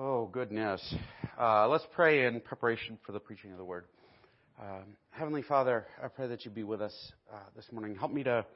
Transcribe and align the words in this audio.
Oh, 0.00 0.26
goodness. 0.26 0.94
Uh, 1.36 1.66
let's 1.66 1.84
pray 1.92 2.26
in 2.26 2.40
preparation 2.40 2.98
for 3.04 3.10
the 3.10 3.18
preaching 3.18 3.50
of 3.50 3.58
the 3.58 3.64
word. 3.64 3.84
Um, 4.62 4.84
Heavenly 5.10 5.42
Father, 5.42 5.86
I 6.00 6.06
pray 6.06 6.28
that 6.28 6.44
you 6.44 6.52
be 6.52 6.62
with 6.62 6.80
us 6.80 6.94
uh, 7.34 7.38
this 7.56 7.64
morning. 7.72 7.96
Help 7.96 8.12
me 8.12 8.22
to 8.22 8.46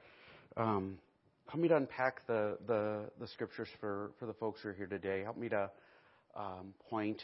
um, 0.57 0.99
help 1.49 1.61
me 1.61 1.67
to 1.67 1.77
unpack 1.77 2.25
the, 2.29 2.59
the, 2.69 3.11
the, 3.19 3.27
scriptures 3.27 3.67
for, 3.81 4.13
for 4.21 4.27
the 4.27 4.35
folks 4.35 4.61
who 4.63 4.69
are 4.69 4.73
here 4.73 4.87
today. 4.87 5.25
Help 5.25 5.37
me 5.37 5.49
to 5.49 5.69
um, 6.37 6.75
point 6.89 7.21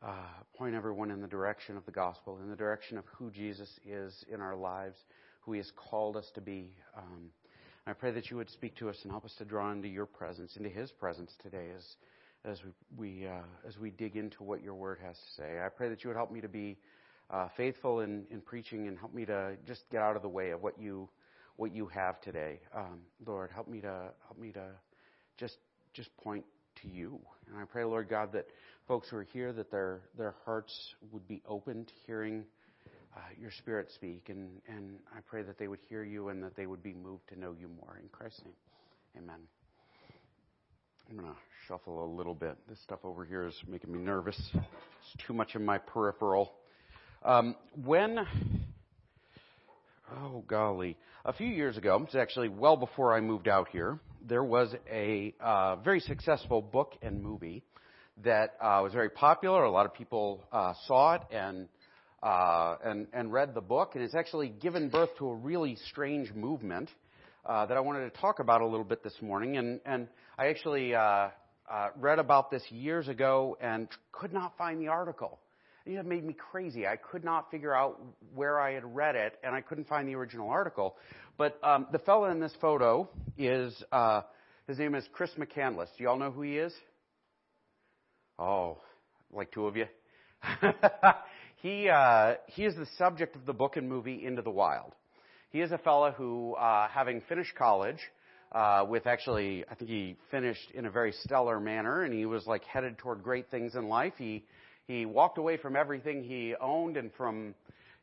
uh, 0.00 0.12
point 0.56 0.76
everyone 0.76 1.10
in 1.10 1.20
the 1.20 1.26
direction 1.26 1.76
of 1.76 1.84
the 1.86 1.92
gospel, 1.92 2.38
in 2.40 2.48
the 2.48 2.56
direction 2.56 2.98
of 2.98 3.04
who 3.16 3.32
Jesus 3.32 3.68
is 3.84 4.14
in 4.32 4.40
our 4.40 4.54
lives, 4.54 4.96
who 5.40 5.54
He 5.54 5.58
has 5.58 5.72
called 5.90 6.16
us 6.16 6.30
to 6.36 6.40
be. 6.40 6.70
Um, 6.96 7.30
I 7.84 7.94
pray 7.94 8.12
that 8.12 8.30
you 8.30 8.36
would 8.36 8.50
speak 8.50 8.76
to 8.76 8.88
us 8.88 8.96
and 9.02 9.10
help 9.10 9.24
us 9.24 9.34
to 9.38 9.44
draw 9.44 9.72
into 9.72 9.88
your 9.88 10.06
presence, 10.06 10.54
into 10.56 10.68
His 10.68 10.92
presence 10.92 11.32
today 11.42 11.66
as, 11.76 11.84
as 12.48 12.58
we, 12.64 12.70
we 12.96 13.26
uh, 13.26 13.42
as 13.66 13.78
we 13.78 13.90
dig 13.90 14.16
into 14.16 14.42
what 14.42 14.62
your 14.62 14.74
word 14.74 14.98
has 15.04 15.16
to 15.16 15.42
say. 15.42 15.60
I 15.64 15.68
pray 15.68 15.88
that 15.90 16.02
you 16.02 16.08
would 16.08 16.16
help 16.16 16.32
me 16.32 16.40
to 16.40 16.48
be 16.48 16.78
uh, 17.30 17.48
faithful 17.56 18.00
in, 18.00 18.24
in 18.30 18.40
preaching 18.40 18.88
and 18.88 18.98
help 18.98 19.14
me 19.14 19.24
to 19.26 19.56
just 19.66 19.82
get 19.90 20.00
out 20.00 20.16
of 20.16 20.22
the 20.22 20.28
way 20.28 20.50
of 20.50 20.62
what 20.62 20.80
you, 20.80 21.08
what 21.56 21.74
you 21.74 21.86
have 21.86 22.20
today. 22.20 22.60
Um, 22.74 23.00
Lord, 23.26 23.50
help 23.52 23.68
me 23.68 23.80
to, 23.80 24.12
help 24.26 24.38
me 24.38 24.52
to 24.52 24.64
just, 25.36 25.56
just 25.92 26.14
point 26.18 26.44
to 26.82 26.88
you. 26.88 27.18
And 27.48 27.58
I 27.58 27.64
pray, 27.64 27.84
Lord 27.84 28.08
God, 28.08 28.32
that 28.32 28.46
folks 28.86 29.08
who 29.10 29.16
are 29.18 29.26
here, 29.32 29.52
that 29.52 29.70
their, 29.70 30.00
their 30.16 30.34
hearts 30.44 30.94
would 31.12 31.26
be 31.28 31.42
open 31.46 31.84
to 31.84 31.92
hearing 32.06 32.44
uh, 33.16 33.20
your 33.38 33.50
Spirit 33.50 33.90
speak. 33.94 34.28
And, 34.28 34.48
and 34.68 34.98
I 35.14 35.20
pray 35.26 35.42
that 35.42 35.58
they 35.58 35.68
would 35.68 35.80
hear 35.88 36.04
you 36.04 36.28
and 36.28 36.42
that 36.42 36.56
they 36.56 36.66
would 36.66 36.82
be 36.82 36.94
moved 36.94 37.28
to 37.28 37.38
know 37.38 37.54
you 37.58 37.68
more. 37.80 37.98
In 38.00 38.08
Christ's 38.08 38.42
name, 38.44 38.54
amen. 39.18 39.57
I'm 41.10 41.16
going 41.16 41.30
to 41.30 41.38
shuffle 41.66 42.04
a 42.04 42.10
little 42.18 42.34
bit. 42.34 42.58
This 42.68 42.78
stuff 42.82 42.98
over 43.02 43.24
here 43.24 43.46
is 43.46 43.54
making 43.66 43.90
me 43.90 43.98
nervous. 43.98 44.38
It's 44.52 45.26
too 45.26 45.32
much 45.32 45.54
in 45.54 45.64
my 45.64 45.78
peripheral. 45.78 46.52
Um, 47.24 47.56
when, 47.82 48.18
oh 50.14 50.44
golly, 50.46 50.98
a 51.24 51.32
few 51.32 51.46
years 51.46 51.78
ago, 51.78 51.98
it's 52.04 52.14
actually 52.14 52.50
well 52.50 52.76
before 52.76 53.14
I 53.14 53.22
moved 53.22 53.48
out 53.48 53.68
here, 53.68 53.98
there 54.20 54.44
was 54.44 54.74
a 54.92 55.34
uh, 55.40 55.76
very 55.76 56.00
successful 56.00 56.60
book 56.60 56.92
and 57.00 57.22
movie 57.22 57.62
that 58.22 58.56
uh, 58.60 58.80
was 58.82 58.92
very 58.92 59.08
popular. 59.08 59.64
A 59.64 59.70
lot 59.70 59.86
of 59.86 59.94
people 59.94 60.44
uh, 60.52 60.74
saw 60.86 61.14
it 61.14 61.22
and 61.30 61.68
uh, 62.22 62.76
and, 62.84 63.06
and 63.14 63.32
read 63.32 63.54
the 63.54 63.62
book, 63.62 63.92
and 63.94 64.04
it's 64.04 64.14
actually 64.14 64.50
given 64.50 64.90
birth 64.90 65.10
to 65.18 65.28
a 65.30 65.34
really 65.34 65.76
strange 65.88 66.34
movement 66.34 66.90
uh, 67.48 67.66
that 67.66 67.76
I 67.76 67.80
wanted 67.80 68.12
to 68.12 68.20
talk 68.20 68.38
about 68.38 68.60
a 68.60 68.66
little 68.66 68.84
bit 68.84 69.02
this 69.02 69.14
morning. 69.20 69.56
And, 69.56 69.80
and 69.84 70.06
I 70.38 70.48
actually 70.48 70.94
uh, 70.94 71.00
uh, 71.00 71.88
read 71.96 72.18
about 72.18 72.50
this 72.50 72.62
years 72.70 73.08
ago 73.08 73.56
and 73.60 73.88
could 74.12 74.32
not 74.32 74.56
find 74.56 74.80
the 74.80 74.88
article. 74.88 75.40
It 75.86 76.04
made 76.04 76.22
me 76.22 76.34
crazy. 76.34 76.86
I 76.86 76.96
could 76.96 77.24
not 77.24 77.50
figure 77.50 77.74
out 77.74 77.98
where 78.34 78.60
I 78.60 78.74
had 78.74 78.84
read 78.94 79.16
it, 79.16 79.38
and 79.42 79.54
I 79.54 79.62
couldn't 79.62 79.88
find 79.88 80.06
the 80.06 80.14
original 80.16 80.50
article. 80.50 80.96
But 81.38 81.58
um, 81.64 81.86
the 81.90 81.98
fellow 81.98 82.26
in 82.26 82.40
this 82.40 82.52
photo 82.60 83.08
is 83.38 83.74
uh, 83.90 84.20
his 84.66 84.78
name 84.78 84.94
is 84.94 85.08
Chris 85.14 85.30
McCandless. 85.38 85.86
Do 85.96 86.02
you 86.02 86.10
all 86.10 86.18
know 86.18 86.30
who 86.30 86.42
he 86.42 86.58
is? 86.58 86.74
Oh, 88.38 88.76
like 89.32 89.50
two 89.50 89.66
of 89.66 89.76
you. 89.76 89.86
He, 91.60 91.88
uh, 91.88 92.34
he 92.46 92.64
is 92.64 92.76
the 92.76 92.86
subject 92.98 93.34
of 93.34 93.44
the 93.44 93.52
book 93.52 93.76
and 93.76 93.88
movie 93.88 94.24
Into 94.24 94.42
the 94.42 94.50
Wild. 94.50 94.94
He 95.50 95.62
is 95.62 95.72
a 95.72 95.78
fellow 95.78 96.10
who, 96.10 96.54
uh, 96.54 96.88
having 96.88 97.22
finished 97.22 97.54
college, 97.54 97.98
uh, 98.52 98.84
with 98.88 99.06
actually, 99.06 99.64
I 99.70 99.74
think 99.74 99.90
he 99.90 100.16
finished 100.30 100.70
in 100.74 100.84
a 100.84 100.90
very 100.90 101.12
stellar 101.12 101.58
manner, 101.58 102.02
and 102.02 102.12
he 102.12 102.26
was 102.26 102.46
like 102.46 102.64
headed 102.64 102.98
toward 102.98 103.22
great 103.22 103.50
things 103.50 103.74
in 103.74 103.88
life. 103.88 104.12
He 104.18 104.44
he 104.86 105.06
walked 105.06 105.38
away 105.38 105.56
from 105.56 105.76
everything 105.76 106.22
he 106.22 106.54
owned 106.58 106.96
and 106.96 107.10
from, 107.14 107.54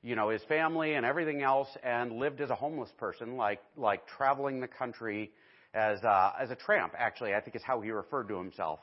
you 0.03 0.15
know, 0.15 0.29
his 0.29 0.43
family 0.43 0.93
and 0.93 1.05
everything 1.05 1.41
else, 1.41 1.67
and 1.83 2.13
lived 2.13 2.41
as 2.41 2.49
a 2.49 2.55
homeless 2.55 2.91
person, 2.97 3.37
like 3.37 3.61
like 3.77 4.07
traveling 4.07 4.59
the 4.59 4.67
country 4.67 5.31
as 5.75 6.03
uh, 6.03 6.31
as 6.39 6.49
a 6.49 6.55
tramp. 6.55 6.93
Actually, 6.97 7.35
I 7.35 7.41
think 7.41 7.55
is 7.55 7.63
how 7.63 7.79
he 7.81 7.91
referred 7.91 8.27
to 8.29 8.37
himself. 8.37 8.79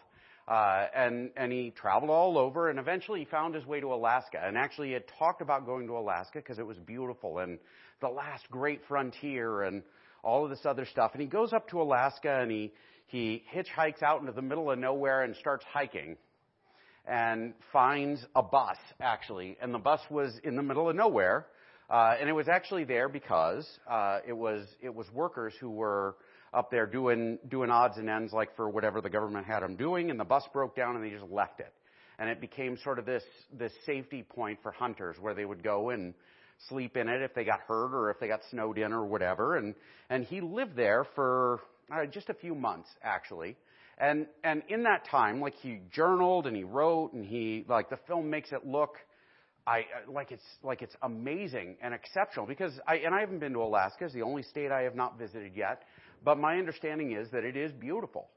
Uh, 0.49 0.87
and, 0.93 1.31
and 1.37 1.53
he 1.53 1.71
traveled 1.71 2.11
all 2.11 2.37
over 2.37 2.69
and 2.69 2.81
eventually 2.81 3.21
he 3.21 3.25
found 3.25 3.55
his 3.55 3.65
way 3.65 3.79
to 3.81 3.95
Alaska. 3.95 4.43
And 4.45 4.59
actually 4.59 4.89
he 4.89 4.93
had 4.93 5.05
talked 5.17 5.41
about 5.41 5.65
going 5.65 5.87
to 5.87 5.97
Alaska 5.97 6.39
because 6.39 6.59
it 6.59 6.67
was 6.67 6.77
beautiful 6.79 7.39
and 7.39 7.61
the 8.03 8.09
last 8.09 8.45
great 8.51 8.83
frontier 8.87 9.63
and 9.63 9.83
all 10.23 10.45
of 10.45 10.51
this 10.51 10.67
other 10.67 10.85
stuff. 10.85 11.13
And 11.15 11.23
he 11.23 11.27
goes 11.27 11.55
up 11.55 11.71
to 11.71 11.81
Alaska 11.81 12.41
and 12.41 12.51
he, 12.51 12.73
he 13.07 13.43
hitchhikes 13.55 14.03
out 14.03 14.21
into 14.21 14.33
the 14.33 14.43
middle 14.43 14.71
of 14.71 14.79
nowhere 14.79 15.23
and 15.23 15.35
starts 15.37 15.65
hiking 15.73 16.17
and 17.07 17.55
finds 17.73 18.25
a 18.37 18.43
bus 18.43 18.77
actually. 19.01 19.57
And 19.63 19.73
the 19.73 19.79
bus 19.79 20.01
was 20.11 20.39
in 20.45 20.57
the 20.57 20.63
middle 20.63 20.91
of 20.91 20.97
nowhere. 20.97 21.47
Uh, 21.91 22.15
and 22.19 22.29
it 22.29 22.33
was 22.33 22.49
actually 22.49 22.85
there 22.85 23.09
because 23.09 23.67
uh, 23.91 24.19
it 24.27 24.33
was 24.33 24.67
it 24.81 24.95
was 24.95 25.07
workers 25.13 25.53
who 25.61 25.71
were 25.71 26.17
up 26.55 26.71
there 26.71 26.87
doing 26.87 27.39
doing 27.51 27.71
odds 27.71 27.99
and 27.99 28.09
ends 28.09 28.33
like 28.33 28.55
for 28.57 28.71
whatever 28.71 29.03
the 29.03 29.11
government 29.11 29.47
had 29.47 29.61
them 29.61 29.77
doing, 29.77 30.11
and 30.11 30.19
the 30.19 30.25
bus 30.25 30.43
broke 30.55 30.75
down 30.75 30.97
and 30.97 31.05
they 31.05 31.11
just 31.11 31.31
left 31.31 31.61
it, 31.61 31.73
and 32.19 32.31
it 32.31 32.41
became 32.41 32.79
sort 32.83 32.99
of 32.99 33.05
this 33.05 33.23
this 33.53 33.73
safety 33.85 34.23
point 34.23 34.59
for 34.63 34.73
hunters 34.73 35.17
where 35.21 35.35
they 35.35 35.45
would 35.45 35.63
go 35.63 35.91
and 35.91 36.15
sleep 36.69 36.97
in 36.97 37.09
it 37.09 37.23
if 37.23 37.35
they 37.35 37.45
got 37.45 37.61
hurt 37.61 37.95
or 37.95 38.11
if 38.11 38.21
they 38.21 38.29
got 38.29 38.41
snowed 38.51 38.79
in 38.79 38.93
or 38.93 39.05
whatever, 39.05 39.57
and 39.57 39.75
and 40.11 40.25
he 40.25 40.41
lived 40.41 40.77
there 40.77 41.07
for 41.15 41.61
uh, 41.93 42.07
just 42.07 42.29
a 42.29 42.35
few 42.35 42.55
months 42.55 42.89
actually. 43.03 43.57
And 43.99 44.27
and 44.45 44.63
in 44.69 44.85
that 44.85 45.07
time, 45.11 45.41
like 45.41 45.55
he 45.63 45.81
journaled 45.93 46.47
and 46.47 46.57
he 46.57 46.65
wrote 46.65 47.13
and 47.13 47.25
he 47.25 47.65
like 47.69 47.91
the 47.91 47.99
film 48.07 48.31
makes 48.31 48.53
it 48.53 48.67
look 48.67 48.97
I 49.67 49.85
like 50.09 50.33
it's 50.33 50.43
like 50.63 50.83
it's 50.83 50.97
amazing 51.03 51.77
and 51.83 51.95
exceptional 51.95 52.47
because 52.47 52.73
I 52.87 52.97
and 52.97 53.15
I 53.15 53.21
haven't 53.21 53.39
been 53.39 53.53
to 53.53 53.63
Alaska. 53.63 54.07
It's 54.07 54.15
the 54.15 54.23
only 54.23 54.43
state 54.43 54.73
I 54.73 54.83
have 54.83 54.97
not 54.97 55.19
visited 55.19 55.53
yet. 55.55 55.83
But 56.25 56.39
my 56.39 56.59
understanding 56.59 57.13
is 57.13 57.31
that 57.33 57.45
it 57.45 57.57
is 57.57 57.73
beautiful. 57.73 58.29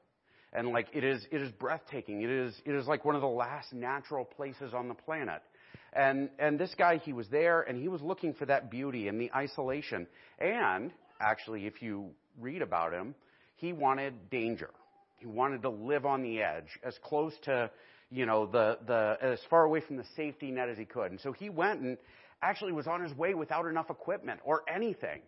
And 0.52 0.68
like 0.68 0.88
it 0.92 1.04
is, 1.04 1.24
it 1.30 1.42
is 1.42 1.50
breathtaking. 1.52 2.22
It 2.22 2.30
is, 2.30 2.54
it 2.64 2.74
is 2.74 2.86
like 2.86 3.04
one 3.04 3.14
of 3.14 3.20
the 3.20 3.28
last 3.28 3.72
natural 3.72 4.24
places 4.24 4.72
on 4.74 4.88
the 4.88 4.94
planet. 4.94 5.42
And, 5.92 6.30
and 6.38 6.58
this 6.58 6.74
guy, 6.76 6.98
he 6.98 7.12
was 7.12 7.28
there 7.28 7.62
and 7.62 7.80
he 7.80 7.88
was 7.88 8.02
looking 8.02 8.34
for 8.34 8.46
that 8.46 8.70
beauty 8.70 9.08
and 9.08 9.20
the 9.20 9.30
isolation. 9.34 10.06
And 10.38 10.92
actually, 11.20 11.66
if 11.66 11.82
you 11.82 12.10
read 12.40 12.62
about 12.62 12.92
him, 12.92 13.14
he 13.56 13.72
wanted 13.72 14.30
danger. 14.30 14.70
He 15.18 15.26
wanted 15.26 15.62
to 15.62 15.70
live 15.70 16.04
on 16.04 16.22
the 16.22 16.42
edge, 16.42 16.78
as 16.82 16.94
close 17.02 17.32
to, 17.44 17.70
you 18.10 18.26
know, 18.26 18.46
the, 18.46 18.78
the, 18.86 19.16
as 19.22 19.38
far 19.48 19.64
away 19.64 19.80
from 19.80 19.96
the 19.96 20.04
safety 20.14 20.50
net 20.50 20.68
as 20.68 20.76
he 20.76 20.84
could. 20.84 21.10
And 21.10 21.20
so 21.20 21.32
he 21.32 21.48
went 21.48 21.80
and 21.80 21.96
actually 22.42 22.72
was 22.72 22.86
on 22.86 23.02
his 23.02 23.16
way 23.16 23.32
without 23.32 23.66
enough 23.66 23.88
equipment 23.88 24.40
or 24.44 24.62
anything 24.72 25.22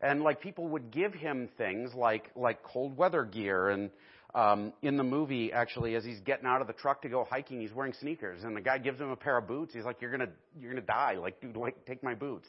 and 0.00 0.22
like 0.22 0.40
people 0.40 0.68
would 0.68 0.90
give 0.90 1.14
him 1.14 1.48
things 1.56 1.94
like 1.94 2.30
like 2.36 2.62
cold 2.62 2.96
weather 2.96 3.24
gear 3.24 3.70
and 3.70 3.90
um, 4.34 4.72
in 4.82 4.96
the 4.96 5.04
movie 5.04 5.52
actually 5.52 5.94
as 5.94 6.04
he's 6.04 6.20
getting 6.20 6.46
out 6.46 6.60
of 6.60 6.66
the 6.66 6.72
truck 6.72 7.02
to 7.02 7.08
go 7.08 7.26
hiking 7.28 7.60
he's 7.60 7.72
wearing 7.72 7.92
sneakers 8.00 8.42
and 8.42 8.56
the 8.56 8.60
guy 8.60 8.78
gives 8.78 9.00
him 9.00 9.10
a 9.10 9.16
pair 9.16 9.38
of 9.38 9.46
boots. 9.46 9.74
He's 9.74 9.84
like 9.84 10.00
you're 10.00 10.10
gonna 10.10 10.30
you're 10.58 10.70
gonna 10.70 10.82
die. 10.82 11.16
Like 11.20 11.40
dude 11.40 11.56
like 11.56 11.84
take 11.86 12.02
my 12.02 12.14
boots. 12.14 12.48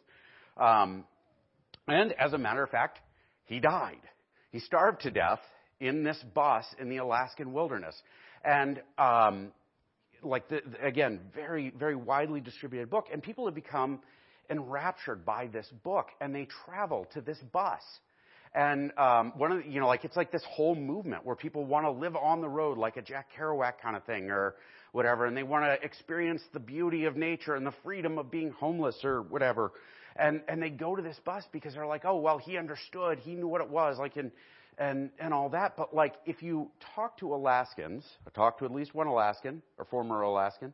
Um, 0.57 1.03
and 1.87 2.13
as 2.13 2.33
a 2.33 2.37
matter 2.37 2.63
of 2.63 2.69
fact 2.69 2.99
he 3.45 3.59
died. 3.59 4.01
He 4.51 4.59
starved 4.59 5.01
to 5.01 5.11
death 5.11 5.41
in 5.79 6.03
this 6.03 6.21
bus 6.33 6.65
in 6.79 6.89
the 6.89 6.97
Alaskan 6.97 7.53
wilderness. 7.53 7.95
And 8.43 8.81
um, 8.97 9.51
like 10.23 10.47
the, 10.49 10.61
again 10.81 11.19
very 11.35 11.71
very 11.77 11.95
widely 11.95 12.41
distributed 12.41 12.89
book 12.89 13.07
and 13.11 13.21
people 13.21 13.45
have 13.45 13.55
become 13.55 13.99
enraptured 14.49 15.25
by 15.25 15.47
this 15.47 15.67
book, 15.83 16.07
and 16.21 16.33
they 16.33 16.47
travel 16.65 17.07
to 17.13 17.21
this 17.21 17.37
bus. 17.51 17.81
And 18.55 18.97
um, 18.97 19.33
one 19.35 19.51
of 19.51 19.63
the, 19.63 19.69
you 19.69 19.81
know, 19.81 19.87
like 19.87 20.05
it's 20.05 20.15
like 20.15 20.31
this 20.31 20.43
whole 20.49 20.75
movement 20.75 21.25
where 21.25 21.35
people 21.35 21.65
want 21.65 21.85
to 21.85 21.91
live 21.91 22.15
on 22.15 22.39
the 22.39 22.47
road, 22.47 22.77
like 22.77 22.95
a 22.95 23.01
Jack 23.01 23.27
Kerouac 23.37 23.73
kind 23.83 23.97
of 23.97 24.05
thing, 24.05 24.31
or 24.31 24.55
whatever, 24.93 25.25
and 25.25 25.35
they 25.35 25.43
want 25.43 25.65
to 25.65 25.85
experience 25.85 26.41
the 26.53 26.59
beauty 26.59 27.03
of 27.03 27.17
nature 27.17 27.55
and 27.55 27.65
the 27.65 27.73
freedom 27.83 28.17
of 28.17 28.31
being 28.31 28.51
homeless 28.51 28.95
or 29.03 29.23
whatever. 29.23 29.73
And 30.15 30.41
and 30.47 30.63
they 30.63 30.69
go 30.69 30.95
to 30.95 31.01
this 31.01 31.19
bus 31.25 31.43
because 31.51 31.73
they're 31.73 31.85
like, 31.85 32.05
oh 32.05 32.15
well, 32.15 32.37
he 32.37 32.57
understood, 32.57 33.19
he 33.19 33.35
knew 33.35 33.47
what 33.47 33.59
it 33.59 33.69
was, 33.69 33.97
like 33.99 34.15
and 34.15 34.31
and 34.77 35.09
and 35.19 35.33
all 35.33 35.49
that. 35.49 35.75
But 35.75 35.93
like 35.93 36.13
if 36.25 36.41
you 36.41 36.71
talk 36.95 37.17
to 37.17 37.35
Alaskans, 37.35 38.05
I 38.25 38.29
talked 38.29 38.59
to 38.59 38.65
at 38.65 38.71
least 38.71 38.95
one 38.95 39.07
Alaskan 39.07 39.61
or 39.77 39.83
former 39.83 40.21
Alaskan 40.21 40.73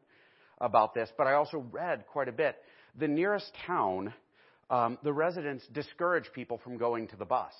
about 0.59 0.93
this, 0.93 1.09
but 1.17 1.25
I 1.25 1.33
also 1.33 1.65
read 1.71 2.05
quite 2.05 2.27
a 2.27 2.31
bit 2.31 2.57
the 2.99 3.07
nearest 3.07 3.51
town, 3.65 4.13
um, 4.71 4.97
the 5.03 5.13
residents 5.13 5.63
discourage 5.71 6.25
people 6.33 6.59
from 6.63 6.77
going 6.77 7.07
to 7.09 7.15
the 7.15 7.25
bus, 7.25 7.53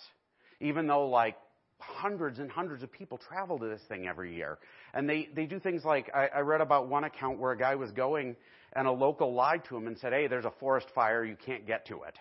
even 0.60 0.88
though 0.88 1.08
like 1.08 1.36
hundreds 1.78 2.40
and 2.40 2.50
hundreds 2.50 2.81
of 2.81 2.92
people 2.92 3.19
travel 3.19 3.60
to 3.60 3.66
this 3.66 3.81
thing 3.88 4.08
every 4.08 4.36
year. 4.36 4.58
And 4.94 5.08
they, 5.08 5.30
they 5.36 5.46
do 5.46 5.60
things 5.60 5.84
like, 5.86 6.10
I, 6.16 6.28
I 6.28 6.40
read 6.40 6.62
about 6.62 6.88
one 6.88 7.04
account 7.04 7.38
where 7.38 7.52
a 7.52 7.58
guy 7.58 7.75
was 7.75 7.92
going 7.92 8.36
and 8.74 8.88
a 8.88 8.92
local 8.92 9.34
lied 9.34 9.63
to 9.69 9.78
him 9.78 9.86
and 9.88 9.98
said, 10.00 10.13
hey, 10.13 10.28
there's 10.28 10.46
a 10.46 10.54
forest 10.60 10.88
fire, 10.96 11.24
you 11.24 11.36
can't 11.46 11.68
get 11.68 11.88
to 11.88 12.04
it. 12.04 12.18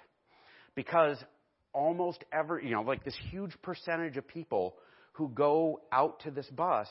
Because 0.75 1.17
almost 1.73 2.25
every, 2.33 2.67
you 2.67 2.73
know, 2.73 2.83
like 2.83 3.05
this 3.05 3.17
huge 3.31 3.53
percentage 3.63 4.17
of 4.17 4.27
people 4.27 4.75
who 5.13 5.29
go 5.29 5.81
out 5.93 6.21
to 6.21 6.31
this 6.31 6.47
bus 6.51 6.89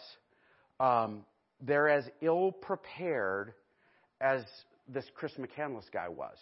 um, 0.79 1.25
they're 1.61 1.89
as 1.89 2.05
ill 2.21 2.51
prepared 2.51 3.53
as 4.21 4.43
this 4.87 5.05
Chris 5.15 5.33
McCandless 5.33 5.91
guy 5.91 6.09
was. 6.09 6.37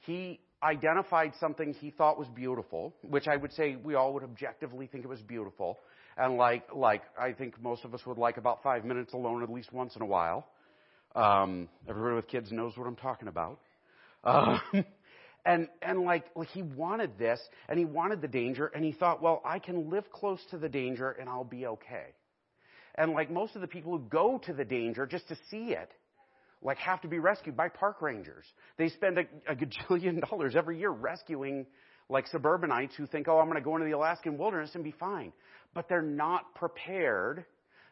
He 0.00 0.40
identified 0.62 1.32
something 1.40 1.72
he 1.74 1.90
thought 1.90 2.18
was 2.18 2.28
beautiful, 2.28 2.94
which 3.02 3.28
I 3.28 3.36
would 3.36 3.52
say 3.52 3.76
we 3.76 3.94
all 3.94 4.12
would 4.14 4.22
objectively 4.22 4.86
think 4.86 5.04
it 5.04 5.08
was 5.08 5.20
beautiful, 5.22 5.78
and 6.16 6.36
like 6.36 6.64
like 6.74 7.02
I 7.18 7.32
think 7.32 7.60
most 7.62 7.84
of 7.84 7.94
us 7.94 8.04
would 8.06 8.18
like 8.18 8.36
about 8.36 8.62
five 8.62 8.84
minutes 8.84 9.12
alone 9.14 9.42
at 9.42 9.50
least 9.50 9.72
once 9.72 9.96
in 9.96 10.02
a 10.02 10.06
while. 10.06 10.46
Um, 11.14 11.68
everybody 11.88 12.16
with 12.16 12.28
kids 12.28 12.52
knows 12.52 12.76
what 12.76 12.86
I'm 12.86 12.96
talking 12.96 13.28
about. 13.28 13.58
Um, 14.22 14.60
and 15.44 15.68
and 15.82 16.02
like, 16.02 16.24
like 16.36 16.48
he 16.48 16.62
wanted 16.62 17.18
this, 17.18 17.40
and 17.68 17.78
he 17.78 17.84
wanted 17.84 18.20
the 18.20 18.28
danger, 18.28 18.66
and 18.66 18.84
he 18.84 18.92
thought, 18.92 19.22
well, 19.22 19.40
I 19.44 19.58
can 19.58 19.90
live 19.90 20.10
close 20.12 20.40
to 20.50 20.58
the 20.58 20.68
danger, 20.68 21.10
and 21.10 21.28
I'll 21.28 21.44
be 21.44 21.66
okay. 21.66 22.14
And 22.96 23.12
like 23.12 23.30
most 23.30 23.54
of 23.54 23.60
the 23.60 23.66
people 23.66 23.92
who 23.92 24.04
go 24.08 24.38
to 24.44 24.52
the 24.52 24.64
danger 24.64 25.06
just 25.06 25.28
to 25.28 25.36
see 25.50 25.72
it, 25.72 25.90
like 26.62 26.78
have 26.78 27.00
to 27.02 27.08
be 27.08 27.18
rescued 27.18 27.56
by 27.56 27.68
park 27.68 28.02
rangers. 28.02 28.44
They 28.76 28.88
spend 28.88 29.18
a, 29.18 29.24
a 29.48 29.54
gajillion 29.54 30.20
dollars 30.30 30.54
every 30.56 30.78
year 30.78 30.90
rescuing 30.90 31.66
like 32.08 32.26
suburbanites 32.26 32.94
who 32.96 33.06
think, 33.06 33.28
oh, 33.28 33.38
I'm 33.38 33.46
going 33.46 33.56
to 33.56 33.64
go 33.64 33.76
into 33.76 33.86
the 33.86 33.92
Alaskan 33.92 34.36
wilderness 34.36 34.70
and 34.74 34.84
be 34.84 34.94
fine. 34.98 35.32
But 35.74 35.88
they're 35.88 36.02
not 36.02 36.54
prepared. 36.54 37.44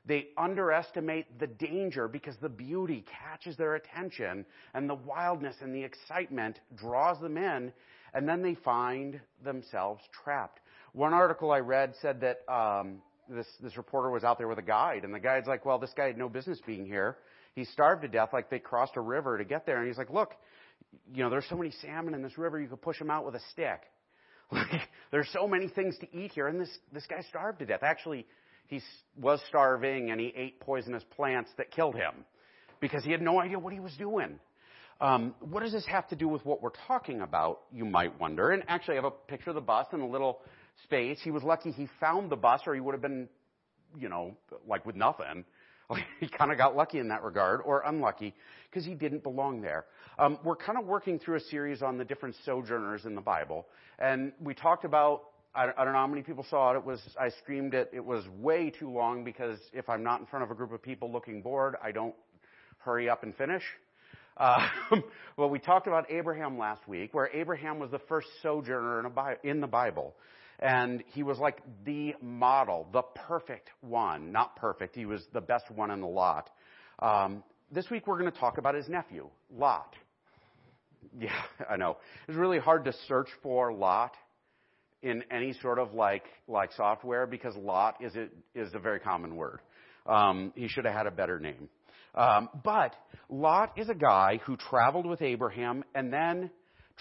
They 0.05 0.29
underestimate 0.37 1.39
the 1.39 1.47
danger 1.47 2.09
because 2.09 2.35
the 2.43 2.49
beauty 2.49 3.05
catches 3.23 3.57
their 3.57 3.77
attention 3.77 4.45
and 4.75 4.89
the 4.89 4.95
wildness 4.95 5.57
and 5.61 5.75
the 5.75 5.83
excitement 5.83 6.59
draws 6.77 7.21
them 7.21 7.37
in, 7.37 7.73
and 8.15 8.29
then 8.29 8.43
they 8.43 8.55
find 8.55 9.21
themselves 9.45 10.03
trapped. 10.25 10.61
One 10.93 11.13
article 11.13 11.53
I 11.53 11.59
read 11.59 11.95
said 12.01 12.21
that 12.23 12.41
um, 12.53 13.03
this 13.29 13.47
this 13.63 13.77
reporter 13.77 14.11
was 14.11 14.25
out 14.25 14.39
there 14.39 14.49
with 14.49 14.59
a 14.59 14.63
guide, 14.63 15.05
and 15.05 15.15
the 15.15 15.21
guide's 15.21 15.47
like, 15.47 15.67
"Well, 15.67 15.79
this 15.79 15.93
guy 15.95 16.07
had 16.07 16.17
no 16.17 16.29
business 16.29 16.59
being 16.67 16.87
here. 16.87 17.19
He 17.59 17.65
starved 17.67 18.03
to 18.03 18.09
death. 18.09 18.31
Like 18.33 18.51
they 18.51 18.59
crossed 18.59 18.97
a 18.97 19.01
river 19.01 19.39
to 19.39 19.45
get 19.45 19.67
there." 19.67 19.79
And 19.79 19.87
he's 19.87 19.99
like, 19.99 20.11
"Look, 20.11 20.35
you 21.13 21.23
know, 21.23 21.31
there's 21.31 21.47
so 21.49 21.57
many 21.57 21.73
salmon 21.83 22.15
in 22.15 22.23
this 22.23 22.39
river. 22.39 22.61
You 22.61 22.69
could 22.69 22.83
push 22.83 22.99
them 22.99 23.11
out 23.11 23.25
with 23.25 23.35
a 23.35 23.43
stick. 23.53 23.81
Like 24.51 24.89
there's 25.11 25.29
so 25.31 25.47
many 25.47 25.69
things 25.69 25.99
to 25.99 26.07
eat 26.17 26.33
here, 26.33 26.49
and 26.49 26.59
this 26.59 26.71
this 26.91 27.05
guy 27.07 27.21
starved 27.29 27.59
to 27.59 27.67
death. 27.67 27.83
Actually, 27.83 28.27
he 28.67 28.81
was 29.15 29.41
starving, 29.49 30.11
and 30.11 30.19
he 30.19 30.33
ate 30.35 30.59
poisonous 30.61 31.05
plants 31.17 31.51
that 31.59 31.71
killed 31.71 31.95
him 31.95 32.25
because 32.81 33.05
he 33.05 33.11
had 33.11 33.21
no 33.21 33.41
idea 33.41 33.59
what 33.59 33.75
he 33.75 33.81
was 33.81 33.95
doing." 33.99 34.39
Um, 35.01 35.35
what 35.39 35.63
does 35.63 35.73
this 35.73 35.87
have 35.87 36.09
to 36.09 36.17
do 36.17 36.27
with 36.27 36.45
what 36.45 36.61
we're 36.61 36.71
talking 36.89 37.21
about, 37.21 37.61
you 37.73 37.85
might 37.85 38.19
wonder? 38.19 38.51
And 38.51 38.65
actually, 38.67 38.95
I 38.95 38.97
have 38.97 39.05
a 39.05 39.11
picture 39.13 39.51
of 39.51 39.55
the 39.55 39.61
bus 39.61 39.87
and 39.93 40.03
a 40.03 40.07
little 40.07 40.41
space. 40.83 41.21
He 41.23 41.31
was 41.31 41.45
lucky 41.45 41.71
he 41.71 41.89
found 42.01 42.31
the 42.31 42.37
bus, 42.37 42.63
or 42.67 42.75
he 42.75 42.81
would 42.81 42.95
have 42.95 43.03
been, 43.03 43.29
you 43.97 44.09
know, 44.09 44.37
like 44.67 44.85
with 44.85 44.97
nothing. 44.97 45.45
he 46.21 46.29
kind 46.29 46.53
of 46.53 46.59
got 46.59 46.77
lucky 46.77 46.99
in 46.99 47.09
that 47.09 47.23
regard, 47.23 47.61
or 47.65 47.83
unlucky, 47.87 48.35
because 48.71 48.85
he 48.85 48.95
didn't 48.95 49.23
belong 49.23 49.61
there. 49.61 49.87
Um, 50.19 50.39
we're 50.45 50.57
kind 50.57 50.79
of 50.79 50.85
working 50.85 51.19
through 51.19 51.37
a 51.37 51.41
series 51.41 51.83
on 51.83 51.97
the 51.97 52.05
different 52.05 52.35
sojourners 52.45 53.05
in 53.05 53.15
the 53.15 53.21
Bible, 53.21 53.67
and 53.99 54.33
we 54.41 54.55
talked 54.55 54.85
about. 54.85 55.23
I, 55.55 55.65
don't 55.67 55.87
know 55.87 55.93
how 55.95 56.07
many 56.07 56.23
people 56.23 56.47
saw 56.49 56.73
it. 56.73 56.77
It 56.77 56.85
was 56.85 57.01
I 57.19 57.31
streamed 57.31 57.75
it. 57.75 57.91
It 57.93 58.05
was 58.05 58.23
way 58.39 58.71
too 58.71 58.91
long 58.91 59.25
because 59.25 59.59
if 59.73 59.89
I'm 59.89 60.05
not 60.05 60.21
in 60.21 60.27
front 60.27 60.45
of 60.45 60.53
a 60.53 60.55
group 60.55 60.73
of 60.73 60.81
people 60.81 61.11
looking 61.11 61.43
bored, 61.43 61.75
I 61.83 61.91
don't 61.91 62.15
hurry 62.79 63.09
up 63.09 63.23
and 63.25 63.35
finish. 63.35 63.63
Uh, 64.41 64.69
well, 65.37 65.51
we 65.51 65.59
talked 65.59 65.89
about 65.89 66.09
Abraham 66.13 66.57
last 66.59 66.87
week, 66.87 67.13
where 67.13 67.29
Abraham 67.35 67.81
was 67.81 67.91
the 67.91 67.99
first 67.99 68.29
sojourner 68.41 69.05
in, 69.05 69.11
Bi- 69.13 69.37
in 69.43 69.61
the 69.61 69.67
Bible. 69.67 70.15
And 70.61 71.05
he 71.15 71.23
was 71.23 71.39
like 71.39 71.63
the 71.85 72.15
model, 72.21 72.89
the 72.93 73.03
perfect 73.03 73.71
one. 73.81 74.33
Not 74.33 74.57
perfect, 74.57 74.97
he 74.97 75.07
was 75.07 75.25
the 75.33 75.41
best 75.41 75.71
one 75.71 75.91
in 75.91 76.01
the 76.01 76.07
lot. 76.07 76.51
Um, 76.99 77.45
this 77.71 77.89
week 77.91 78.07
we're 78.07 78.19
going 78.19 78.33
to 78.33 78.39
talk 78.39 78.59
about 78.59 78.75
his 78.75 78.89
nephew, 78.89 79.29
Lot. 79.57 79.95
Yeah, 81.19 81.31
I 81.71 81.77
know. 81.77 81.97
It's 82.27 82.37
really 82.37 82.59
hard 82.59 82.85
to 82.87 82.93
search 83.07 83.29
for 83.43 83.73
Lot 83.73 84.15
in 85.03 85.23
any 85.31 85.53
sort 85.63 85.79
of 85.79 85.95
like 85.95 86.25
like 86.49 86.73
software 86.73 87.27
because 87.27 87.55
Lot 87.57 87.97
is 88.01 88.15
a, 88.17 88.27
is 88.55 88.75
a 88.75 88.79
very 88.79 88.99
common 88.99 89.37
word. 89.37 89.61
Um, 90.07 90.53
he 90.57 90.69
should 90.69 90.85
have 90.87 90.95
had 90.95 91.07
a 91.07 91.11
better 91.11 91.39
name. 91.39 91.69
Um, 92.15 92.49
but 92.65 92.95
Lot 93.29 93.73
is 93.77 93.89
a 93.89 93.95
guy 93.95 94.41
who 94.45 94.57
traveled 94.57 95.07
with 95.07 95.23
Abraham 95.23 95.85
and 95.95 96.13
then 96.13 96.51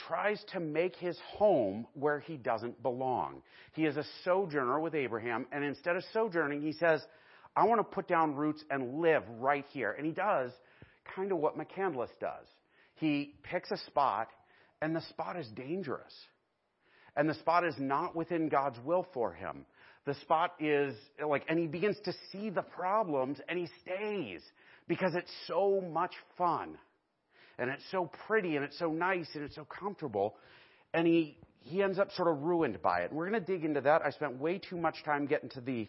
tries 0.07 0.44
to 0.53 0.59
make 0.59 0.95
his 0.95 1.17
home 1.25 1.88
where 1.94 2.19
he 2.19 2.38
doesn't 2.38 2.81
belong. 2.83 3.41
He 3.73 3.85
is 3.85 3.97
a 3.97 4.05
sojourner 4.23 4.79
with 4.79 4.95
Abraham, 4.95 5.45
and 5.51 5.63
instead 5.63 5.95
of 5.95 6.03
sojourning, 6.13 6.61
he 6.61 6.73
says, 6.73 7.01
I 7.55 7.65
want 7.65 7.79
to 7.79 7.83
put 7.83 8.07
down 8.07 8.35
roots 8.35 8.63
and 8.69 9.01
live 9.01 9.23
right 9.39 9.65
here. 9.71 9.94
And 9.97 10.05
he 10.05 10.11
does 10.11 10.51
kind 11.15 11.31
of 11.31 11.39
what 11.39 11.57
McCandless 11.57 12.09
does. 12.19 12.45
He 12.95 13.33
picks 13.44 13.71
a 13.71 13.77
spot, 13.77 14.27
and 14.81 14.95
the 14.95 15.01
spot 15.01 15.38
is 15.38 15.47
dangerous. 15.55 16.13
And 17.15 17.27
the 17.27 17.33
spot 17.33 17.65
is 17.65 17.75
not 17.79 18.15
within 18.15 18.47
God's 18.47 18.77
will 18.85 19.07
for 19.13 19.33
him. 19.33 19.65
The 20.05 20.13
spot 20.15 20.53
is 20.59 20.95
like, 21.25 21.44
and 21.49 21.57
he 21.57 21.67
begins 21.67 21.97
to 22.05 22.13
see 22.31 22.49
the 22.49 22.61
problems, 22.61 23.39
and 23.49 23.57
he 23.57 23.67
stays 23.81 24.41
because 24.88 25.15
it's 25.15 25.31
so 25.47 25.81
much 25.81 26.13
fun 26.38 26.77
and 27.57 27.69
it's 27.69 27.83
so 27.92 28.09
pretty 28.27 28.56
and 28.56 28.65
it's 28.65 28.77
so 28.77 28.92
nice 28.92 29.27
and 29.33 29.44
it's 29.44 29.56
so 29.56 29.65
comfortable. 29.65 30.36
And 30.94 31.07
he, 31.07 31.38
he 31.62 31.83
ends 31.83 32.00
up 32.00 32.12
sort 32.13 32.30
of 32.30 32.44
ruined 32.44 32.81
by 32.81 33.01
it. 33.01 33.12
We're 33.12 33.30
going 33.30 33.44
to 33.44 33.45
dig 33.45 33.65
into 33.65 33.81
that. 33.81 34.01
I 34.06 34.12
spent 34.12 34.39
way 34.39 34.59
too 34.59 34.77
much 34.77 35.04
time 35.04 35.25
getting 35.25 35.50
to 35.50 35.62
the, 35.62 35.88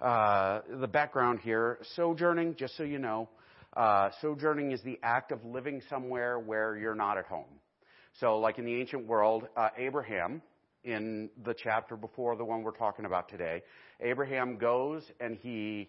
uh, 0.00 0.60
the 0.80 0.88
background 0.88 1.40
here. 1.40 1.78
Sojourning, 1.94 2.56
just 2.56 2.76
so 2.76 2.82
you 2.82 2.98
know, 2.98 3.28
uh, 3.76 4.10
sojourning 4.20 4.72
is 4.72 4.82
the 4.82 4.98
act 5.02 5.32
of 5.32 5.44
living 5.44 5.82
somewhere 5.88 6.38
where 6.38 6.76
you're 6.76 6.94
not 6.94 7.18
at 7.18 7.26
home. 7.26 7.44
So, 8.20 8.38
like 8.38 8.58
in 8.58 8.66
the 8.66 8.74
ancient 8.74 9.06
world, 9.06 9.48
uh, 9.56 9.68
Abraham, 9.78 10.42
in 10.84 11.30
the 11.44 11.54
chapter 11.54 11.96
before 11.96 12.36
the 12.36 12.44
one 12.44 12.62
we're 12.62 12.72
talking 12.72 13.04
about 13.04 13.28
today, 13.28 13.62
Abraham 14.00 14.58
goes 14.58 15.02
and 15.20 15.38
he 15.40 15.88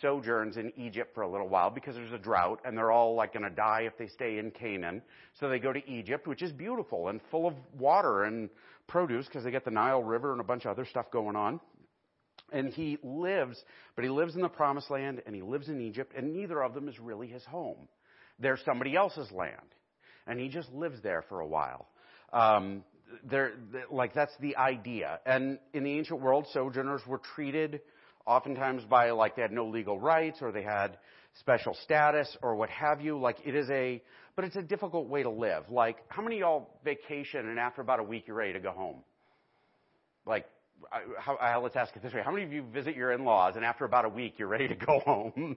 sojourns 0.00 0.56
in 0.56 0.72
Egypt 0.76 1.14
for 1.14 1.22
a 1.22 1.30
little 1.30 1.48
while 1.48 1.70
because 1.70 1.94
there's 1.94 2.12
a 2.12 2.18
drought 2.18 2.60
and 2.64 2.76
they're 2.76 2.92
all 2.92 3.14
like 3.14 3.32
going 3.32 3.44
to 3.44 3.50
die 3.50 3.82
if 3.82 3.96
they 3.98 4.08
stay 4.08 4.38
in 4.38 4.50
Canaan. 4.50 5.02
So 5.38 5.48
they 5.48 5.58
go 5.58 5.72
to 5.72 5.90
Egypt, 5.90 6.26
which 6.26 6.42
is 6.42 6.52
beautiful 6.52 7.08
and 7.08 7.20
full 7.30 7.46
of 7.46 7.54
water 7.78 8.24
and 8.24 8.50
produce 8.86 9.26
because 9.26 9.44
they 9.44 9.50
get 9.50 9.64
the 9.64 9.70
Nile 9.70 10.02
River 10.02 10.32
and 10.32 10.40
a 10.40 10.44
bunch 10.44 10.64
of 10.64 10.72
other 10.72 10.84
stuff 10.84 11.10
going 11.10 11.36
on. 11.36 11.60
And 12.52 12.72
he 12.72 12.98
lives, 13.02 13.62
but 13.94 14.04
he 14.04 14.10
lives 14.10 14.34
in 14.34 14.42
the 14.42 14.48
promised 14.48 14.90
land 14.90 15.22
and 15.26 15.34
he 15.34 15.42
lives 15.42 15.68
in 15.68 15.80
Egypt 15.80 16.12
and 16.16 16.32
neither 16.32 16.62
of 16.62 16.74
them 16.74 16.88
is 16.88 16.98
really 16.98 17.28
his 17.28 17.44
home. 17.44 17.88
They're 18.38 18.58
somebody 18.64 18.96
else's 18.96 19.30
land. 19.30 19.56
And 20.26 20.38
he 20.38 20.48
just 20.48 20.70
lives 20.72 21.00
there 21.02 21.24
for 21.28 21.40
a 21.40 21.46
while. 21.46 21.86
Um, 22.32 22.84
they're, 23.28 23.52
like 23.90 24.14
that's 24.14 24.32
the 24.40 24.56
idea. 24.56 25.20
And 25.26 25.58
in 25.72 25.84
the 25.84 25.92
ancient 25.98 26.20
world, 26.20 26.46
sojourners 26.52 27.02
were 27.06 27.20
treated 27.34 27.80
oftentimes 28.26 28.84
by 28.84 29.10
like 29.10 29.36
they 29.36 29.42
had 29.42 29.52
no 29.52 29.66
legal 29.66 29.98
rights 29.98 30.38
or 30.40 30.52
they 30.52 30.62
had 30.62 30.98
special 31.38 31.74
status 31.84 32.36
or 32.42 32.54
what 32.54 32.70
have 32.70 33.00
you. 33.00 33.18
Like 33.18 33.38
it 33.44 33.54
is 33.54 33.68
a, 33.70 34.02
but 34.36 34.44
it's 34.44 34.56
a 34.56 34.62
difficult 34.62 35.08
way 35.08 35.22
to 35.22 35.30
live. 35.30 35.64
Like 35.70 35.98
how 36.08 36.22
many 36.22 36.38
y'all 36.38 36.70
vacation 36.84 37.48
and 37.48 37.58
after 37.58 37.80
about 37.82 38.00
a 38.00 38.04
week 38.04 38.24
you're 38.26 38.36
ready 38.36 38.52
to 38.52 38.60
go 38.60 38.72
home? 38.72 39.02
Like, 40.26 40.46
how, 41.18 41.36
uh, 41.36 41.60
let's 41.60 41.76
ask 41.76 41.94
it 41.96 42.02
this 42.02 42.12
way. 42.12 42.22
How 42.24 42.30
many 42.30 42.44
of 42.44 42.52
you 42.52 42.62
visit 42.72 42.96
your 42.96 43.12
in-laws 43.12 43.56
and 43.56 43.64
after 43.64 43.84
about 43.84 44.04
a 44.04 44.08
week 44.08 44.34
you're 44.38 44.48
ready 44.48 44.68
to 44.68 44.74
go 44.74 45.00
home? 45.04 45.56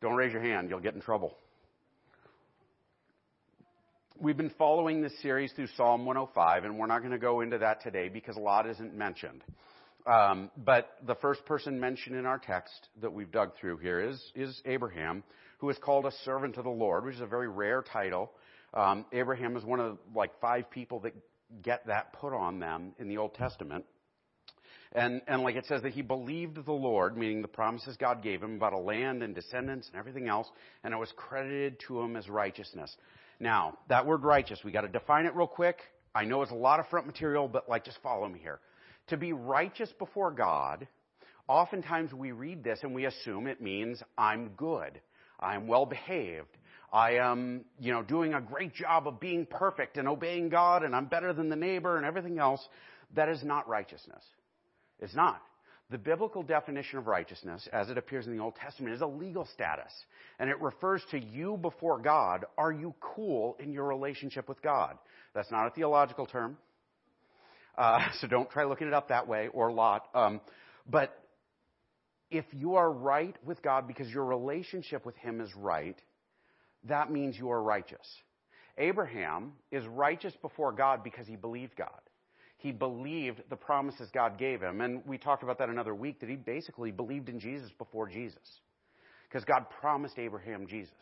Don't 0.00 0.14
raise 0.14 0.32
your 0.32 0.42
hand. 0.42 0.68
You'll 0.70 0.80
get 0.80 0.94
in 0.94 1.00
trouble. 1.00 1.36
We've 4.20 4.36
been 4.36 4.52
following 4.58 5.02
this 5.02 5.12
series 5.22 5.52
through 5.52 5.66
Psalm 5.76 6.06
105 6.06 6.64
and 6.64 6.78
we're 6.78 6.86
not 6.86 7.00
going 7.00 7.12
to 7.12 7.18
go 7.18 7.40
into 7.40 7.58
that 7.58 7.82
today 7.82 8.08
because 8.08 8.36
a 8.36 8.40
lot 8.40 8.68
isn't 8.68 8.94
mentioned. 8.94 9.42
Um, 10.06 10.50
but 10.56 10.96
the 11.06 11.14
first 11.14 11.44
person 11.46 11.80
mentioned 11.80 12.16
in 12.16 12.26
our 12.26 12.38
text 12.38 12.88
that 13.00 13.12
we've 13.12 13.30
dug 13.30 13.52
through 13.58 13.78
here 13.78 14.00
is, 14.00 14.22
is 14.34 14.60
Abraham, 14.66 15.22
who 15.58 15.70
is 15.70 15.78
called 15.78 16.04
a 16.04 16.12
servant 16.24 16.56
of 16.58 16.64
the 16.64 16.70
Lord, 16.70 17.04
which 17.04 17.14
is 17.14 17.20
a 17.22 17.26
very 17.26 17.48
rare 17.48 17.82
title. 17.82 18.30
Um, 18.74 19.06
Abraham 19.12 19.56
is 19.56 19.64
one 19.64 19.80
of 19.80 19.98
like 20.14 20.38
five 20.40 20.70
people 20.70 21.00
that 21.00 21.14
get 21.62 21.86
that 21.86 22.12
put 22.12 22.34
on 22.34 22.58
them 22.58 22.92
in 22.98 23.08
the 23.08 23.16
Old 23.16 23.34
Testament. 23.34 23.84
And, 24.92 25.22
and 25.26 25.42
like 25.42 25.56
it 25.56 25.66
says 25.66 25.82
that 25.82 25.92
he 25.92 26.02
believed 26.02 26.64
the 26.64 26.72
Lord, 26.72 27.16
meaning 27.16 27.42
the 27.42 27.48
promises 27.48 27.96
God 27.96 28.22
gave 28.22 28.42
him 28.42 28.56
about 28.56 28.74
a 28.74 28.78
land 28.78 29.22
and 29.22 29.34
descendants 29.34 29.88
and 29.88 29.98
everything 29.98 30.28
else, 30.28 30.48
and 30.84 30.94
it 30.94 30.96
was 30.96 31.12
credited 31.16 31.80
to 31.88 32.00
him 32.00 32.14
as 32.14 32.28
righteousness. 32.28 32.94
Now, 33.40 33.78
that 33.88 34.06
word 34.06 34.22
righteous, 34.22 34.60
we 34.64 34.70
gotta 34.70 34.88
define 34.88 35.26
it 35.26 35.34
real 35.34 35.48
quick. 35.48 35.78
I 36.14 36.24
know 36.24 36.42
it's 36.42 36.52
a 36.52 36.56
lot 36.56 36.78
of 36.78 36.86
front 36.88 37.06
material, 37.06 37.48
but 37.48 37.68
like 37.68 37.84
just 37.84 37.98
follow 38.02 38.28
me 38.28 38.38
here. 38.38 38.60
To 39.08 39.16
be 39.16 39.32
righteous 39.32 39.92
before 39.98 40.30
God, 40.30 40.86
oftentimes 41.46 42.12
we 42.12 42.32
read 42.32 42.64
this 42.64 42.80
and 42.82 42.94
we 42.94 43.04
assume 43.04 43.46
it 43.46 43.60
means 43.60 44.02
I'm 44.16 44.48
good. 44.56 45.00
I'm 45.38 45.66
well 45.66 45.86
behaved. 45.86 46.56
I 46.92 47.16
am, 47.16 47.64
you 47.80 47.92
know, 47.92 48.02
doing 48.02 48.34
a 48.34 48.40
great 48.40 48.72
job 48.72 49.08
of 49.08 49.20
being 49.20 49.46
perfect 49.46 49.96
and 49.98 50.08
obeying 50.08 50.48
God 50.48 50.84
and 50.84 50.94
I'm 50.94 51.06
better 51.06 51.32
than 51.32 51.48
the 51.48 51.56
neighbor 51.56 51.96
and 51.96 52.06
everything 52.06 52.38
else. 52.38 52.66
That 53.14 53.28
is 53.28 53.42
not 53.42 53.68
righteousness. 53.68 54.24
It's 55.00 55.14
not. 55.14 55.42
The 55.90 55.98
biblical 55.98 56.42
definition 56.42 56.98
of 56.98 57.06
righteousness, 57.06 57.68
as 57.72 57.90
it 57.90 57.98
appears 57.98 58.26
in 58.26 58.36
the 58.36 58.42
Old 58.42 58.56
Testament, 58.56 58.94
is 58.94 59.02
a 59.02 59.06
legal 59.06 59.46
status. 59.52 59.92
And 60.38 60.48
it 60.48 60.60
refers 60.60 61.02
to 61.10 61.18
you 61.18 61.58
before 61.58 61.98
God. 61.98 62.46
Are 62.56 62.72
you 62.72 62.94
cool 63.00 63.56
in 63.60 63.72
your 63.72 63.84
relationship 63.84 64.48
with 64.48 64.62
God? 64.62 64.96
That's 65.34 65.50
not 65.50 65.66
a 65.66 65.70
theological 65.70 66.26
term. 66.26 66.56
Uh, 67.76 68.00
so 68.20 68.26
don't 68.26 68.50
try 68.50 68.64
looking 68.64 68.86
it 68.86 68.94
up 68.94 69.08
that 69.08 69.28
way 69.28 69.48
or 69.52 69.72
Lot. 69.72 70.08
Um, 70.14 70.40
but 70.88 71.18
if 72.30 72.44
you 72.52 72.74
are 72.76 72.90
right 72.90 73.36
with 73.44 73.62
God 73.62 73.86
because 73.86 74.08
your 74.08 74.24
relationship 74.24 75.06
with 75.06 75.16
Him 75.16 75.40
is 75.40 75.54
right, 75.54 76.00
that 76.88 77.10
means 77.10 77.36
you 77.38 77.50
are 77.50 77.62
righteous. 77.62 78.06
Abraham 78.76 79.52
is 79.70 79.86
righteous 79.86 80.34
before 80.42 80.72
God 80.72 81.04
because 81.04 81.28
he 81.28 81.36
believed 81.36 81.76
God 81.76 82.00
he 82.64 82.72
believed 82.72 83.42
the 83.50 83.56
promises 83.56 84.08
God 84.14 84.38
gave 84.38 84.62
him. 84.62 84.80
And 84.80 85.02
we 85.04 85.18
talked 85.18 85.42
about 85.42 85.58
that 85.58 85.68
another 85.68 85.94
week 85.94 86.20
that 86.20 86.30
he 86.30 86.36
basically 86.36 86.90
believed 86.90 87.28
in 87.28 87.38
Jesus 87.38 87.70
before 87.76 88.08
Jesus. 88.08 88.38
Because 89.28 89.44
God 89.44 89.66
promised 89.82 90.18
Abraham 90.18 90.66
Jesus. 90.66 90.94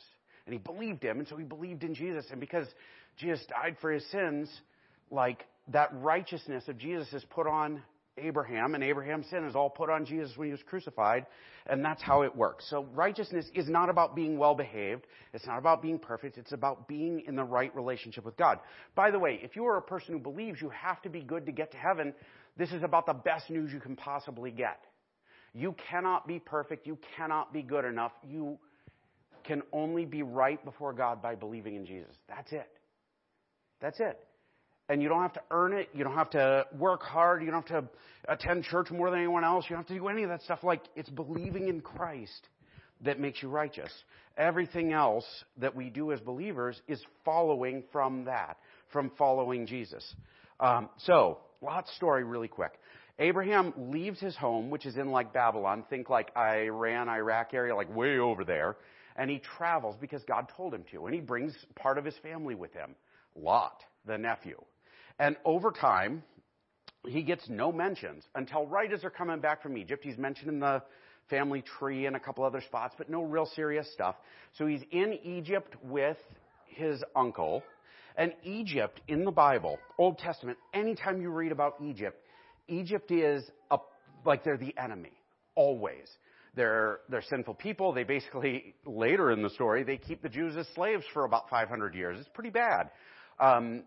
And 0.45 0.53
he 0.53 0.59
believed 0.59 1.05
him, 1.05 1.21
and 1.21 1.29
so 1.29 1.37
he 1.37 1.45
believed 1.45 1.85
in 1.85 1.95
Jesus. 1.95 2.27
And 2.33 2.41
because 2.41 2.67
Jesus 3.17 3.47
died 3.47 3.77
for 3.81 3.93
his 3.93 4.05
sins, 4.11 4.51
like 5.13 5.45
that 5.69 5.91
righteousness 5.95 6.65
of 6.69 6.79
Jesus 6.79 7.13
is 7.13 7.25
put 7.31 7.47
on 7.47 7.83
Abraham, 8.19 8.75
and 8.75 8.85
Abraham's 8.85 9.27
sin 9.31 9.45
is 9.45 9.57
all 9.57 9.71
put 9.71 9.89
on 9.89 10.05
Jesus 10.05 10.37
when 10.37 10.49
he 10.49 10.53
was 10.53 10.63
crucified, 10.65 11.27
and 11.67 11.83
that's 11.83 12.03
how 12.03 12.23
it 12.23 12.37
works. 12.37 12.67
So 12.69 12.87
righteousness 12.93 13.47
is 13.55 13.69
not 13.69 13.89
about 13.89 14.15
being 14.15 14.37
well 14.37 14.55
behaved. 14.55 15.07
It's 15.33 15.47
not 15.47 15.59
about 15.59 15.81
being 15.81 15.99
perfect. 15.99 16.37
It's 16.37 16.53
about 16.53 16.89
being 16.89 17.23
in 17.27 17.37
the 17.37 17.45
right 17.45 17.75
relationship 17.75 18.25
with 18.25 18.37
God. 18.37 18.59
By 18.95 19.11
the 19.11 19.19
way, 19.19 19.41
if 19.43 19.57
you 19.57 19.65
are 19.65 19.79
a 19.79 19.83
person 19.83 20.13
who 20.13 20.21
believes 20.21 20.61
you 20.61 20.69
have 20.71 21.01
to 21.03 21.09
be 21.09 21.23
good 21.23 21.47
to 21.47 21.53
get 21.53 21.71
to 21.73 21.79
heaven, 21.79 22.13
this 22.59 22.71
is 22.73 22.83
about 22.83 23.07
the 23.07 23.15
best 23.15 23.49
news 23.49 23.73
you 23.73 23.81
can 23.81 23.97
possibly 23.97 24.51
get. 24.51 24.81
You 25.55 25.75
cannot 25.91 26.27
be 26.27 26.39
perfect. 26.39 26.87
You 26.87 26.99
cannot 27.17 27.53
be 27.53 27.63
good 27.63 27.87
enough. 27.87 28.13
You 28.29 28.59
can 29.45 29.63
only 29.73 30.05
be 30.05 30.23
right 30.23 30.63
before 30.65 30.93
God 30.93 31.23
by 31.23 31.35
believing 31.35 31.77
in 31.77 31.87
Jesus. 31.87 32.15
That's 32.29 32.53
it. 32.53 32.69
That's 33.81 34.01
it 34.01 34.19
and 34.89 35.03
you 35.03 35.09
don't 35.09 35.23
have 35.23 35.33
to 35.35 35.43
earn 35.51 35.73
it. 35.73 35.89
You 35.95 36.05
don't 36.05 36.15
have 36.15 36.31
to 36.31 36.67
work 36.79 37.03
hard. 37.03 37.43
You 37.43 37.51
don't 37.51 37.69
have 37.69 37.85
to 37.85 37.89
attend 38.29 38.65
church 38.65 38.91
more 38.91 39.11
than 39.11 39.21
anyone 39.21 39.45
else. 39.45 39.65
You 39.69 39.77
don't 39.77 39.81
have 39.81 39.89
to 39.89 39.95
do 39.95 40.09
any 40.09 40.23
of 40.23 40.29
that 40.29 40.43
stuff. 40.43 40.63
Like, 40.63 40.83
it's 40.97 41.11
believing 41.11 41.69
in 41.69 41.81
Christ 41.81 42.49
that 43.05 43.19
makes 43.19 43.43
you 43.43 43.49
righteous. 43.49 43.91
Everything 44.37 44.93
else 44.93 45.27
that 45.59 45.75
we 45.75 45.91
do 45.91 46.13
as 46.13 46.21
believers 46.21 46.81
is 46.89 47.01
following 47.25 47.85
from 47.93 48.25
that, 48.25 48.57
from 48.93 49.11
following 49.19 49.67
Jesus. 49.67 50.15
Um, 50.61 50.89
so, 50.99 51.39
Lot's 51.61 51.95
story 51.97 52.25
really 52.25 52.49
quick. 52.49 52.73
Abraham 53.19 53.73
leaves 53.77 54.19
his 54.21 54.35
home, 54.37 54.71
which 54.71 54.87
is 54.87 54.97
in 54.97 55.11
like 55.11 55.33
Babylon, 55.33 55.85
think 55.91 56.09
like 56.09 56.31
Iran, 56.37 57.09
Iraq 57.09 57.55
area, 57.55 57.75
like 57.75 57.95
way 57.95 58.19
over 58.19 58.45
there, 58.45 58.77
and 59.17 59.31
he 59.31 59.41
travels 59.59 59.97
because 60.01 60.23
God 60.25 60.51
told 60.57 60.73
him 60.73 60.85
to, 60.93 61.07
and 61.07 61.15
he 61.15 61.21
brings 61.21 61.55
part 61.77 61.99
of 61.99 62.05
his 62.05 62.15
family 62.23 62.55
with 62.55 62.73
him. 62.73 62.95
Lot, 63.37 63.83
the 64.07 64.17
nephew. 64.17 64.61
And 65.19 65.37
over 65.45 65.71
time, 65.71 66.23
he 67.07 67.23
gets 67.23 67.49
no 67.49 67.73
mentions 67.73 68.25
until 68.35 68.67
right 68.67 68.93
as 68.93 69.01
they're 69.01 69.11
coming 69.11 69.41
back 69.41 69.63
from 69.63 69.77
Egypt. 69.77 70.05
He's 70.05 70.19
mentioned 70.19 70.49
in 70.49 70.61
the 70.61 70.83
family 71.29 71.63
tree 71.79 72.07
and 72.07 72.17
a 72.17 72.21
couple 72.21 72.45
other 72.45 72.61
spots, 72.61 72.95
but 72.99 73.09
no 73.09 73.23
real 73.23 73.47
serious 73.55 73.91
stuff. 73.93 74.17
So 74.59 74.67
he's 74.67 74.83
in 74.91 75.19
Egypt 75.25 75.75
with 75.83 76.19
his 76.67 77.03
uncle. 77.17 77.63
And 78.17 78.35
Egypt 78.45 79.01
in 79.09 79.25
the 79.25 79.31
Bible, 79.31 79.79
Old 79.97 80.19
Testament, 80.19 80.59
anytime 80.75 81.23
you 81.23 81.31
read 81.31 81.51
about 81.51 81.77
Egypt, 81.83 82.19
Egypt 82.69 83.11
is 83.11 83.43
a, 83.71 83.79
like 84.27 84.45
they're 84.45 84.59
the 84.59 84.75
enemy. 84.77 85.13
Always. 85.55 86.09
They're, 86.55 87.01
they're 87.09 87.23
sinful 87.23 87.55
people. 87.55 87.95
They 87.95 88.05
basically, 88.05 88.75
later 88.87 89.31
in 89.31 89.43
the 89.43 89.51
story, 89.51 89.83
they 89.85 89.97
keep 89.97 90.23
the 90.23 90.29
Jews 90.29 90.57
as 90.57 90.67
slaves 90.75 91.05
for 91.15 91.25
about 91.25 91.49
500 91.49 91.95
years. 91.95 92.19
It's 92.21 92.29
pretty 92.35 92.51
bad. 92.51 92.91
Um, 93.41 93.85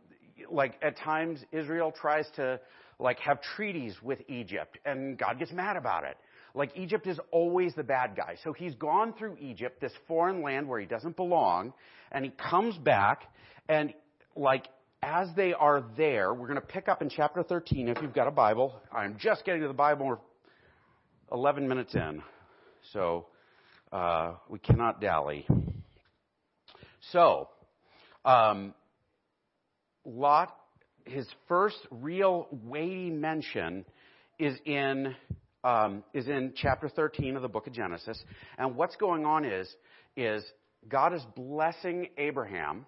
like 0.49 0.75
at 0.81 0.97
times 0.97 1.39
Israel 1.51 1.91
tries 1.91 2.27
to 2.35 2.59
like 2.99 3.19
have 3.19 3.41
treaties 3.41 3.95
with 4.01 4.19
Egypt 4.27 4.77
and 4.85 5.17
God 5.17 5.39
gets 5.39 5.51
mad 5.51 5.77
about 5.77 6.03
it. 6.03 6.17
Like 6.53 6.71
Egypt 6.77 7.07
is 7.07 7.19
always 7.31 7.73
the 7.75 7.83
bad 7.83 8.15
guy. 8.15 8.35
So 8.43 8.53
he's 8.53 8.75
gone 8.75 9.13
through 9.13 9.37
Egypt, 9.41 9.81
this 9.81 9.91
foreign 10.07 10.41
land 10.41 10.67
where 10.67 10.79
he 10.79 10.85
doesn't 10.85 11.17
belong, 11.17 11.73
and 12.11 12.23
he 12.23 12.31
comes 12.31 12.77
back 12.77 13.23
and 13.67 13.93
like 14.35 14.67
as 15.03 15.29
they 15.35 15.53
are 15.53 15.83
there, 15.95 16.33
we're 16.33 16.47
going 16.47 16.59
to 16.59 16.65
pick 16.65 16.87
up 16.87 17.01
in 17.01 17.09
chapter 17.09 17.43
13 17.43 17.89
if 17.89 18.01
you've 18.01 18.13
got 18.13 18.27
a 18.27 18.31
Bible. 18.31 18.81
I'm 18.91 19.17
just 19.19 19.45
getting 19.45 19.61
to 19.61 19.67
the 19.67 19.73
Bible. 19.73 20.07
We're 20.07 20.17
11 21.31 21.67
minutes 21.67 21.93
in. 21.93 22.23
So 22.91 23.27
uh, 23.91 24.33
we 24.49 24.57
cannot 24.59 24.99
dally. 24.99 25.45
So, 27.11 27.49
um, 28.23 28.73
Lot, 30.05 30.55
his 31.05 31.27
first 31.47 31.77
real 31.91 32.47
weighty 32.51 33.09
mention 33.09 33.85
is 34.39 34.57
in 34.65 35.15
um, 35.63 36.03
is 36.13 36.27
in 36.27 36.53
chapter 36.55 36.88
13 36.88 37.35
of 37.35 37.41
the 37.41 37.47
book 37.47 37.65
of 37.65 37.74
Genesis. 37.74 38.21
And 38.57 38.75
what's 38.75 38.95
going 38.97 39.25
on 39.25 39.45
is 39.45 39.67
is 40.15 40.43
God 40.88 41.13
is 41.13 41.21
blessing 41.35 42.09
Abraham, 42.17 42.85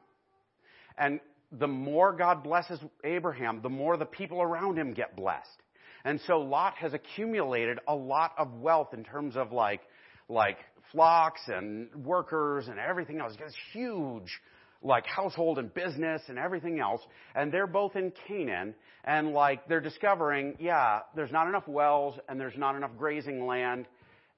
and 0.97 1.19
the 1.51 1.67
more 1.67 2.13
God 2.13 2.43
blesses 2.43 2.79
Abraham, 3.03 3.61
the 3.61 3.69
more 3.69 3.97
the 3.97 4.05
people 4.05 4.41
around 4.41 4.77
him 4.77 4.93
get 4.93 5.15
blessed. 5.15 5.61
And 6.05 6.19
so 6.27 6.37
Lot 6.37 6.75
has 6.75 6.93
accumulated 6.93 7.79
a 7.87 7.95
lot 7.95 8.33
of 8.37 8.53
wealth 8.53 8.93
in 8.93 9.03
terms 9.03 9.35
of 9.35 9.51
like 9.51 9.81
like 10.29 10.57
flocks 10.91 11.41
and 11.47 11.89
workers 11.95 12.67
and 12.67 12.79
everything 12.79 13.19
else. 13.19 13.33
He 13.35 13.43
has 13.43 13.55
huge 13.73 14.39
like 14.83 15.05
household 15.05 15.57
and 15.57 15.73
business 15.73 16.21
and 16.27 16.37
everything 16.37 16.79
else. 16.79 17.01
And 17.35 17.51
they're 17.51 17.67
both 17.67 17.95
in 17.95 18.11
Canaan. 18.27 18.75
And 19.03 19.33
like 19.33 19.67
they're 19.67 19.81
discovering, 19.81 20.55
yeah, 20.59 20.99
there's 21.15 21.31
not 21.31 21.47
enough 21.47 21.67
wells 21.67 22.15
and 22.27 22.39
there's 22.39 22.57
not 22.57 22.75
enough 22.75 22.91
grazing 22.97 23.45
land. 23.45 23.87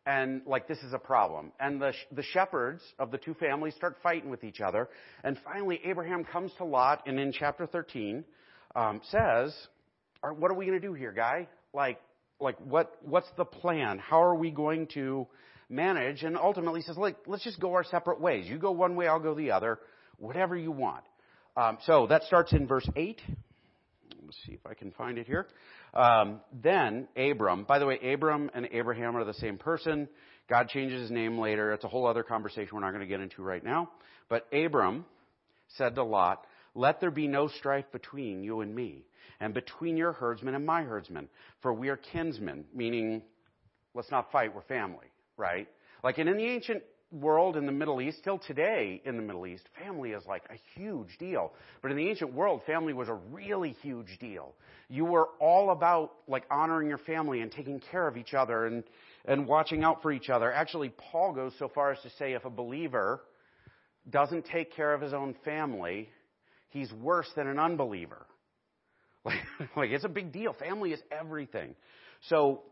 And 0.05 0.41
like 0.46 0.67
this 0.67 0.79
is 0.79 0.93
a 0.93 1.00
problem. 1.00 1.51
And 1.60 1.81
the, 1.81 1.93
the 2.12 2.24
shepherds 2.24 2.81
of 2.98 3.12
the 3.12 3.17
two 3.17 3.34
families 3.36 3.75
start 3.75 3.98
fighting 4.01 4.29
with 4.29 4.43
each 4.43 4.62
other. 4.62 4.89
And 5.24 5.38
finally, 5.43 5.79
Abraham 5.84 6.24
comes 6.24 6.51
to 6.58 6.65
Lot 6.65 7.03
and 7.05 7.19
in 7.19 7.31
chapter 7.31 7.65
13 7.65 8.24
um, 8.75 9.01
says, 9.10 9.53
what 10.22 10.51
are 10.51 10.55
we 10.55 10.65
going 10.65 10.79
to 10.79 10.86
do 10.86 10.93
here, 10.93 11.12
guy? 11.12 11.48
Like, 11.74 12.00
like 12.39 12.58
what, 12.60 12.98
what's 13.03 13.29
the 13.38 13.46
plan? 13.46 14.00
How 14.00 14.22
are 14.22 14.36
we 14.36 14.51
going 14.51 14.88
to 14.93 15.27
manage? 15.69 16.24
And 16.24 16.38
ultimately 16.38 16.81
says, 16.81 16.98
like, 16.98 17.17
let's 17.27 17.43
just 17.43 17.60
go 17.60 17.74
our 17.74 17.84
separate 17.84 18.22
ways. 18.22 18.48
You 18.48 18.58
go 18.58 18.72
one 18.72 18.96
way, 18.96 19.08
I'll 19.08 19.19
go 19.19 19.36
the 19.36 19.51
other 19.51 19.79
whatever 20.19 20.55
you 20.55 20.71
want. 20.71 21.03
Um, 21.57 21.77
so 21.85 22.07
that 22.07 22.23
starts 22.23 22.53
in 22.53 22.67
verse 22.67 22.88
8. 22.95 23.21
Let's 24.23 24.38
see 24.45 24.53
if 24.53 24.65
I 24.65 24.73
can 24.73 24.91
find 24.91 25.17
it 25.17 25.25
here. 25.25 25.47
Um, 25.93 26.41
then 26.61 27.07
Abram, 27.17 27.63
by 27.63 27.79
the 27.79 27.85
way, 27.85 27.99
Abram 28.13 28.51
and 28.53 28.67
Abraham 28.71 29.17
are 29.17 29.23
the 29.23 29.33
same 29.33 29.57
person. 29.57 30.07
God 30.49 30.69
changes 30.69 31.01
his 31.01 31.11
name 31.11 31.38
later. 31.38 31.73
It's 31.73 31.83
a 31.83 31.88
whole 31.88 32.07
other 32.07 32.23
conversation 32.23 32.69
we're 32.73 32.81
not 32.81 32.91
going 32.91 33.01
to 33.01 33.07
get 33.07 33.19
into 33.19 33.41
right 33.41 33.63
now. 33.63 33.89
But 34.29 34.47
Abram 34.53 35.05
said 35.77 35.95
to 35.95 36.03
Lot, 36.03 36.45
Let 36.75 36.99
there 37.01 37.11
be 37.11 37.27
no 37.27 37.47
strife 37.47 37.85
between 37.91 38.43
you 38.43 38.61
and 38.61 38.73
me, 38.73 39.03
and 39.39 39.53
between 39.53 39.97
your 39.97 40.11
herdsmen 40.11 40.55
and 40.55 40.65
my 40.65 40.83
herdsmen, 40.83 41.27
for 41.61 41.73
we 41.73 41.89
are 41.89 41.97
kinsmen, 41.97 42.65
meaning, 42.73 43.21
let's 43.93 44.11
not 44.11 44.31
fight, 44.31 44.55
we're 44.55 44.61
family, 44.63 45.07
right? 45.38 45.67
Like, 46.03 46.17
and 46.17 46.29
in 46.29 46.38
the 46.38 46.45
ancient 46.45 46.83
world 47.11 47.57
in 47.57 47.65
the 47.65 47.71
Middle 47.71 48.01
East, 48.01 48.19
still 48.19 48.37
today 48.37 49.01
in 49.05 49.15
the 49.15 49.21
Middle 49.21 49.47
East, 49.47 49.63
family 49.83 50.11
is 50.11 50.23
like 50.27 50.43
a 50.49 50.79
huge 50.79 51.17
deal. 51.17 51.53
But 51.81 51.91
in 51.91 51.97
the 51.97 52.07
ancient 52.07 52.33
world, 52.33 52.61
family 52.65 52.93
was 52.93 53.09
a 53.09 53.13
really 53.13 53.75
huge 53.81 54.17
deal. 54.19 54.53
You 54.89 55.05
were 55.05 55.29
all 55.39 55.71
about 55.71 56.11
like 56.27 56.43
honoring 56.51 56.87
your 56.87 56.99
family 56.99 57.41
and 57.41 57.51
taking 57.51 57.81
care 57.91 58.07
of 58.07 58.17
each 58.17 58.33
other 58.33 58.65
and, 58.65 58.83
and 59.25 59.47
watching 59.47 59.83
out 59.83 60.01
for 60.01 60.11
each 60.11 60.29
other. 60.29 60.51
Actually, 60.51 60.89
Paul 61.11 61.33
goes 61.33 61.53
so 61.57 61.67
far 61.67 61.91
as 61.91 62.01
to 62.01 62.09
say 62.17 62.33
if 62.33 62.45
a 62.45 62.49
believer 62.49 63.21
doesn't 64.09 64.45
take 64.45 64.75
care 64.75 64.93
of 64.93 65.01
his 65.01 65.13
own 65.13 65.35
family, 65.43 66.09
he's 66.69 66.91
worse 66.93 67.29
than 67.35 67.47
an 67.47 67.59
unbeliever. 67.59 68.25
Like, 69.25 69.39
like 69.75 69.89
it's 69.89 70.05
a 70.05 70.09
big 70.09 70.31
deal. 70.31 70.53
Family 70.53 70.91
is 70.91 70.99
everything. 71.11 71.75
So, 72.27 72.63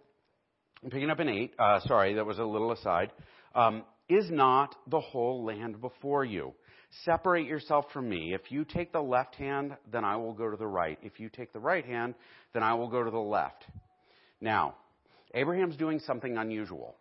picking 0.83 1.09
up 1.09 1.19
an 1.19 1.29
eight. 1.29 1.53
Uh, 1.57 1.79
sorry, 1.81 2.15
that 2.15 2.25
was 2.25 2.37
a 2.37 2.43
little 2.43 2.71
aside. 2.71 3.11
Um, 3.55 3.83
is 4.09 4.29
not 4.29 4.75
the 4.87 4.99
whole 4.99 5.43
land 5.43 5.81
before 5.81 6.23
you? 6.25 6.53
Separate 7.03 7.45
yourself 7.45 7.85
from 7.91 8.07
me. 8.07 8.33
If 8.33 8.51
you 8.51 8.63
take 8.63 8.93
the 8.93 9.01
left 9.01 9.35
hand, 9.35 9.75
then 9.91 10.05
I 10.05 10.15
will 10.15 10.33
go 10.33 10.49
to 10.49 10.57
the 10.57 10.67
right. 10.67 10.97
If 11.01 11.19
you 11.19 11.29
take 11.29 11.51
the 11.51 11.59
right 11.59 11.85
hand, 11.85 12.15
then 12.53 12.63
I 12.63 12.73
will 12.75 12.87
go 12.87 13.03
to 13.03 13.11
the 13.11 13.17
left. 13.17 13.65
Now, 14.39 14.75
Abraham's 15.33 15.75
doing 15.75 15.99
something 15.99 16.37
unusual. 16.37 16.95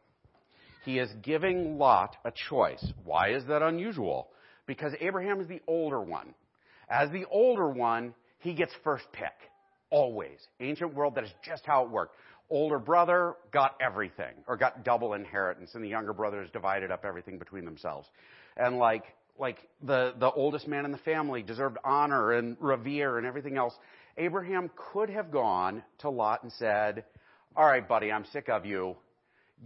He 0.85 0.99
is 0.99 1.11
giving 1.23 1.79
Lot 1.79 2.17
a 2.25 2.33
choice. 2.49 2.85
Why 3.05 3.31
is 3.31 3.45
that 3.47 3.63
unusual? 3.63 4.29
Because 4.67 4.93
Abraham 5.01 5.41
is 5.41 5.49
the 5.49 5.61
older 5.67 6.01
one. 6.01 6.35
As 6.89 7.11
the 7.11 7.25
older 7.31 7.69
one, 7.69 8.15
he 8.39 8.55
gets 8.55 8.73
first 8.85 9.05
pick. 9.13 9.33
Always. 9.91 10.39
Ancient 10.61 10.95
world, 10.95 11.15
that 11.15 11.25
is 11.25 11.33
just 11.45 11.63
how 11.65 11.85
it 11.85 11.91
worked. 11.91 12.17
Older 12.51 12.79
brother 12.79 13.35
got 13.53 13.77
everything 13.81 14.35
or 14.47 14.57
got 14.57 14.85
double 14.85 15.15
inheritance 15.15 15.71
and 15.75 15.83
the 15.83 15.89
younger 15.89 16.13
brothers 16.13 16.49
divided 16.53 16.91
up 16.91 17.05
everything 17.05 17.39
between 17.39 17.65
themselves. 17.65 18.09
And 18.57 18.79
like, 18.79 19.05
like 19.39 19.59
the, 19.83 20.15
the 20.19 20.31
oldest 20.31 20.67
man 20.67 20.85
in 20.85 20.93
the 20.93 20.99
family 20.99 21.43
deserved 21.43 21.79
honor 21.85 22.33
and 22.33 22.57
revere 22.61 23.19
and 23.19 23.27
everything 23.27 23.57
else. 23.57 23.75
Abraham 24.17 24.71
could 24.93 25.11
have 25.11 25.31
gone 25.31 25.83
to 25.99 26.11
Lot 26.11 26.43
and 26.43 26.53
said, 26.53 27.05
all 27.55 27.67
right, 27.67 27.87
buddy, 27.87 28.11
I'm 28.11 28.25
sick 28.33 28.49
of 28.49 28.65
you. 28.65 28.97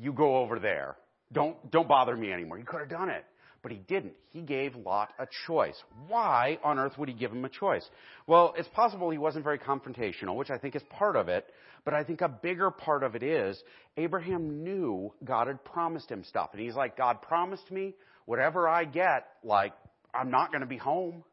You 0.01 0.13
go 0.13 0.39
over 0.39 0.59
there. 0.59 0.97
Don't, 1.33 1.71
don't 1.71 1.89
bother 1.89 2.17
me 2.17 2.33
anymore. 2.33 2.59
He 2.59 2.65
could 2.65 2.81
have 2.81 2.89
done 2.89 3.09
it. 3.09 3.25
But 3.63 3.73
he 3.73 3.79
didn't. 3.79 4.15
He 4.31 4.41
gave 4.41 4.75
Lot 4.75 5.13
a 5.19 5.27
choice. 5.47 5.77
Why 6.09 6.59
on 6.65 6.79
earth 6.79 6.97
would 6.97 7.09
he 7.09 7.15
give 7.15 7.31
him 7.31 7.45
a 7.45 7.49
choice? 7.49 7.87
Well, 8.27 8.55
it's 8.57 8.69
possible 8.69 9.11
he 9.11 9.19
wasn't 9.19 9.45
very 9.45 9.59
confrontational, 9.59 10.35
which 10.35 10.51
I 10.51 10.57
think 10.57 10.75
is 10.77 10.83
part 10.89 11.15
of 11.15 11.29
it. 11.29 11.47
But 11.85 11.95
I 11.95 12.05
think 12.05 12.21
a 12.21 12.29
bigger 12.29 12.71
part 12.71 13.03
of 13.03 13.15
it 13.15 13.23
is 13.23 13.61
Abraham 13.97 14.63
knew 14.63 15.13
God 15.25 15.47
had 15.47 15.65
promised 15.65 16.11
him 16.11 16.25
stuff. 16.25 16.51
And 16.53 16.61
he's 16.61 16.75
like, 16.75 16.97
God 16.97 17.23
promised 17.23 17.71
me 17.71 17.95
whatever 18.27 18.69
I 18.69 18.85
get, 18.85 19.27
like, 19.43 19.73
I'm 20.15 20.31
not 20.31 20.51
going 20.51 20.61
to 20.61 20.67
be 20.67 20.77
home. 20.77 21.25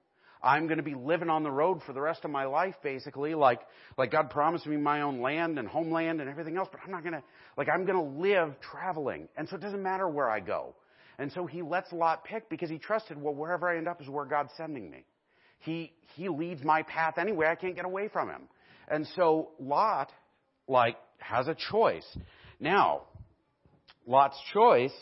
I'm 0.42 0.68
going 0.68 0.78
to 0.78 0.84
be 0.84 0.94
living 0.94 1.30
on 1.30 1.44
the 1.44 1.52
road 1.52 1.82
for 1.86 1.94
the 1.94 2.02
rest 2.02 2.24
of 2.24 2.32
my 2.32 2.46
life, 2.46 2.76
basically. 2.84 3.34
Like, 3.34 3.62
like 3.98 4.12
God 4.12 4.30
promised 4.30 4.68
me 4.68 4.78
my 4.78 5.02
own 5.02 5.20
land 5.20 5.58
and 5.58 5.68
homeland 5.68 6.22
and 6.22 6.30
everything 6.30 6.58
else, 6.58 6.70
but 6.72 6.80
I'm 6.86 6.92
not 6.92 7.02
going 7.02 7.14
to, 7.14 7.24
like, 7.58 7.68
I'm 7.74 7.86
going 7.86 7.98
to 7.98 8.22
live 8.22 8.56
traveling. 8.62 9.28
And 9.36 9.50
so 9.50 9.56
it 9.56 9.62
doesn't 9.62 9.82
matter 9.82 10.08
where 10.08 10.30
I 10.30 10.40
go. 10.40 10.76
And 11.20 11.32
so 11.32 11.48
he 11.48 11.64
lets 11.64 11.92
Lot 11.92 12.24
pick 12.24 12.50
because 12.50 12.70
he 12.70 12.78
trusted, 12.78 13.20
well, 13.20 13.34
wherever 13.34 13.68
I 13.68 13.78
end 13.78 13.88
up 13.88 14.02
is 14.02 14.08
where 14.08 14.26
God's 14.26 14.52
sending 14.56 14.90
me. 14.90 15.04
He, 15.60 15.92
he 16.16 16.30
leads 16.30 16.64
my 16.64 16.84
path 16.84 17.18
anyway. 17.18 17.48
I 17.48 17.56
can't 17.56 17.76
get 17.76 17.86
away 17.86 18.08
from 18.08 18.30
him. 18.30 18.44
And 18.88 19.08
so 19.16 19.50
Lot, 19.60 20.12
like, 20.68 20.98
has 21.20 21.48
a 21.48 21.56
choice. 21.72 22.06
Now, 22.60 23.04
Lot's 24.06 24.38
choice, 24.54 24.94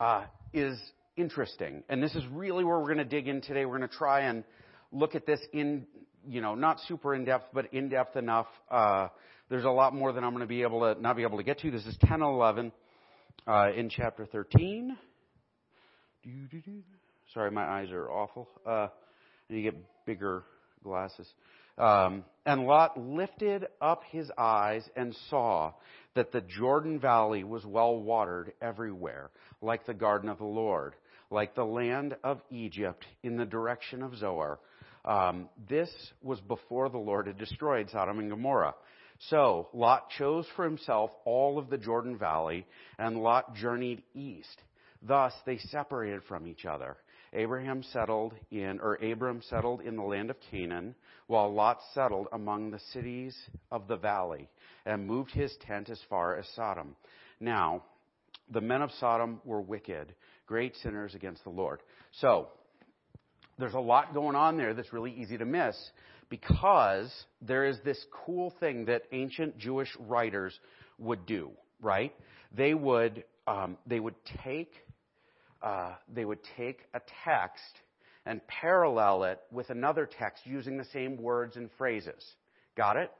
uh, 0.00 0.24
is 0.52 0.80
interesting. 1.16 1.82
And 1.88 2.02
this 2.02 2.14
is 2.14 2.24
really 2.32 2.64
where 2.64 2.78
we're 2.78 2.94
going 2.94 2.98
to 2.98 3.04
dig 3.04 3.28
in 3.28 3.40
today. 3.40 3.64
We're 3.64 3.78
going 3.78 3.88
to 3.88 3.96
try 3.96 4.22
and 4.22 4.44
look 4.92 5.14
at 5.14 5.26
this 5.26 5.40
in, 5.52 5.86
you 6.26 6.40
know, 6.40 6.54
not 6.54 6.78
super 6.88 7.14
in 7.14 7.24
depth, 7.24 7.46
but 7.52 7.72
in 7.72 7.88
depth 7.88 8.16
enough. 8.16 8.46
Uh, 8.70 9.08
there's 9.48 9.64
a 9.64 9.70
lot 9.70 9.94
more 9.94 10.12
than 10.12 10.24
I'm 10.24 10.30
going 10.30 10.40
to 10.40 10.46
be 10.46 10.62
able 10.62 10.80
to 10.94 11.00
not 11.00 11.16
be 11.16 11.22
able 11.22 11.38
to 11.38 11.44
get 11.44 11.60
to. 11.60 11.70
This 11.70 11.86
is 11.86 11.96
10 12.00 12.14
and 12.14 12.22
11 12.22 12.72
uh, 13.46 13.68
in 13.76 13.88
chapter 13.88 14.26
13. 14.26 14.96
Sorry, 17.32 17.50
my 17.50 17.64
eyes 17.64 17.90
are 17.90 18.10
awful. 18.10 18.48
Uh, 18.64 18.88
get 19.50 19.74
bigger 20.06 20.44
glasses. 20.82 21.28
Um, 21.78 22.24
and 22.46 22.66
Lot 22.66 22.98
lifted 22.98 23.66
up 23.80 24.02
his 24.10 24.30
eyes 24.36 24.88
and 24.96 25.16
saw 25.28 25.72
that 26.14 26.30
the 26.30 26.42
Jordan 26.42 27.00
Valley 27.00 27.42
was 27.42 27.64
well 27.64 27.96
watered 27.96 28.52
everywhere, 28.62 29.30
like 29.60 29.86
the 29.86 29.94
garden 29.94 30.28
of 30.28 30.38
the 30.38 30.44
Lord, 30.44 30.94
like 31.30 31.54
the 31.54 31.64
land 31.64 32.16
of 32.22 32.40
Egypt 32.50 33.04
in 33.22 33.36
the 33.36 33.46
direction 33.46 34.02
of 34.02 34.16
Zoar. 34.16 34.60
Um, 35.04 35.48
this 35.68 35.90
was 36.22 36.40
before 36.40 36.88
the 36.88 36.98
Lord 36.98 37.26
had 37.26 37.38
destroyed 37.38 37.90
Sodom 37.90 38.18
and 38.18 38.30
Gomorrah. 38.30 38.74
So 39.30 39.68
Lot 39.72 40.10
chose 40.18 40.46
for 40.56 40.64
himself 40.64 41.10
all 41.24 41.58
of 41.58 41.70
the 41.70 41.78
Jordan 41.78 42.16
Valley, 42.18 42.66
and 42.98 43.22
Lot 43.22 43.54
journeyed 43.54 44.02
east. 44.14 44.62
Thus 45.02 45.32
they 45.44 45.58
separated 45.58 46.22
from 46.24 46.46
each 46.46 46.64
other. 46.64 46.96
Abraham 47.34 47.82
settled 47.92 48.34
in, 48.50 48.80
or 48.80 48.94
Abram 48.96 49.42
settled 49.48 49.80
in 49.80 49.96
the 49.96 50.02
land 50.02 50.30
of 50.30 50.36
Canaan, 50.50 50.94
while 51.26 51.52
Lot 51.52 51.78
settled 51.92 52.28
among 52.32 52.70
the 52.70 52.80
cities 52.92 53.36
of 53.70 53.88
the 53.88 53.96
valley 53.96 54.48
and 54.86 55.06
moved 55.06 55.32
his 55.32 55.54
tent 55.66 55.90
as 55.90 56.00
far 56.08 56.36
as 56.36 56.46
Sodom. 56.54 56.94
Now, 57.40 57.82
the 58.50 58.60
men 58.60 58.82
of 58.82 58.90
Sodom 59.00 59.40
were 59.44 59.60
wicked, 59.60 60.14
great 60.46 60.76
sinners 60.82 61.14
against 61.14 61.44
the 61.44 61.50
Lord. 61.50 61.80
So, 62.20 62.48
there's 63.58 63.74
a 63.74 63.80
lot 63.80 64.14
going 64.14 64.36
on 64.36 64.56
there 64.56 64.74
that's 64.74 64.92
really 64.92 65.12
easy 65.12 65.38
to 65.38 65.44
miss 65.44 65.76
because 66.28 67.12
there 67.40 67.64
is 67.64 67.78
this 67.84 68.02
cool 68.24 68.52
thing 68.58 68.86
that 68.86 69.02
ancient 69.12 69.58
Jewish 69.58 69.90
writers 70.00 70.58
would 70.98 71.26
do, 71.26 71.50
right? 71.80 72.12
They 72.52 72.74
would, 72.74 73.24
um, 73.46 73.78
they 73.86 74.00
would 74.00 74.16
take 74.42 74.72
uh, 75.64 75.94
they 76.12 76.24
would 76.24 76.40
take 76.56 76.80
a 76.92 77.00
text 77.24 77.80
and 78.26 78.40
parallel 78.46 79.24
it 79.24 79.40
with 79.50 79.70
another 79.70 80.06
text 80.06 80.42
using 80.46 80.76
the 80.76 80.84
same 80.92 81.16
words 81.16 81.56
and 81.56 81.70
phrases. 81.78 82.22
Got 82.76 82.96
it? 82.98 83.10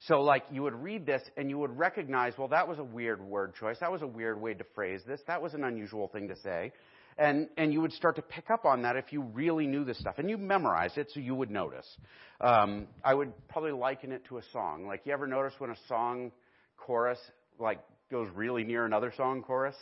So, 0.00 0.20
like, 0.20 0.44
you 0.50 0.62
would 0.62 0.74
read 0.74 1.06
this 1.06 1.22
and 1.36 1.48
you 1.48 1.58
would 1.58 1.76
recognize, 1.76 2.32
well, 2.36 2.48
that 2.48 2.68
was 2.68 2.78
a 2.78 2.84
weird 2.84 3.22
word 3.22 3.54
choice. 3.54 3.76
That 3.80 3.92
was 3.92 4.02
a 4.02 4.06
weird 4.06 4.40
way 4.40 4.54
to 4.54 4.64
phrase 4.74 5.02
this. 5.06 5.20
That 5.26 5.40
was 5.40 5.54
an 5.54 5.64
unusual 5.64 6.08
thing 6.08 6.28
to 6.28 6.36
say. 6.36 6.72
And, 7.18 7.48
and 7.56 7.72
you 7.72 7.80
would 7.80 7.92
start 7.92 8.16
to 8.16 8.22
pick 8.22 8.50
up 8.50 8.66
on 8.66 8.82
that 8.82 8.96
if 8.96 9.10
you 9.10 9.22
really 9.22 9.66
knew 9.66 9.84
this 9.84 9.98
stuff. 9.98 10.16
And 10.18 10.28
you 10.28 10.36
memorize 10.36 10.92
it 10.96 11.10
so 11.14 11.20
you 11.20 11.34
would 11.34 11.50
notice. 11.50 11.86
Um, 12.42 12.88
I 13.02 13.14
would 13.14 13.32
probably 13.48 13.72
liken 13.72 14.12
it 14.12 14.24
to 14.26 14.36
a 14.36 14.42
song. 14.52 14.86
Like, 14.86 15.02
you 15.04 15.12
ever 15.12 15.26
notice 15.26 15.54
when 15.58 15.70
a 15.70 15.76
song 15.88 16.30
chorus, 16.76 17.18
like, 17.58 17.80
goes 18.10 18.28
really 18.34 18.64
near 18.64 18.84
another 18.84 19.12
song 19.16 19.42
chorus? 19.42 19.76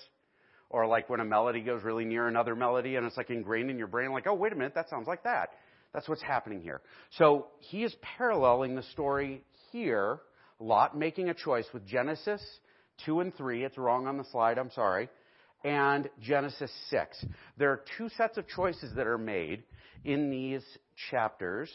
Or 0.70 0.87
like 0.87 1.09
when 1.09 1.20
a 1.20 1.24
melody 1.24 1.61
goes 1.61 1.83
really 1.83 2.05
near 2.05 2.27
another 2.27 2.57
melody 2.57 2.96
and 2.96 3.07
it's 3.07 3.16
like 3.16 3.31
ingrained 3.31 3.70
in 3.70 3.79
your 3.79 3.87
brain, 3.87 4.11
like, 4.12 4.27
oh, 4.27 4.35
wait 4.35 4.53
a 4.53 4.57
minute, 4.57 4.74
that 4.74 4.88
sounds 4.88 5.07
like 5.07 5.22
that. 5.24 5.50
That's 5.92 6.09
what's 6.09 6.22
happening 6.22 6.61
here. 6.61 6.81
So 7.18 7.46
he 7.61 7.85
is 7.85 7.94
paralleling 8.18 8.74
the 8.74 8.83
story 8.83 9.44
here, 9.70 10.18
Lot 10.59 10.96
making 10.96 11.29
a 11.29 11.35
choice 11.35 11.66
with 11.72 11.87
Genesis 11.87 12.42
2 13.07 13.20
and 13.20 13.35
3. 13.35 13.64
It's 13.64 13.79
wrong 13.79 14.07
on 14.07 14.16
the 14.16 14.24
slide, 14.24 14.59
I'm 14.59 14.70
sorry. 14.70 15.09
And 15.64 16.09
Genesis 16.20 16.70
6. 16.90 17.24
There 17.57 17.70
are 17.70 17.81
two 17.96 18.09
sets 18.11 18.37
of 18.37 18.46
choices 18.48 18.94
that 18.96 19.07
are 19.07 19.18
made 19.18 19.62
in 20.05 20.31
these 20.31 20.62
chapters. 21.11 21.70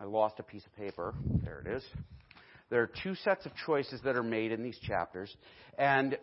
I 0.00 0.04
lost 0.04 0.38
a 0.38 0.42
piece 0.42 0.64
of 0.66 0.74
paper. 0.74 1.14
There 1.44 1.62
it 1.64 1.76
is. 1.76 1.84
There 2.70 2.82
are 2.82 2.90
two 3.02 3.14
sets 3.16 3.44
of 3.46 3.52
choices 3.66 4.00
that 4.04 4.16
are 4.16 4.22
made 4.22 4.50
in 4.50 4.62
these 4.62 4.78
chapters. 4.86 5.34
And 5.78 6.16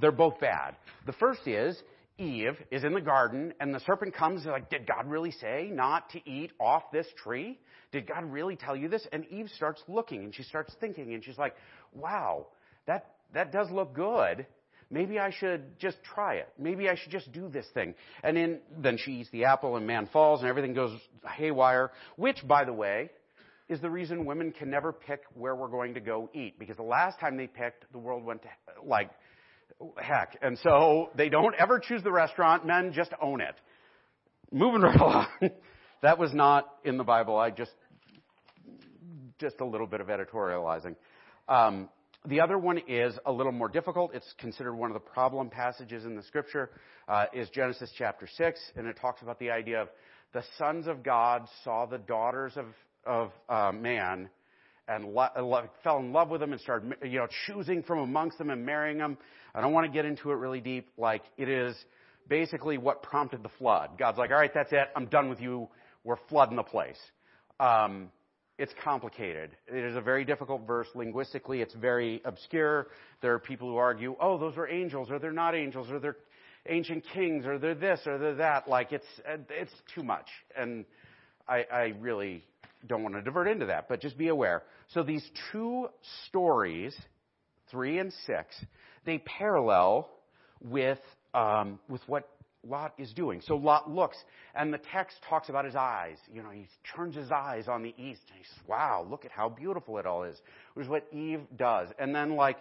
they're 0.00 0.12
both 0.12 0.40
bad. 0.40 0.74
The 1.06 1.12
first 1.12 1.46
is 1.46 1.80
Eve 2.18 2.56
is 2.70 2.84
in 2.84 2.94
the 2.94 3.00
garden 3.00 3.52
and 3.60 3.74
the 3.74 3.80
serpent 3.80 4.14
comes 4.14 4.42
and 4.42 4.52
like, 4.52 4.70
did 4.70 4.86
God 4.86 5.08
really 5.08 5.32
say 5.32 5.70
not 5.72 6.10
to 6.10 6.28
eat 6.28 6.52
off 6.60 6.84
this 6.92 7.06
tree? 7.22 7.58
Did 7.90 8.06
God 8.06 8.24
really 8.24 8.56
tell 8.56 8.76
you 8.76 8.88
this? 8.88 9.06
And 9.12 9.26
Eve 9.26 9.48
starts 9.54 9.82
looking 9.88 10.24
and 10.24 10.34
she 10.34 10.42
starts 10.42 10.74
thinking 10.80 11.14
and 11.14 11.24
she's 11.24 11.38
like, 11.38 11.54
wow, 11.94 12.46
that, 12.86 13.14
that 13.34 13.52
does 13.52 13.70
look 13.70 13.94
good. 13.94 14.46
Maybe 14.90 15.18
I 15.18 15.30
should 15.30 15.78
just 15.78 15.96
try 16.02 16.34
it. 16.34 16.48
Maybe 16.58 16.88
I 16.88 16.96
should 16.96 17.10
just 17.10 17.32
do 17.32 17.48
this 17.48 17.66
thing. 17.72 17.94
And 18.22 18.36
then, 18.36 18.60
then 18.78 18.98
she 18.98 19.12
eats 19.12 19.30
the 19.30 19.44
apple 19.46 19.76
and 19.76 19.86
man 19.86 20.06
falls 20.12 20.40
and 20.40 20.48
everything 20.48 20.74
goes 20.74 20.98
haywire, 21.26 21.92
which, 22.16 22.46
by 22.46 22.64
the 22.64 22.74
way, 22.74 23.10
is 23.70 23.80
the 23.80 23.88
reason 23.88 24.26
women 24.26 24.52
can 24.52 24.68
never 24.68 24.92
pick 24.92 25.22
where 25.32 25.56
we're 25.56 25.68
going 25.68 25.94
to 25.94 26.00
go 26.00 26.28
eat. 26.34 26.58
Because 26.58 26.76
the 26.76 26.82
last 26.82 27.18
time 27.18 27.38
they 27.38 27.46
picked, 27.46 27.90
the 27.92 27.98
world 27.98 28.22
went 28.22 28.42
to, 28.42 28.48
like, 28.84 29.10
heck. 29.96 30.38
And 30.42 30.58
so 30.58 31.10
they 31.16 31.28
don't 31.28 31.54
ever 31.58 31.78
choose 31.78 32.02
the 32.02 32.12
restaurant. 32.12 32.66
Men 32.66 32.92
just 32.92 33.12
own 33.20 33.40
it. 33.40 33.54
Moving 34.50 34.80
right 34.82 35.00
along. 35.00 35.26
that 36.02 36.18
was 36.18 36.32
not 36.34 36.68
in 36.84 36.96
the 36.96 37.04
Bible. 37.04 37.36
I 37.36 37.50
just, 37.50 37.72
just 39.38 39.60
a 39.60 39.64
little 39.64 39.86
bit 39.86 40.00
of 40.00 40.08
editorializing. 40.08 40.96
Um, 41.48 41.88
the 42.26 42.40
other 42.40 42.56
one 42.56 42.78
is 42.86 43.18
a 43.26 43.32
little 43.32 43.52
more 43.52 43.68
difficult. 43.68 44.14
It's 44.14 44.32
considered 44.38 44.74
one 44.74 44.90
of 44.90 44.94
the 44.94 45.00
problem 45.00 45.50
passages 45.50 46.04
in 46.04 46.14
the 46.14 46.22
scripture, 46.22 46.70
uh, 47.08 47.26
is 47.32 47.48
Genesis 47.50 47.90
chapter 47.98 48.28
6, 48.32 48.60
and 48.76 48.86
it 48.86 48.96
talks 49.00 49.22
about 49.22 49.40
the 49.40 49.50
idea 49.50 49.82
of 49.82 49.88
the 50.32 50.44
sons 50.56 50.86
of 50.86 51.02
God 51.02 51.46
saw 51.64 51.84
the 51.84 51.98
daughters 51.98 52.52
of, 52.56 52.66
of 53.04 53.32
uh, 53.48 53.72
man 53.72 54.30
and 54.94 55.12
lo- 55.12 55.28
lo- 55.36 55.68
fell 55.82 55.98
in 55.98 56.12
love 56.12 56.28
with 56.28 56.40
them 56.40 56.52
and 56.52 56.60
started, 56.60 56.94
you 57.02 57.18
know, 57.18 57.26
choosing 57.46 57.82
from 57.82 57.98
amongst 57.98 58.38
them 58.38 58.50
and 58.50 58.64
marrying 58.64 58.98
them. 58.98 59.16
I 59.54 59.60
don't 59.60 59.72
want 59.72 59.86
to 59.86 59.92
get 59.92 60.04
into 60.04 60.30
it 60.30 60.34
really 60.34 60.60
deep. 60.60 60.88
Like, 60.96 61.22
it 61.36 61.48
is 61.48 61.76
basically 62.28 62.78
what 62.78 63.02
prompted 63.02 63.42
the 63.42 63.50
flood. 63.58 63.90
God's 63.98 64.18
like, 64.18 64.30
all 64.30 64.36
right, 64.36 64.52
that's 64.52 64.72
it. 64.72 64.88
I'm 64.96 65.06
done 65.06 65.28
with 65.28 65.40
you. 65.40 65.68
We're 66.04 66.18
flooding 66.28 66.56
the 66.56 66.62
place. 66.62 66.98
Um, 67.60 68.10
it's 68.58 68.72
complicated. 68.84 69.50
It 69.66 69.84
is 69.84 69.96
a 69.96 70.00
very 70.00 70.24
difficult 70.24 70.66
verse 70.66 70.88
linguistically. 70.94 71.62
It's 71.62 71.74
very 71.74 72.20
obscure. 72.24 72.88
There 73.20 73.34
are 73.34 73.38
people 73.38 73.68
who 73.68 73.76
argue, 73.76 74.14
oh, 74.20 74.38
those 74.38 74.56
are 74.56 74.68
angels, 74.68 75.10
or 75.10 75.18
they're 75.18 75.32
not 75.32 75.54
angels, 75.54 75.90
or 75.90 75.98
they're 75.98 76.16
ancient 76.68 77.04
kings, 77.12 77.44
or 77.44 77.58
they're 77.58 77.74
this, 77.74 78.00
or 78.06 78.18
they're 78.18 78.36
that. 78.36 78.68
Like, 78.68 78.92
it's, 78.92 79.06
it's 79.26 79.72
too 79.94 80.02
much. 80.02 80.26
And 80.56 80.84
I, 81.48 81.64
I 81.72 81.82
really 81.98 82.44
don't 82.86 83.02
want 83.02 83.14
to 83.14 83.22
divert 83.22 83.48
into 83.48 83.66
that, 83.66 83.88
but 83.88 84.00
just 84.00 84.18
be 84.18 84.28
aware. 84.28 84.62
So 84.88 85.02
these 85.02 85.24
two 85.50 85.88
stories, 86.28 86.96
three 87.70 87.98
and 87.98 88.12
six, 88.26 88.54
they 89.04 89.18
parallel 89.18 90.08
with 90.60 90.98
um, 91.34 91.78
with 91.88 92.02
what 92.06 92.28
Lot 92.64 92.94
is 92.98 93.12
doing. 93.12 93.40
So 93.44 93.56
Lot 93.56 93.90
looks, 93.90 94.16
and 94.54 94.72
the 94.72 94.80
text 94.92 95.16
talks 95.28 95.48
about 95.48 95.64
his 95.64 95.74
eyes. 95.74 96.16
You 96.32 96.42
know, 96.42 96.50
he 96.50 96.68
turns 96.94 97.16
his 97.16 97.30
eyes 97.32 97.66
on 97.66 97.82
the 97.82 97.94
east, 97.98 98.20
and 98.28 98.38
he 98.38 98.44
says, 98.44 98.68
"Wow, 98.68 99.06
look 99.08 99.24
at 99.24 99.32
how 99.32 99.48
beautiful 99.48 99.98
it 99.98 100.06
all 100.06 100.24
is." 100.24 100.40
Which 100.74 100.84
is 100.84 100.90
what 100.90 101.06
Eve 101.12 101.40
does. 101.56 101.88
And 101.98 102.14
then, 102.14 102.36
like, 102.36 102.58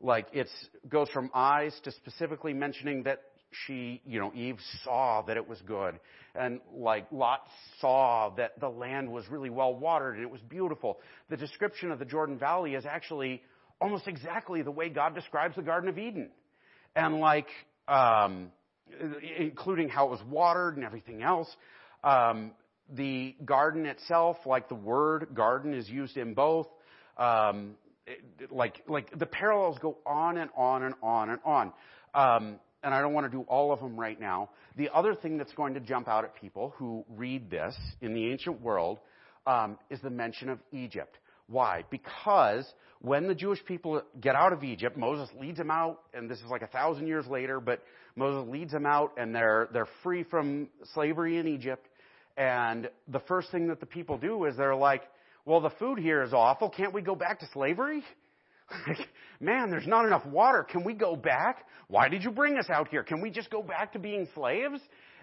like 0.00 0.28
it 0.32 0.48
goes 0.88 1.08
from 1.10 1.30
eyes 1.34 1.78
to 1.84 1.92
specifically 1.92 2.54
mentioning 2.54 3.02
that 3.04 3.22
she, 3.66 4.00
you 4.04 4.20
know, 4.20 4.32
Eve 4.34 4.58
saw 4.84 5.22
that 5.22 5.36
it 5.36 5.48
was 5.48 5.60
good, 5.66 5.98
and 6.34 6.60
like 6.74 7.06
Lot 7.12 7.40
saw 7.80 8.30
that 8.36 8.58
the 8.60 8.68
land 8.68 9.10
was 9.10 9.28
really 9.30 9.50
well 9.50 9.74
watered 9.74 10.14
and 10.16 10.22
it 10.22 10.30
was 10.30 10.40
beautiful. 10.42 10.98
The 11.30 11.36
description 11.36 11.90
of 11.90 11.98
the 11.98 12.04
Jordan 12.04 12.38
Valley 12.38 12.74
is 12.74 12.86
actually 12.86 13.42
almost 13.80 14.06
exactly 14.08 14.62
the 14.62 14.70
way 14.70 14.88
God 14.88 15.14
describes 15.14 15.56
the 15.56 15.62
Garden 15.62 15.88
of 15.88 15.98
Eden, 15.98 16.30
and 16.96 17.20
like. 17.20 17.48
Um, 17.88 18.52
including 19.38 19.88
how 19.88 20.06
it 20.06 20.10
was 20.10 20.22
watered 20.28 20.76
and 20.76 20.84
everything 20.84 21.22
else. 21.22 21.48
Um, 22.04 22.52
the 22.90 23.34
garden 23.44 23.86
itself, 23.86 24.36
like 24.44 24.68
the 24.68 24.74
word 24.74 25.28
garden, 25.34 25.74
is 25.74 25.88
used 25.88 26.16
in 26.16 26.34
both. 26.34 26.66
Um, 27.16 27.74
it, 28.06 28.52
like 28.52 28.82
like 28.88 29.16
the 29.18 29.26
parallels 29.26 29.78
go 29.80 29.98
on 30.04 30.36
and 30.36 30.50
on 30.56 30.82
and 30.82 30.94
on 31.02 31.30
and 31.30 31.38
on. 31.44 31.72
Um, 32.14 32.56
and 32.82 32.94
I 32.94 33.00
don't 33.00 33.12
want 33.12 33.30
to 33.30 33.36
do 33.36 33.44
all 33.48 33.72
of 33.72 33.80
them 33.80 33.98
right 33.98 34.20
now. 34.20 34.50
The 34.76 34.90
other 34.92 35.14
thing 35.14 35.38
that's 35.38 35.52
going 35.52 35.74
to 35.74 35.80
jump 35.80 36.08
out 36.08 36.24
at 36.24 36.34
people 36.34 36.74
who 36.76 37.04
read 37.16 37.50
this 37.50 37.76
in 38.00 38.14
the 38.14 38.30
ancient 38.30 38.60
world 38.60 38.98
um, 39.46 39.78
is 39.90 40.00
the 40.00 40.10
mention 40.10 40.48
of 40.48 40.58
Egypt. 40.72 41.18
Why? 41.48 41.84
Because 41.90 42.64
when 43.00 43.26
the 43.26 43.34
Jewish 43.34 43.64
people 43.64 44.02
get 44.20 44.34
out 44.34 44.52
of 44.52 44.62
Egypt, 44.64 44.96
Moses 44.96 45.28
leads 45.40 45.58
them 45.58 45.70
out, 45.70 46.00
and 46.14 46.30
this 46.30 46.38
is 46.38 46.46
like 46.46 46.62
a 46.62 46.68
thousand 46.68 47.06
years 47.06 47.26
later, 47.26 47.60
but 47.60 47.82
Moses 48.16 48.48
leads 48.50 48.72
them 48.72 48.86
out, 48.86 49.12
and 49.16 49.34
they're, 49.34 49.68
they're 49.72 49.88
free 50.02 50.22
from 50.22 50.68
slavery 50.94 51.38
in 51.38 51.48
Egypt. 51.48 51.86
And 52.36 52.88
the 53.08 53.20
first 53.20 53.50
thing 53.50 53.68
that 53.68 53.80
the 53.80 53.86
people 53.86 54.18
do 54.18 54.44
is 54.44 54.56
they're 54.56 54.76
like, 54.76 55.02
well, 55.44 55.60
the 55.60 55.70
food 55.70 55.98
here 55.98 56.22
is 56.22 56.32
awful. 56.32 56.70
Can't 56.70 56.94
we 56.94 57.02
go 57.02 57.14
back 57.14 57.40
to 57.40 57.48
slavery? 57.52 58.02
Man, 59.40 59.70
there's 59.70 59.86
not 59.86 60.06
enough 60.06 60.24
water. 60.26 60.62
Can 60.62 60.84
we 60.84 60.94
go 60.94 61.16
back? 61.16 61.66
Why 61.88 62.08
did 62.08 62.22
you 62.22 62.30
bring 62.30 62.58
us 62.58 62.70
out 62.70 62.88
here? 62.88 63.02
Can 63.02 63.20
we 63.20 63.30
just 63.30 63.50
go 63.50 63.62
back 63.62 63.92
to 63.92 63.98
being 63.98 64.28
slaves? 64.34 64.80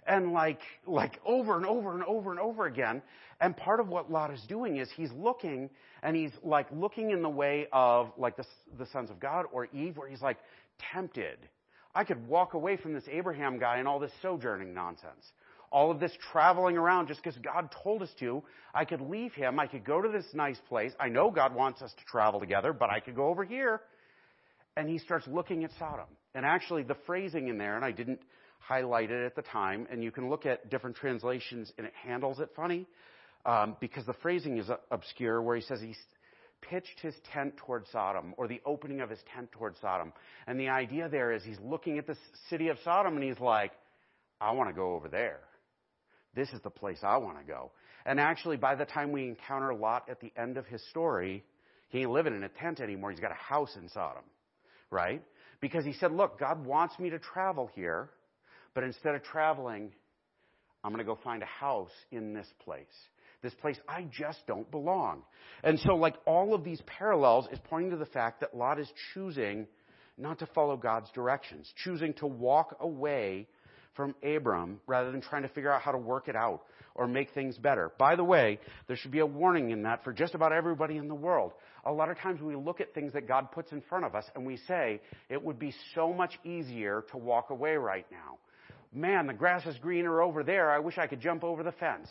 And 0.07 0.33
like, 0.33 0.59
like 0.85 1.19
over 1.25 1.55
and 1.55 1.65
over 1.65 1.93
and 1.93 2.03
over 2.03 2.31
and 2.31 2.39
over 2.39 2.65
again. 2.65 3.01
And 3.41 3.55
part 3.55 3.79
of 3.79 3.87
what 3.87 4.11
Lot 4.11 4.33
is 4.33 4.41
doing 4.47 4.77
is 4.77 4.89
he's 4.95 5.11
looking 5.13 5.69
and 6.03 6.15
he's 6.15 6.31
like 6.43 6.67
looking 6.71 7.11
in 7.11 7.21
the 7.21 7.29
way 7.29 7.67
of 7.71 8.11
like 8.17 8.35
the, 8.35 8.45
the 8.77 8.85
sons 8.87 9.09
of 9.09 9.19
God 9.19 9.45
or 9.51 9.67
Eve 9.73 9.97
where 9.97 10.09
he's 10.09 10.21
like 10.21 10.37
tempted. 10.93 11.37
I 11.95 12.03
could 12.03 12.27
walk 12.27 12.53
away 12.53 12.77
from 12.77 12.93
this 12.93 13.03
Abraham 13.11 13.59
guy 13.59 13.77
and 13.77 13.87
all 13.87 13.99
this 13.99 14.11
sojourning 14.21 14.73
nonsense. 14.73 15.25
All 15.71 15.91
of 15.91 15.99
this 15.99 16.11
traveling 16.31 16.77
around 16.77 17.07
just 17.07 17.23
because 17.23 17.37
God 17.39 17.69
told 17.83 18.01
us 18.01 18.09
to. 18.19 18.43
I 18.73 18.85
could 18.85 19.01
leave 19.01 19.33
him. 19.33 19.59
I 19.59 19.67
could 19.67 19.85
go 19.85 20.01
to 20.01 20.09
this 20.09 20.25
nice 20.33 20.59
place. 20.67 20.91
I 20.99 21.09
know 21.09 21.29
God 21.29 21.53
wants 21.53 21.81
us 21.81 21.93
to 21.93 22.05
travel 22.05 22.39
together, 22.39 22.73
but 22.73 22.89
I 22.89 22.99
could 22.99 23.15
go 23.15 23.27
over 23.27 23.43
here. 23.43 23.81
And 24.75 24.89
he 24.89 24.97
starts 24.97 25.27
looking 25.27 25.63
at 25.63 25.71
Sodom. 25.77 26.07
And 26.33 26.45
actually, 26.45 26.83
the 26.83 26.97
phrasing 27.05 27.47
in 27.49 27.57
there, 27.57 27.75
and 27.75 27.85
I 27.85 27.91
didn't 27.91 28.19
highlight 28.59 29.11
it 29.11 29.25
at 29.25 29.35
the 29.35 29.41
time, 29.41 29.87
and 29.91 30.03
you 30.03 30.11
can 30.11 30.29
look 30.29 30.45
at 30.45 30.69
different 30.69 30.95
translations 30.95 31.71
and 31.77 31.87
it 31.87 31.93
handles 32.03 32.39
it 32.39 32.49
funny 32.55 32.85
um, 33.45 33.75
because 33.79 34.05
the 34.05 34.13
phrasing 34.13 34.57
is 34.57 34.69
obscure 34.91 35.41
where 35.41 35.55
he 35.55 35.61
says 35.61 35.81
he 35.81 35.95
pitched 36.61 36.99
his 37.01 37.15
tent 37.33 37.55
toward 37.57 37.85
Sodom 37.91 38.33
or 38.37 38.47
the 38.47 38.61
opening 38.65 39.01
of 39.01 39.09
his 39.09 39.19
tent 39.33 39.51
toward 39.51 39.75
Sodom. 39.81 40.13
And 40.45 40.59
the 40.59 40.69
idea 40.69 41.09
there 41.09 41.31
is 41.31 41.43
he's 41.43 41.59
looking 41.63 41.97
at 41.97 42.05
the 42.05 42.17
city 42.49 42.67
of 42.67 42.77
Sodom 42.83 43.15
and 43.15 43.23
he's 43.23 43.39
like, 43.39 43.71
I 44.41 44.51
want 44.51 44.69
to 44.69 44.75
go 44.75 44.93
over 44.93 45.07
there. 45.07 45.39
This 46.35 46.49
is 46.49 46.61
the 46.61 46.69
place 46.69 46.99
I 47.03 47.17
want 47.17 47.39
to 47.39 47.43
go. 47.43 47.71
And 48.05 48.19
actually, 48.19 48.57
by 48.57 48.75
the 48.75 48.85
time 48.85 49.11
we 49.11 49.23
encounter 49.23 49.73
Lot 49.73 50.09
at 50.09 50.19
the 50.19 50.31
end 50.37 50.57
of 50.57 50.65
his 50.65 50.81
story, 50.89 51.43
he 51.89 51.99
ain't 51.99 52.11
living 52.11 52.35
in 52.35 52.43
a 52.43 52.49
tent 52.49 52.79
anymore. 52.79 53.11
He's 53.11 53.19
got 53.19 53.31
a 53.31 53.35
house 53.35 53.75
in 53.75 53.89
Sodom, 53.89 54.23
right? 54.89 55.21
Because 55.59 55.85
he 55.85 55.93
said, 55.93 56.11
Look, 56.11 56.39
God 56.39 56.65
wants 56.65 56.97
me 56.99 57.09
to 57.09 57.19
travel 57.19 57.69
here, 57.75 58.09
but 58.73 58.83
instead 58.83 59.15
of 59.15 59.23
traveling, 59.23 59.91
I'm 60.83 60.91
going 60.91 61.05
to 61.05 61.11
go 61.11 61.19
find 61.23 61.43
a 61.43 61.47
house 61.47 61.91
in 62.11 62.33
this 62.33 62.47
place. 62.63 62.85
This 63.41 63.53
place 63.55 63.77
I 63.87 64.07
just 64.11 64.39
don't 64.47 64.69
belong. 64.69 65.23
And 65.63 65.79
so, 65.79 65.95
like 65.95 66.15
all 66.25 66.53
of 66.53 66.63
these 66.63 66.81
parallels 66.85 67.47
is 67.51 67.59
pointing 67.69 67.91
to 67.91 67.97
the 67.97 68.05
fact 68.05 68.41
that 68.41 68.55
Lot 68.55 68.79
is 68.79 68.91
choosing 69.13 69.67
not 70.17 70.39
to 70.39 70.45
follow 70.47 70.75
God's 70.75 71.09
directions, 71.11 71.71
choosing 71.83 72.13
to 72.15 72.27
walk 72.27 72.77
away 72.81 73.47
from 73.95 74.15
Abram 74.23 74.79
rather 74.87 75.11
than 75.11 75.21
trying 75.21 75.43
to 75.43 75.49
figure 75.49 75.71
out 75.71 75.81
how 75.81 75.91
to 75.91 75.97
work 75.97 76.27
it 76.27 76.35
out 76.35 76.61
or 76.95 77.07
make 77.07 77.33
things 77.33 77.57
better. 77.57 77.91
By 77.97 78.15
the 78.15 78.23
way, 78.23 78.59
there 78.87 78.97
should 78.97 79.11
be 79.11 79.19
a 79.19 79.25
warning 79.25 79.71
in 79.71 79.83
that 79.83 80.03
for 80.03 80.11
just 80.11 80.35
about 80.35 80.51
everybody 80.51 80.97
in 80.97 81.07
the 81.07 81.15
world. 81.15 81.53
A 81.85 81.91
lot 81.91 82.09
of 82.09 82.17
times 82.17 82.41
we 82.41 82.55
look 82.55 82.81
at 82.81 82.93
things 82.93 83.13
that 83.13 83.27
God 83.27 83.51
puts 83.51 83.71
in 83.71 83.81
front 83.81 84.05
of 84.05 84.15
us 84.15 84.25
and 84.35 84.45
we 84.45 84.57
say, 84.67 85.01
it 85.29 85.43
would 85.43 85.59
be 85.59 85.73
so 85.95 86.13
much 86.13 86.37
easier 86.43 87.05
to 87.11 87.17
walk 87.17 87.49
away 87.49 87.75
right 87.75 88.05
now. 88.11 88.37
Man, 88.93 89.27
the 89.27 89.33
grass 89.33 89.65
is 89.65 89.77
greener 89.77 90.21
over 90.21 90.43
there. 90.43 90.71
I 90.71 90.79
wish 90.79 90.97
I 90.97 91.07
could 91.07 91.21
jump 91.21 91.43
over 91.43 91.63
the 91.63 91.71
fence. 91.73 92.09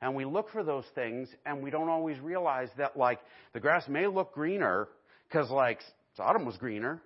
And 0.00 0.14
we 0.14 0.24
look 0.24 0.50
for 0.50 0.62
those 0.62 0.84
things 0.94 1.28
and 1.44 1.62
we 1.62 1.70
don't 1.70 1.88
always 1.88 2.18
realize 2.20 2.68
that 2.78 2.96
like 2.96 3.20
the 3.52 3.60
grass 3.60 3.88
may 3.88 4.06
look 4.06 4.32
greener 4.34 4.88
because 5.28 5.50
like 5.50 5.80
Sodom 6.16 6.44
was 6.44 6.56
greener, 6.56 7.02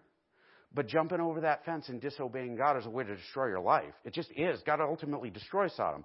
but 0.74 0.86
jumping 0.86 1.20
over 1.20 1.40
that 1.40 1.64
fence 1.64 1.88
and 1.88 2.00
disobeying 2.00 2.56
God 2.56 2.76
is 2.76 2.86
a 2.86 2.90
way 2.90 3.04
to 3.04 3.16
destroy 3.16 3.46
your 3.46 3.60
life. 3.60 3.94
It 4.04 4.12
just 4.12 4.30
is. 4.36 4.60
God 4.66 4.80
ultimately 4.80 5.30
destroys 5.30 5.74
Sodom. 5.74 6.04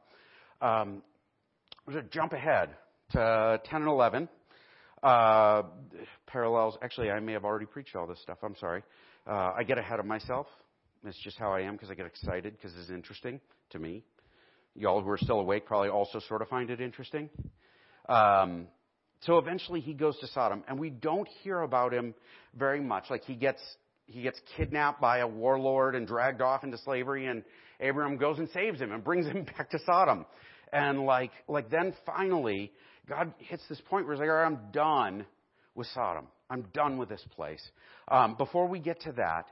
Um, 0.61 1.01
jump 2.11 2.33
ahead 2.33 2.69
to 3.11 3.61
10 3.65 3.81
and 3.81 3.89
11. 3.89 4.29
Uh, 5.01 5.63
parallels. 6.27 6.77
Actually, 6.81 7.11
I 7.11 7.19
may 7.19 7.33
have 7.33 7.43
already 7.43 7.65
preached 7.65 7.95
all 7.95 8.07
this 8.07 8.21
stuff. 8.21 8.37
I'm 8.41 8.55
sorry. 8.55 8.83
Uh, 9.27 9.51
I 9.57 9.63
get 9.63 9.77
ahead 9.77 9.99
of 9.99 10.05
myself. 10.05 10.47
It's 11.05 11.21
just 11.21 11.37
how 11.37 11.51
I 11.51 11.61
am 11.61 11.73
because 11.73 11.91
I 11.91 11.95
get 11.95 12.05
excited 12.05 12.55
because 12.55 12.71
it's 12.79 12.89
interesting 12.89 13.41
to 13.71 13.79
me. 13.79 14.03
Y'all 14.75 15.01
who 15.01 15.09
are 15.09 15.17
still 15.17 15.41
awake 15.41 15.65
probably 15.65 15.89
also 15.89 16.19
sort 16.27 16.41
of 16.41 16.47
find 16.47 16.69
it 16.69 16.79
interesting. 16.79 17.29
Um, 18.07 18.67
so 19.21 19.37
eventually 19.37 19.81
he 19.81 19.93
goes 19.93 20.17
to 20.19 20.27
Sodom, 20.27 20.63
and 20.67 20.79
we 20.79 20.89
don't 20.89 21.27
hear 21.43 21.59
about 21.61 21.93
him 21.93 22.13
very 22.55 22.81
much. 22.81 23.05
Like 23.09 23.23
he 23.23 23.35
gets 23.35 23.61
he 24.05 24.21
gets 24.21 24.39
kidnapped 24.57 25.01
by 25.01 25.19
a 25.19 25.27
warlord 25.27 25.95
and 25.95 26.07
dragged 26.07 26.41
off 26.41 26.63
into 26.63 26.77
slavery, 26.79 27.27
and 27.27 27.43
Abraham 27.79 28.17
goes 28.17 28.39
and 28.39 28.49
saves 28.49 28.79
him 28.79 28.91
and 28.91 29.03
brings 29.03 29.25
him 29.25 29.43
back 29.57 29.69
to 29.71 29.79
Sodom. 29.85 30.25
And 30.71 31.05
like 31.05 31.31
like 31.47 31.69
then 31.69 31.93
finally 32.05 32.71
God 33.07 33.33
hits 33.37 33.63
this 33.69 33.81
point 33.81 34.05
where 34.05 34.15
he's 34.15 34.19
like, 34.21 34.29
All 34.29 34.35
right, 34.35 34.45
I'm 34.45 34.71
done 34.71 35.25
with 35.75 35.87
Sodom. 35.93 36.27
I'm 36.49 36.65
done 36.73 36.97
with 36.97 37.09
this 37.09 37.23
place. 37.35 37.61
Um, 38.07 38.35
before 38.35 38.67
we 38.67 38.79
get 38.79 39.01
to 39.01 39.11
that, 39.13 39.45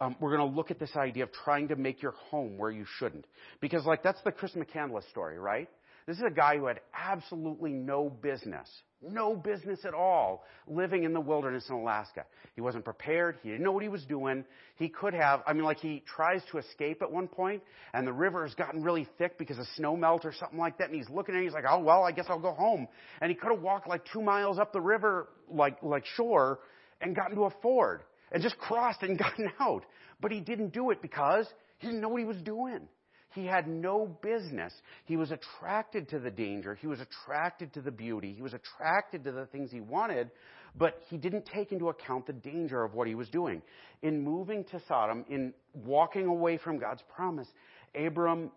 um, 0.00 0.16
we're 0.20 0.36
going 0.36 0.50
to 0.50 0.56
look 0.56 0.70
at 0.70 0.78
this 0.78 0.94
idea 0.96 1.24
of 1.24 1.32
trying 1.32 1.68
to 1.68 1.76
make 1.76 2.02
your 2.02 2.12
home 2.30 2.58
where 2.58 2.70
you 2.70 2.84
shouldn't. 2.98 3.26
Because, 3.60 3.84
like, 3.84 4.02
that's 4.02 4.20
the 4.24 4.32
Chris 4.32 4.52
McCandless 4.52 5.08
story, 5.10 5.38
right? 5.38 5.68
This 6.06 6.18
is 6.18 6.22
a 6.26 6.34
guy 6.34 6.56
who 6.56 6.66
had 6.66 6.80
absolutely 6.94 7.72
no 7.72 8.08
business, 8.08 8.68
no 9.02 9.34
business 9.34 9.80
at 9.84 9.94
all 9.94 10.44
living 10.66 11.04
in 11.04 11.12
the 11.12 11.20
wilderness 11.20 11.68
in 11.68 11.74
Alaska. 11.76 12.24
He 12.54 12.60
wasn't 12.60 12.84
prepared. 12.84 13.38
He 13.42 13.50
didn't 13.50 13.64
know 13.64 13.72
what 13.72 13.82
he 13.82 13.88
was 13.88 14.04
doing. 14.04 14.44
He 14.76 14.88
could 14.88 15.14
have, 15.14 15.42
I 15.46 15.52
mean, 15.52 15.64
like 15.64 15.78
he 15.78 16.02
tries 16.06 16.42
to 16.50 16.58
escape 16.58 17.02
at 17.02 17.10
one 17.10 17.28
point 17.28 17.62
and 17.92 18.06
the 18.06 18.12
river 18.12 18.46
has 18.46 18.54
gotten 18.54 18.82
really 18.82 19.06
thick 19.18 19.38
because 19.38 19.58
of 19.58 19.66
snow 19.76 19.96
melt 19.96 20.24
or 20.24 20.32
something 20.32 20.58
like 20.58 20.78
that. 20.78 20.88
And 20.88 20.96
he's 20.96 21.10
looking 21.10 21.34
at 21.34 21.40
it. 21.40 21.44
He's 21.44 21.52
like, 21.52 21.64
oh, 21.68 21.80
well, 21.80 22.02
I 22.02 22.12
guess 22.12 22.26
I'll 22.28 22.40
go 22.40 22.52
home. 22.52 22.88
And 23.20 23.30
he 23.30 23.36
could 23.36 23.52
have 23.52 23.62
walked 23.62 23.88
like 23.88 24.02
two 24.12 24.22
miles 24.22 24.58
up 24.58 24.72
the 24.72 24.80
river, 24.80 25.28
like, 25.50 25.82
like 25.82 26.04
shore 26.16 26.60
and 27.00 27.14
gotten 27.14 27.36
to 27.36 27.44
a 27.44 27.50
ford 27.62 28.02
and 28.32 28.42
just 28.42 28.58
crossed 28.58 29.02
and 29.02 29.18
gotten 29.18 29.50
out. 29.60 29.84
But 30.20 30.32
he 30.32 30.40
didn't 30.40 30.72
do 30.72 30.90
it 30.90 31.02
because 31.02 31.46
he 31.78 31.88
didn't 31.88 32.00
know 32.00 32.08
what 32.08 32.20
he 32.20 32.26
was 32.26 32.40
doing. 32.42 32.88
He 33.36 33.44
had 33.44 33.68
no 33.68 34.06
business. 34.22 34.72
He 35.04 35.18
was 35.18 35.30
attracted 35.30 36.08
to 36.08 36.18
the 36.18 36.30
danger. 36.30 36.74
He 36.74 36.86
was 36.86 37.00
attracted 37.00 37.74
to 37.74 37.82
the 37.82 37.90
beauty. 37.90 38.32
He 38.32 38.40
was 38.40 38.54
attracted 38.54 39.24
to 39.24 39.32
the 39.32 39.44
things 39.44 39.70
he 39.70 39.82
wanted, 39.82 40.30
but 40.74 40.98
he 41.10 41.18
didn't 41.18 41.44
take 41.44 41.70
into 41.70 41.90
account 41.90 42.26
the 42.26 42.32
danger 42.32 42.82
of 42.82 42.94
what 42.94 43.06
he 43.06 43.14
was 43.14 43.28
doing. 43.28 43.60
In 44.02 44.24
moving 44.24 44.64
to 44.64 44.80
Sodom, 44.88 45.26
in 45.28 45.52
walking 45.74 46.24
away 46.26 46.56
from 46.56 46.78
God's 46.78 47.02
promise, 47.14 47.46
Abram, 47.94 48.50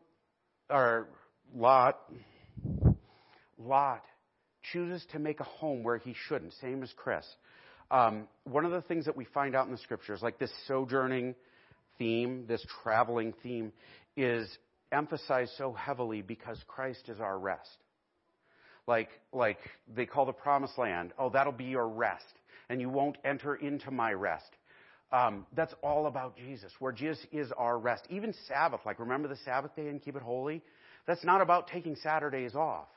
or 0.70 1.10
Lot, 1.54 2.00
Lot 3.58 4.06
chooses 4.72 5.06
to 5.12 5.20
make 5.20 5.42
a 5.42 5.46
home 5.46 5.84
where 5.84 5.98
he 5.98 6.16
shouldn't, 6.28 6.54
same 6.62 6.84
as 6.84 6.94
Chris. 6.96 7.26
Um, 7.92 8.30
one 8.46 8.64
of 8.64 8.72
the 8.72 8.82
things 8.82 9.06
that 9.06 9.18
we 9.18 9.26
find 9.26 9.58
out 9.58 9.66
in 9.66 9.74
the 9.74 9.78
scriptures, 9.80 10.22
like 10.22 10.40
this 10.40 10.52
sojourning 10.68 11.36
theme, 11.98 12.46
this 12.48 12.66
traveling 12.82 13.34
theme, 13.44 13.74
is 14.16 14.48
emphasized 14.92 15.52
so 15.58 15.74
heavily 15.74 16.22
because 16.22 16.58
Christ 16.68 17.10
is 17.10 17.20
our 17.20 17.38
rest. 17.38 17.78
Like, 18.88 19.10
like 19.32 19.60
they 19.96 20.06
call 20.06 20.26
the 20.26 20.34
promised 20.34 20.78
land, 20.78 21.14
oh, 21.18 21.30
that'll 21.30 21.54
be 21.54 21.66
your 21.66 21.88
rest, 21.88 22.26
and 22.70 22.82
you 22.82 22.90
won't 22.90 23.18
enter 23.24 23.56
into 23.56 23.92
my 23.92 24.14
rest. 24.14 24.50
Um, 25.12 25.46
that's 25.56 25.74
all 25.84 26.06
about 26.06 26.38
Jesus, 26.38 26.72
where 26.80 26.92
Jesus 26.92 27.24
is 27.32 27.52
our 27.58 27.78
rest. 27.78 28.04
Even 28.10 28.34
Sabbath, 28.48 28.82
like 28.86 29.00
remember 29.00 29.28
the 29.28 29.38
Sabbath 29.46 29.76
day 29.76 29.88
and 29.88 30.02
keep 30.02 30.16
it 30.16 30.22
holy? 30.22 30.62
That's 31.08 31.24
not 31.24 31.42
about 31.42 31.68
taking 31.68 31.96
Saturdays 31.96 32.56
off. 32.56 32.88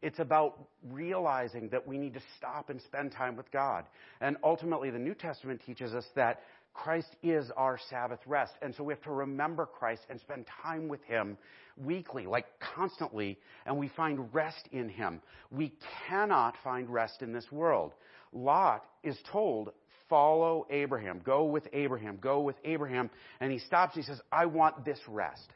It's 0.00 0.18
about 0.20 0.68
realizing 0.90 1.70
that 1.70 1.86
we 1.86 1.98
need 1.98 2.14
to 2.14 2.20
stop 2.36 2.70
and 2.70 2.80
spend 2.82 3.12
time 3.12 3.36
with 3.36 3.50
God. 3.50 3.84
And 4.20 4.36
ultimately, 4.44 4.90
the 4.90 4.98
New 4.98 5.14
Testament 5.14 5.60
teaches 5.66 5.92
us 5.92 6.04
that 6.14 6.40
Christ 6.74 7.16
is 7.22 7.50
our 7.56 7.78
Sabbath 7.90 8.20
rest. 8.26 8.52
And 8.62 8.74
so 8.74 8.84
we 8.84 8.92
have 8.92 9.02
to 9.02 9.10
remember 9.10 9.66
Christ 9.66 10.02
and 10.08 10.20
spend 10.20 10.46
time 10.62 10.88
with 10.88 11.02
Him 11.04 11.36
weekly, 11.76 12.26
like 12.26 12.46
constantly, 12.74 13.38
and 13.66 13.76
we 13.76 13.88
find 13.88 14.32
rest 14.32 14.68
in 14.72 14.88
Him. 14.88 15.20
We 15.50 15.72
cannot 16.08 16.54
find 16.62 16.88
rest 16.88 17.22
in 17.22 17.32
this 17.32 17.50
world. 17.50 17.92
Lot 18.32 18.84
is 19.02 19.16
told, 19.30 19.70
follow 20.08 20.66
Abraham, 20.70 21.20
go 21.24 21.44
with 21.44 21.66
Abraham, 21.72 22.18
go 22.20 22.40
with 22.40 22.56
Abraham. 22.64 23.10
And 23.40 23.52
he 23.52 23.58
stops, 23.58 23.94
he 23.94 24.02
says, 24.02 24.20
I 24.32 24.46
want 24.46 24.84
this 24.84 25.00
rest. 25.08 25.50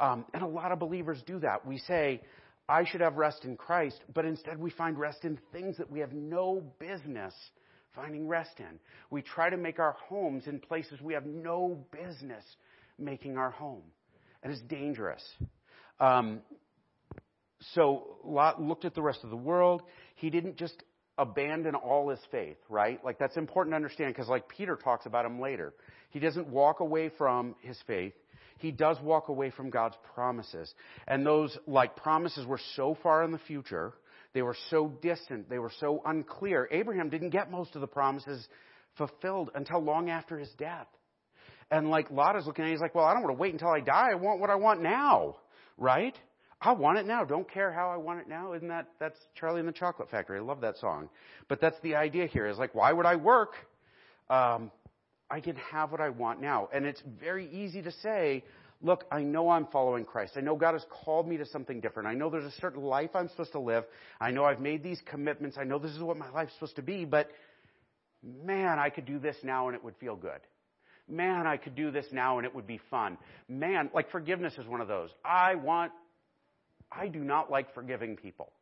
Um, 0.00 0.24
and 0.34 0.42
a 0.42 0.46
lot 0.46 0.72
of 0.72 0.78
believers 0.78 1.22
do 1.26 1.38
that. 1.40 1.66
We 1.66 1.78
say, 1.78 2.20
I 2.68 2.84
should 2.84 3.02
have 3.02 3.16
rest 3.16 3.44
in 3.44 3.56
Christ, 3.56 4.00
but 4.14 4.24
instead 4.24 4.58
we 4.58 4.70
find 4.70 4.98
rest 4.98 5.24
in 5.24 5.38
things 5.52 5.76
that 5.76 5.90
we 5.90 6.00
have 6.00 6.12
no 6.12 6.62
business 6.78 7.34
finding 7.94 8.28
rest 8.28 8.58
in. 8.58 8.78
We 9.10 9.22
try 9.22 9.50
to 9.50 9.56
make 9.56 9.78
our 9.78 9.96
homes 10.08 10.46
in 10.46 10.60
places 10.60 11.00
we 11.00 11.14
have 11.14 11.26
no 11.26 11.84
business 11.92 12.44
making 12.98 13.36
our 13.36 13.50
home. 13.50 13.82
And 14.42 14.52
it's 14.52 14.62
dangerous. 14.62 15.22
Um, 16.00 16.40
so 17.74 18.18
Lot 18.24 18.60
looked 18.60 18.84
at 18.84 18.94
the 18.94 19.02
rest 19.02 19.20
of 19.24 19.30
the 19.30 19.36
world. 19.36 19.82
He 20.16 20.30
didn't 20.30 20.56
just 20.56 20.82
abandon 21.16 21.74
all 21.74 22.10
his 22.10 22.20
faith, 22.30 22.58
right? 22.68 23.02
Like 23.04 23.18
that's 23.18 23.36
important 23.36 23.72
to 23.72 23.76
understand 23.76 24.12
because 24.14 24.28
like 24.28 24.48
Peter 24.48 24.76
talks 24.76 25.06
about 25.06 25.24
him 25.24 25.40
later. 25.40 25.72
He 26.10 26.18
doesn't 26.18 26.48
walk 26.48 26.80
away 26.80 27.10
from 27.16 27.54
his 27.62 27.78
faith 27.86 28.12
he 28.58 28.70
does 28.70 28.98
walk 29.02 29.28
away 29.28 29.50
from 29.50 29.70
God's 29.70 29.96
promises. 30.14 30.72
And 31.06 31.26
those, 31.26 31.56
like, 31.66 31.96
promises 31.96 32.46
were 32.46 32.60
so 32.76 32.96
far 33.02 33.22
in 33.24 33.32
the 33.32 33.38
future, 33.38 33.92
they 34.34 34.42
were 34.42 34.56
so 34.70 34.88
distant, 35.00 35.48
they 35.48 35.58
were 35.58 35.72
so 35.80 36.02
unclear. 36.04 36.68
Abraham 36.70 37.08
didn't 37.08 37.30
get 37.30 37.50
most 37.50 37.74
of 37.74 37.80
the 37.80 37.86
promises 37.86 38.46
fulfilled 38.98 39.50
until 39.54 39.80
long 39.80 40.10
after 40.10 40.38
his 40.38 40.50
death. 40.58 40.88
And 41.70 41.88
like 41.88 42.10
Lot 42.10 42.36
is 42.36 42.46
looking 42.46 42.64
at 42.64 42.68
it, 42.68 42.72
he's 42.72 42.80
like, 42.80 42.94
well, 42.94 43.04
I 43.04 43.14
don't 43.14 43.22
want 43.22 43.36
to 43.36 43.40
wait 43.40 43.52
until 43.52 43.68
I 43.68 43.80
die. 43.80 44.10
I 44.12 44.16
want 44.16 44.40
what 44.40 44.50
I 44.50 44.56
want 44.56 44.82
now, 44.82 45.36
right? 45.78 46.14
I 46.60 46.72
want 46.72 46.98
it 46.98 47.06
now. 47.06 47.24
Don't 47.24 47.50
care 47.50 47.72
how 47.72 47.90
I 47.90 47.96
want 47.96 48.20
it 48.20 48.28
now. 48.28 48.54
Isn't 48.54 48.68
that, 48.68 48.88
that's 48.98 49.18
Charlie 49.34 49.60
and 49.60 49.68
the 49.68 49.72
Chocolate 49.72 50.10
Factory. 50.10 50.38
I 50.38 50.42
love 50.42 50.60
that 50.62 50.76
song. 50.78 51.08
But 51.48 51.60
that's 51.60 51.76
the 51.82 51.94
idea 51.94 52.26
here 52.26 52.46
is 52.46 52.58
like, 52.58 52.74
why 52.74 52.92
would 52.92 53.06
I 53.06 53.16
work? 53.16 53.52
Um, 54.30 54.70
I 55.30 55.40
can 55.40 55.56
have 55.56 55.90
what 55.90 56.00
I 56.00 56.10
want 56.10 56.40
now. 56.40 56.68
And 56.72 56.86
it's 56.86 57.02
very 57.20 57.50
easy 57.50 57.82
to 57.82 57.92
say, 58.02 58.44
look, 58.84 59.04
I 59.10 59.22
know 59.22 59.48
I'm 59.48 59.66
following 59.72 60.04
Christ. 60.04 60.34
I 60.36 60.40
know 60.40 60.54
God 60.54 60.74
has 60.74 60.84
called 61.04 61.26
me 61.26 61.38
to 61.38 61.46
something 61.46 61.80
different. 61.80 62.06
I 62.06 62.14
know 62.14 62.28
there's 62.28 62.44
a 62.44 62.60
certain 62.60 62.82
life 62.82 63.10
I'm 63.14 63.28
supposed 63.30 63.52
to 63.52 63.58
live. 63.58 63.84
I 64.20 64.30
know 64.30 64.44
I've 64.44 64.60
made 64.60 64.84
these 64.84 65.00
commitments. 65.10 65.56
I 65.58 65.64
know 65.64 65.78
this 65.78 65.92
is 65.92 66.00
what 66.00 66.18
my 66.18 66.30
life's 66.30 66.52
supposed 66.52 66.76
to 66.76 66.82
be, 66.82 67.06
but 67.06 67.30
man, 68.22 68.78
I 68.78 68.90
could 68.90 69.06
do 69.06 69.18
this 69.18 69.36
now 69.42 69.68
and 69.68 69.74
it 69.74 69.82
would 69.82 69.96
feel 69.96 70.16
good. 70.16 70.40
Man, 71.08 71.46
I 71.46 71.56
could 71.56 71.74
do 71.74 71.90
this 71.90 72.06
now 72.12 72.38
and 72.38 72.46
it 72.46 72.54
would 72.54 72.66
be 72.66 72.80
fun. 72.90 73.16
Man, 73.48 73.90
like 73.94 74.10
forgiveness 74.10 74.54
is 74.58 74.66
one 74.66 74.82
of 74.82 74.88
those. 74.88 75.10
I 75.24 75.54
want, 75.54 75.92
I 76.92 77.08
do 77.08 77.20
not 77.20 77.50
like 77.50 77.74
forgiving 77.74 78.16
people. 78.16 78.52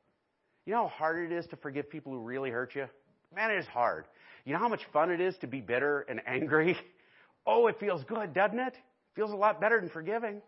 You 0.67 0.75
know 0.75 0.87
how 0.87 0.95
hard 0.97 1.33
it 1.33 1.35
is 1.35 1.47
to 1.49 1.57
forgive 1.57 1.91
people 1.91 2.13
who 2.13 2.21
really 2.21 2.51
hurt 2.51 2.77
you? 2.77 2.87
Man, 3.35 3.51
it 3.51 3.59
is 3.59 3.67
hard. 3.67 4.05
You 4.45 4.53
know 4.53 4.61
how 4.61 4.69
much 4.69 4.83
fun 4.93 5.11
it 5.11 5.21
is 5.21 5.37
to 5.41 5.49
be 5.49 5.61
bitter 5.61 6.07
and 6.09 6.21
angry? 6.27 6.77
Oh, 7.45 7.67
it 7.67 7.81
feels 7.81 8.05
good, 8.05 8.33
doesn't 8.35 8.61
it? 8.61 8.75
Feels 9.15 9.33
a 9.33 9.37
lot 9.37 9.61
better 9.61 9.81
than 9.81 9.91
forgiving. 9.91 10.41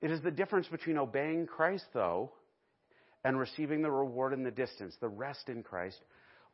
It 0.00 0.10
is 0.10 0.20
the 0.22 0.30
difference 0.30 0.66
between 0.68 0.98
obeying 0.98 1.46
Christ, 1.46 1.84
though, 1.92 2.32
and 3.24 3.38
receiving 3.38 3.82
the 3.82 3.90
reward 3.90 4.32
in 4.32 4.42
the 4.42 4.50
distance, 4.50 4.94
the 5.00 5.08
rest 5.08 5.48
in 5.48 5.62
Christ, 5.62 6.00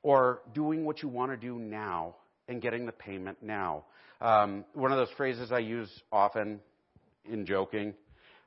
or 0.02 0.42
doing 0.55 0.85
what 0.85 1.02
you 1.02 1.09
want 1.09 1.31
to 1.31 1.37
do 1.37 1.59
now 1.59 2.16
and 2.48 2.61
getting 2.61 2.87
the 2.87 2.92
payment 2.92 3.38
now. 3.42 3.85
Um, 4.20 4.64
one 4.74 4.92
of 4.92 4.98
those 4.98 5.14
phrases 5.16 5.52
I 5.52 5.59
use 5.59 5.90
often 6.11 6.61
in 7.24 7.46
joking, 7.46 7.94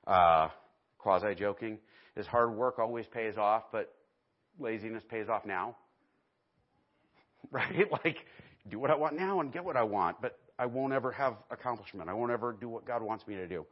uh, 0.06 0.50
quasi 0.98 1.36
joking, 1.36 1.80
is 2.16 2.26
hard 2.28 2.56
work 2.56 2.80
always 2.80 3.06
pays 3.08 3.38
off, 3.38 3.64
but 3.72 3.94
laziness 4.60 5.04
pays 5.10 5.30
off 5.30 5.46
now. 5.46 5.76
right? 7.52 7.88
Like, 8.04 8.18
do 8.70 8.80
what 8.80 8.92
I 8.92 8.96
want 8.96 9.18
now 9.18 9.40
and 9.40 9.52
get 9.52 9.64
what 9.64 9.78
I 9.78 9.84
want, 9.84 10.18
but 10.22 10.38
I 10.60 10.66
won't 10.66 10.92
ever 10.92 11.12
have 11.14 11.36
accomplishment. 11.50 12.10
I 12.10 12.14
won't 12.14 12.32
ever 12.32 12.56
do 12.60 12.68
what 12.68 12.86
God 12.86 13.02
wants 13.02 13.26
me 13.26 13.36
to 13.36 13.48
do. 13.48 13.66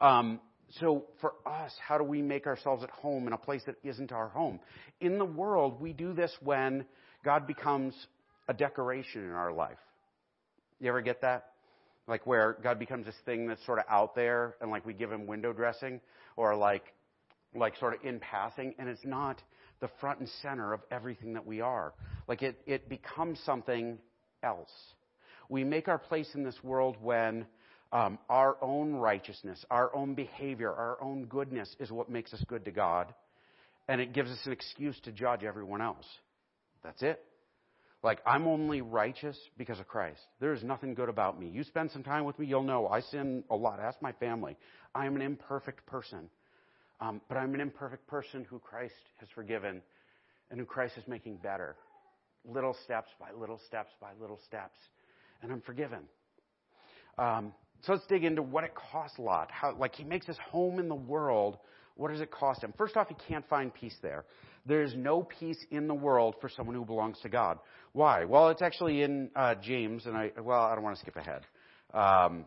Um, 0.00 0.40
so 0.78 1.04
for 1.20 1.34
us, 1.44 1.72
how 1.86 1.98
do 1.98 2.04
we 2.04 2.22
make 2.22 2.46
ourselves 2.46 2.82
at 2.82 2.90
home 2.90 3.26
in 3.26 3.34
a 3.34 3.38
place 3.38 3.62
that 3.66 3.76
isn't 3.84 4.10
our 4.10 4.28
home? 4.28 4.58
In 5.00 5.18
the 5.18 5.24
world, 5.24 5.80
we 5.80 5.92
do 5.92 6.14
this 6.14 6.32
when 6.40 6.86
God 7.24 7.46
becomes 7.46 7.94
a 8.48 8.54
decoration 8.54 9.22
in 9.22 9.32
our 9.32 9.52
life. 9.52 9.78
You 10.80 10.88
ever 10.88 11.02
get 11.02 11.20
that? 11.20 11.48
Like 12.08 12.26
where 12.26 12.56
God 12.62 12.78
becomes 12.78 13.04
this 13.04 13.16
thing 13.26 13.46
that's 13.46 13.64
sort 13.66 13.78
of 13.78 13.84
out 13.88 14.14
there 14.14 14.54
and 14.60 14.70
like 14.70 14.86
we 14.86 14.94
give 14.94 15.12
him 15.12 15.26
window 15.26 15.52
dressing 15.52 16.00
or 16.36 16.56
like, 16.56 16.84
like 17.54 17.76
sort 17.76 17.94
of 17.94 18.04
in 18.04 18.18
passing 18.18 18.74
and 18.78 18.88
it's 18.88 19.04
not 19.04 19.42
the 19.80 19.88
front 20.00 20.20
and 20.20 20.28
center 20.40 20.72
of 20.72 20.80
everything 20.90 21.34
that 21.34 21.46
we 21.46 21.60
are. 21.60 21.92
Like 22.26 22.42
it, 22.42 22.60
it 22.66 22.88
becomes 22.88 23.38
something 23.44 23.98
else. 24.42 24.70
We 25.50 25.64
make 25.64 25.88
our 25.88 25.98
place 25.98 26.30
in 26.34 26.44
this 26.44 26.54
world 26.62 26.96
when 27.02 27.44
um, 27.92 28.18
our 28.28 28.56
own 28.62 28.94
righteousness, 28.94 29.62
our 29.68 29.94
own 29.94 30.14
behavior, 30.14 30.72
our 30.72 30.96
own 31.02 31.24
goodness 31.24 31.74
is 31.80 31.90
what 31.90 32.08
makes 32.08 32.32
us 32.32 32.42
good 32.46 32.64
to 32.66 32.70
God. 32.70 33.12
And 33.88 34.00
it 34.00 34.12
gives 34.12 34.30
us 34.30 34.38
an 34.46 34.52
excuse 34.52 34.98
to 35.00 35.10
judge 35.10 35.42
everyone 35.42 35.82
else. 35.82 36.06
That's 36.84 37.02
it. 37.02 37.20
Like, 38.04 38.20
I'm 38.24 38.46
only 38.46 38.80
righteous 38.80 39.36
because 39.58 39.80
of 39.80 39.88
Christ. 39.88 40.20
There 40.38 40.52
is 40.52 40.62
nothing 40.62 40.94
good 40.94 41.08
about 41.08 41.38
me. 41.38 41.48
You 41.48 41.64
spend 41.64 41.90
some 41.90 42.04
time 42.04 42.24
with 42.24 42.38
me, 42.38 42.46
you'll 42.46 42.62
know 42.62 42.86
I 42.86 43.00
sin 43.00 43.42
a 43.50 43.56
lot. 43.56 43.80
Ask 43.80 44.00
my 44.00 44.12
family. 44.12 44.56
I 44.94 45.06
am 45.06 45.16
an 45.16 45.22
imperfect 45.22 45.84
person. 45.84 46.30
Um, 47.00 47.20
but 47.28 47.36
I'm 47.36 47.54
an 47.54 47.60
imperfect 47.60 48.06
person 48.06 48.46
who 48.48 48.60
Christ 48.60 48.94
has 49.18 49.28
forgiven 49.34 49.82
and 50.48 50.60
who 50.60 50.64
Christ 50.64 50.96
is 50.96 51.08
making 51.08 51.38
better. 51.38 51.74
Little 52.44 52.76
steps 52.84 53.10
by 53.18 53.32
little 53.38 53.60
steps 53.66 53.90
by 54.00 54.10
little 54.20 54.38
steps. 54.46 54.76
And 55.42 55.52
I'm 55.52 55.60
forgiven. 55.60 56.00
Um, 57.18 57.52
so 57.82 57.92
let's 57.92 58.06
dig 58.06 58.24
into 58.24 58.42
what 58.42 58.64
it 58.64 58.74
costs 58.74 59.18
Lot. 59.18 59.50
How, 59.50 59.74
like 59.74 59.94
he 59.94 60.04
makes 60.04 60.26
his 60.26 60.36
home 60.38 60.78
in 60.78 60.88
the 60.88 60.94
world. 60.94 61.58
What 61.96 62.10
does 62.10 62.20
it 62.20 62.30
cost 62.30 62.62
him? 62.62 62.72
First 62.76 62.96
off, 62.96 63.08
he 63.08 63.16
can't 63.28 63.46
find 63.48 63.72
peace 63.72 63.96
there. 64.02 64.24
There 64.66 64.82
is 64.82 64.94
no 64.94 65.22
peace 65.22 65.58
in 65.70 65.88
the 65.88 65.94
world 65.94 66.34
for 66.40 66.48
someone 66.48 66.76
who 66.76 66.84
belongs 66.84 67.18
to 67.22 67.28
God. 67.28 67.58
Why? 67.92 68.24
Well, 68.24 68.50
it's 68.50 68.62
actually 68.62 69.02
in 69.02 69.30
uh, 69.34 69.54
James, 69.62 70.06
and 70.06 70.16
I 70.16 70.32
well, 70.40 70.62
I 70.62 70.74
don't 70.74 70.84
want 70.84 70.96
to 70.96 71.02
skip 71.02 71.16
ahead. 71.16 71.46
Um, 71.92 72.44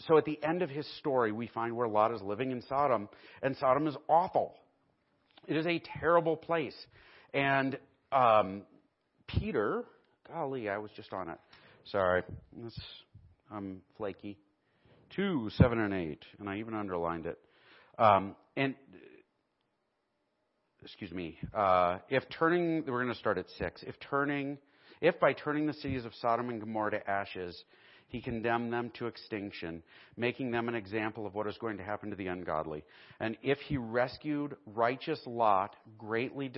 so 0.00 0.18
at 0.18 0.24
the 0.24 0.42
end 0.42 0.62
of 0.62 0.70
his 0.70 0.86
story, 0.98 1.30
we 1.32 1.46
find 1.46 1.76
where 1.76 1.88
Lot 1.88 2.12
is 2.12 2.20
living 2.22 2.50
in 2.50 2.62
Sodom, 2.62 3.08
and 3.42 3.56
Sodom 3.56 3.86
is 3.86 3.96
awful. 4.08 4.54
It 5.46 5.56
is 5.56 5.66
a 5.66 5.80
terrible 6.00 6.36
place. 6.36 6.74
And 7.32 7.78
um, 8.12 8.62
Peter, 9.26 9.84
golly, 10.28 10.68
I 10.68 10.78
was 10.78 10.90
just 10.96 11.12
on 11.12 11.28
it. 11.28 11.38
Sorry, 11.90 12.22
I'm 13.50 13.82
flaky. 13.96 14.38
Two, 15.14 15.50
seven, 15.58 15.78
and 15.78 15.92
eight, 15.92 16.24
and 16.38 16.48
I 16.48 16.58
even 16.58 16.74
underlined 16.74 17.26
it. 17.26 17.38
Um, 17.98 18.34
and 18.56 18.74
excuse 20.82 21.12
me. 21.12 21.38
Uh, 21.54 21.98
if 22.08 22.24
turning, 22.30 22.84
we're 22.86 23.02
going 23.02 23.12
to 23.12 23.18
start 23.18 23.38
at 23.38 23.46
six. 23.58 23.82
If 23.86 23.94
turning, 24.00 24.58
if 25.00 25.20
by 25.20 25.34
turning 25.34 25.66
the 25.66 25.74
cities 25.74 26.04
of 26.04 26.14
Sodom 26.14 26.48
and 26.48 26.58
Gomorrah 26.58 26.92
to 26.92 27.10
ashes, 27.10 27.62
he 28.08 28.20
condemned 28.20 28.72
them 28.72 28.90
to 28.98 29.06
extinction, 29.06 29.82
making 30.16 30.50
them 30.50 30.68
an 30.68 30.74
example 30.74 31.26
of 31.26 31.34
what 31.34 31.46
is 31.46 31.56
going 31.58 31.78
to 31.78 31.82
happen 31.82 32.10
to 32.10 32.16
the 32.16 32.28
ungodly. 32.28 32.84
And 33.18 33.36
if 33.42 33.58
he 33.58 33.76
rescued 33.76 34.56
righteous 34.66 35.20
Lot, 35.26 35.74
greatly 35.98 36.50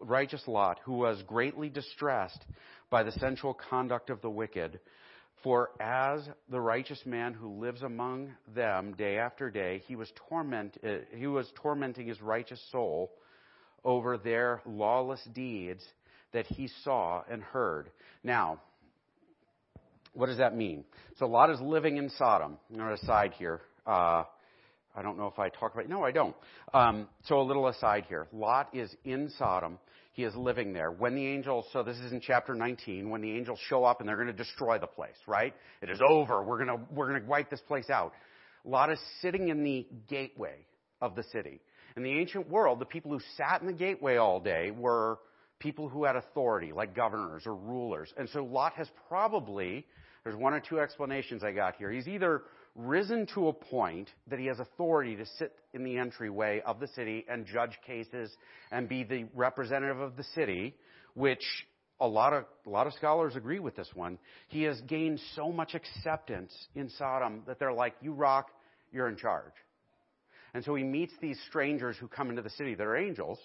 righteous 0.00 0.42
Lot, 0.46 0.80
who 0.84 0.94
was 0.94 1.22
greatly 1.26 1.68
distressed 1.68 2.44
by 2.90 3.02
the 3.02 3.12
sensual 3.12 3.54
conduct 3.54 4.10
of 4.10 4.20
the 4.20 4.30
wicked, 4.30 4.80
for 5.42 5.70
as 5.80 6.28
the 6.50 6.60
righteous 6.60 7.00
man 7.06 7.32
who 7.32 7.60
lives 7.60 7.82
among 7.82 8.32
them 8.54 8.94
day 8.98 9.16
after 9.16 9.50
day, 9.50 9.82
he 9.86 9.96
was 9.96 10.12
torment, 10.28 10.76
uh, 10.84 10.96
he 11.14 11.26
was 11.26 11.50
tormenting 11.54 12.06
his 12.06 12.20
righteous 12.20 12.60
soul 12.70 13.12
over 13.84 14.18
their 14.18 14.60
lawless 14.66 15.22
deeds 15.32 15.82
that 16.32 16.46
he 16.46 16.68
saw 16.84 17.22
and 17.30 17.42
heard. 17.42 17.90
Now, 18.22 18.60
what 20.12 20.26
does 20.26 20.38
that 20.38 20.54
mean? 20.54 20.84
So 21.18 21.26
Lot 21.26 21.50
is 21.50 21.60
living 21.60 21.96
in 21.96 22.10
Sodom. 22.10 22.58
I'm 22.68 22.76
going 22.76 22.88
to 22.88 23.02
aside 23.02 23.32
here. 23.38 23.62
Uh, 23.86 24.24
I 24.94 25.02
don't 25.02 25.16
know 25.16 25.28
if 25.28 25.38
I 25.38 25.48
talk 25.48 25.72
about 25.72 25.88
No, 25.88 26.04
I 26.04 26.10
don't. 26.10 26.34
Um, 26.74 27.08
so 27.24 27.40
a 27.40 27.42
little 27.42 27.68
aside 27.68 28.04
here. 28.08 28.26
Lot 28.32 28.74
is 28.74 28.94
in 29.04 29.30
Sodom. 29.38 29.78
He 30.20 30.26
is 30.26 30.36
living 30.36 30.74
there. 30.74 30.90
When 30.90 31.14
the 31.14 31.26
angels, 31.26 31.64
so 31.72 31.82
this 31.82 31.96
is 31.96 32.12
in 32.12 32.20
chapter 32.20 32.54
19, 32.54 33.08
when 33.08 33.22
the 33.22 33.30
angels 33.30 33.58
show 33.70 33.84
up 33.84 34.00
and 34.00 34.08
they're 34.08 34.16
going 34.16 34.26
to 34.26 34.34
destroy 34.34 34.78
the 34.78 34.86
place, 34.86 35.16
right? 35.26 35.54
It 35.80 35.88
is 35.88 35.98
over. 36.06 36.42
We're 36.42 36.62
going 36.62 36.78
to, 36.78 36.84
we're 36.94 37.08
going 37.08 37.22
to 37.22 37.26
wipe 37.26 37.48
this 37.48 37.62
place 37.62 37.88
out. 37.88 38.12
Lot 38.62 38.92
is 38.92 38.98
sitting 39.22 39.48
in 39.48 39.64
the 39.64 39.86
gateway 40.10 40.56
of 41.00 41.16
the 41.16 41.22
city. 41.32 41.62
In 41.96 42.02
the 42.02 42.10
ancient 42.10 42.50
world, 42.50 42.80
the 42.80 42.84
people 42.84 43.10
who 43.10 43.20
sat 43.38 43.62
in 43.62 43.66
the 43.66 43.72
gateway 43.72 44.18
all 44.18 44.40
day 44.40 44.70
were 44.70 45.20
people 45.60 45.88
who 45.88 46.04
had 46.04 46.16
authority, 46.16 46.72
like 46.72 46.96
governors 46.96 47.44
or 47.46 47.54
rulers. 47.54 48.12
And 48.16 48.28
so 48.30 48.44
Lot 48.44 48.72
has 48.72 48.88
probably, 49.08 49.86
there's 50.24 50.36
one 50.36 50.52
or 50.52 50.60
two 50.60 50.80
explanations 50.80 51.44
I 51.44 51.52
got 51.52 51.76
here. 51.76 51.90
He's 51.90 52.08
either 52.08 52.42
risen 52.74 53.26
to 53.34 53.48
a 53.48 53.52
point 53.52 54.08
that 54.28 54.38
he 54.38 54.46
has 54.46 54.58
authority 54.58 55.16
to 55.16 55.26
sit 55.38 55.54
in 55.72 55.84
the 55.84 55.98
entryway 55.98 56.62
of 56.64 56.80
the 56.80 56.88
city 56.88 57.24
and 57.28 57.46
judge 57.46 57.78
cases 57.86 58.30
and 58.72 58.88
be 58.88 59.04
the 59.04 59.26
representative 59.34 60.00
of 60.00 60.16
the 60.16 60.24
city, 60.34 60.74
which 61.14 61.44
a 62.00 62.08
lot 62.08 62.32
of 62.32 62.44
a 62.66 62.70
lot 62.70 62.86
of 62.86 62.94
scholars 62.94 63.36
agree 63.36 63.58
with 63.58 63.76
this 63.76 63.90
one. 63.94 64.18
He 64.48 64.62
has 64.62 64.80
gained 64.82 65.20
so 65.36 65.52
much 65.52 65.74
acceptance 65.74 66.52
in 66.74 66.88
Sodom 66.90 67.42
that 67.46 67.58
they're 67.58 67.72
like, 67.72 67.94
"You 68.00 68.12
rock, 68.12 68.50
you're 68.90 69.08
in 69.08 69.16
charge." 69.16 69.52
And 70.54 70.64
so 70.64 70.74
he 70.74 70.82
meets 70.82 71.12
these 71.20 71.38
strangers 71.48 71.96
who 71.98 72.08
come 72.08 72.30
into 72.30 72.42
the 72.42 72.50
city 72.50 72.74
that 72.74 72.86
are 72.86 72.96
angels, 72.96 73.38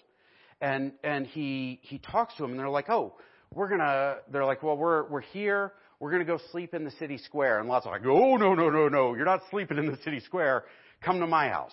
and 0.60 0.92
and 1.04 1.26
he 1.26 1.80
he 1.82 1.98
talks 1.98 2.34
to 2.36 2.42
them, 2.42 2.52
and 2.52 2.60
they're 2.60 2.68
like, 2.68 2.90
"Oh, 2.90 3.14
we're 3.54 3.68
gonna." 3.68 4.16
They're 4.30 4.44
like, 4.44 4.62
"Well, 4.62 4.76
we're 4.76 5.04
we're 5.08 5.20
here 5.20 5.72
we're 6.00 6.18
to 6.18 6.24
go 6.24 6.38
sleep 6.52 6.74
in 6.74 6.84
the 6.84 6.90
city 6.92 7.18
square. 7.18 7.58
And 7.58 7.68
Lot's 7.68 7.86
like, 7.86 8.04
oh, 8.04 8.36
no, 8.36 8.54
no, 8.54 8.68
no, 8.68 8.88
no. 8.88 9.14
You're 9.14 9.24
not 9.24 9.42
sleeping 9.50 9.78
in 9.78 9.86
the 9.86 9.96
city 10.04 10.20
square. 10.20 10.64
Come 11.02 11.20
to 11.20 11.26
my 11.26 11.48
house. 11.48 11.72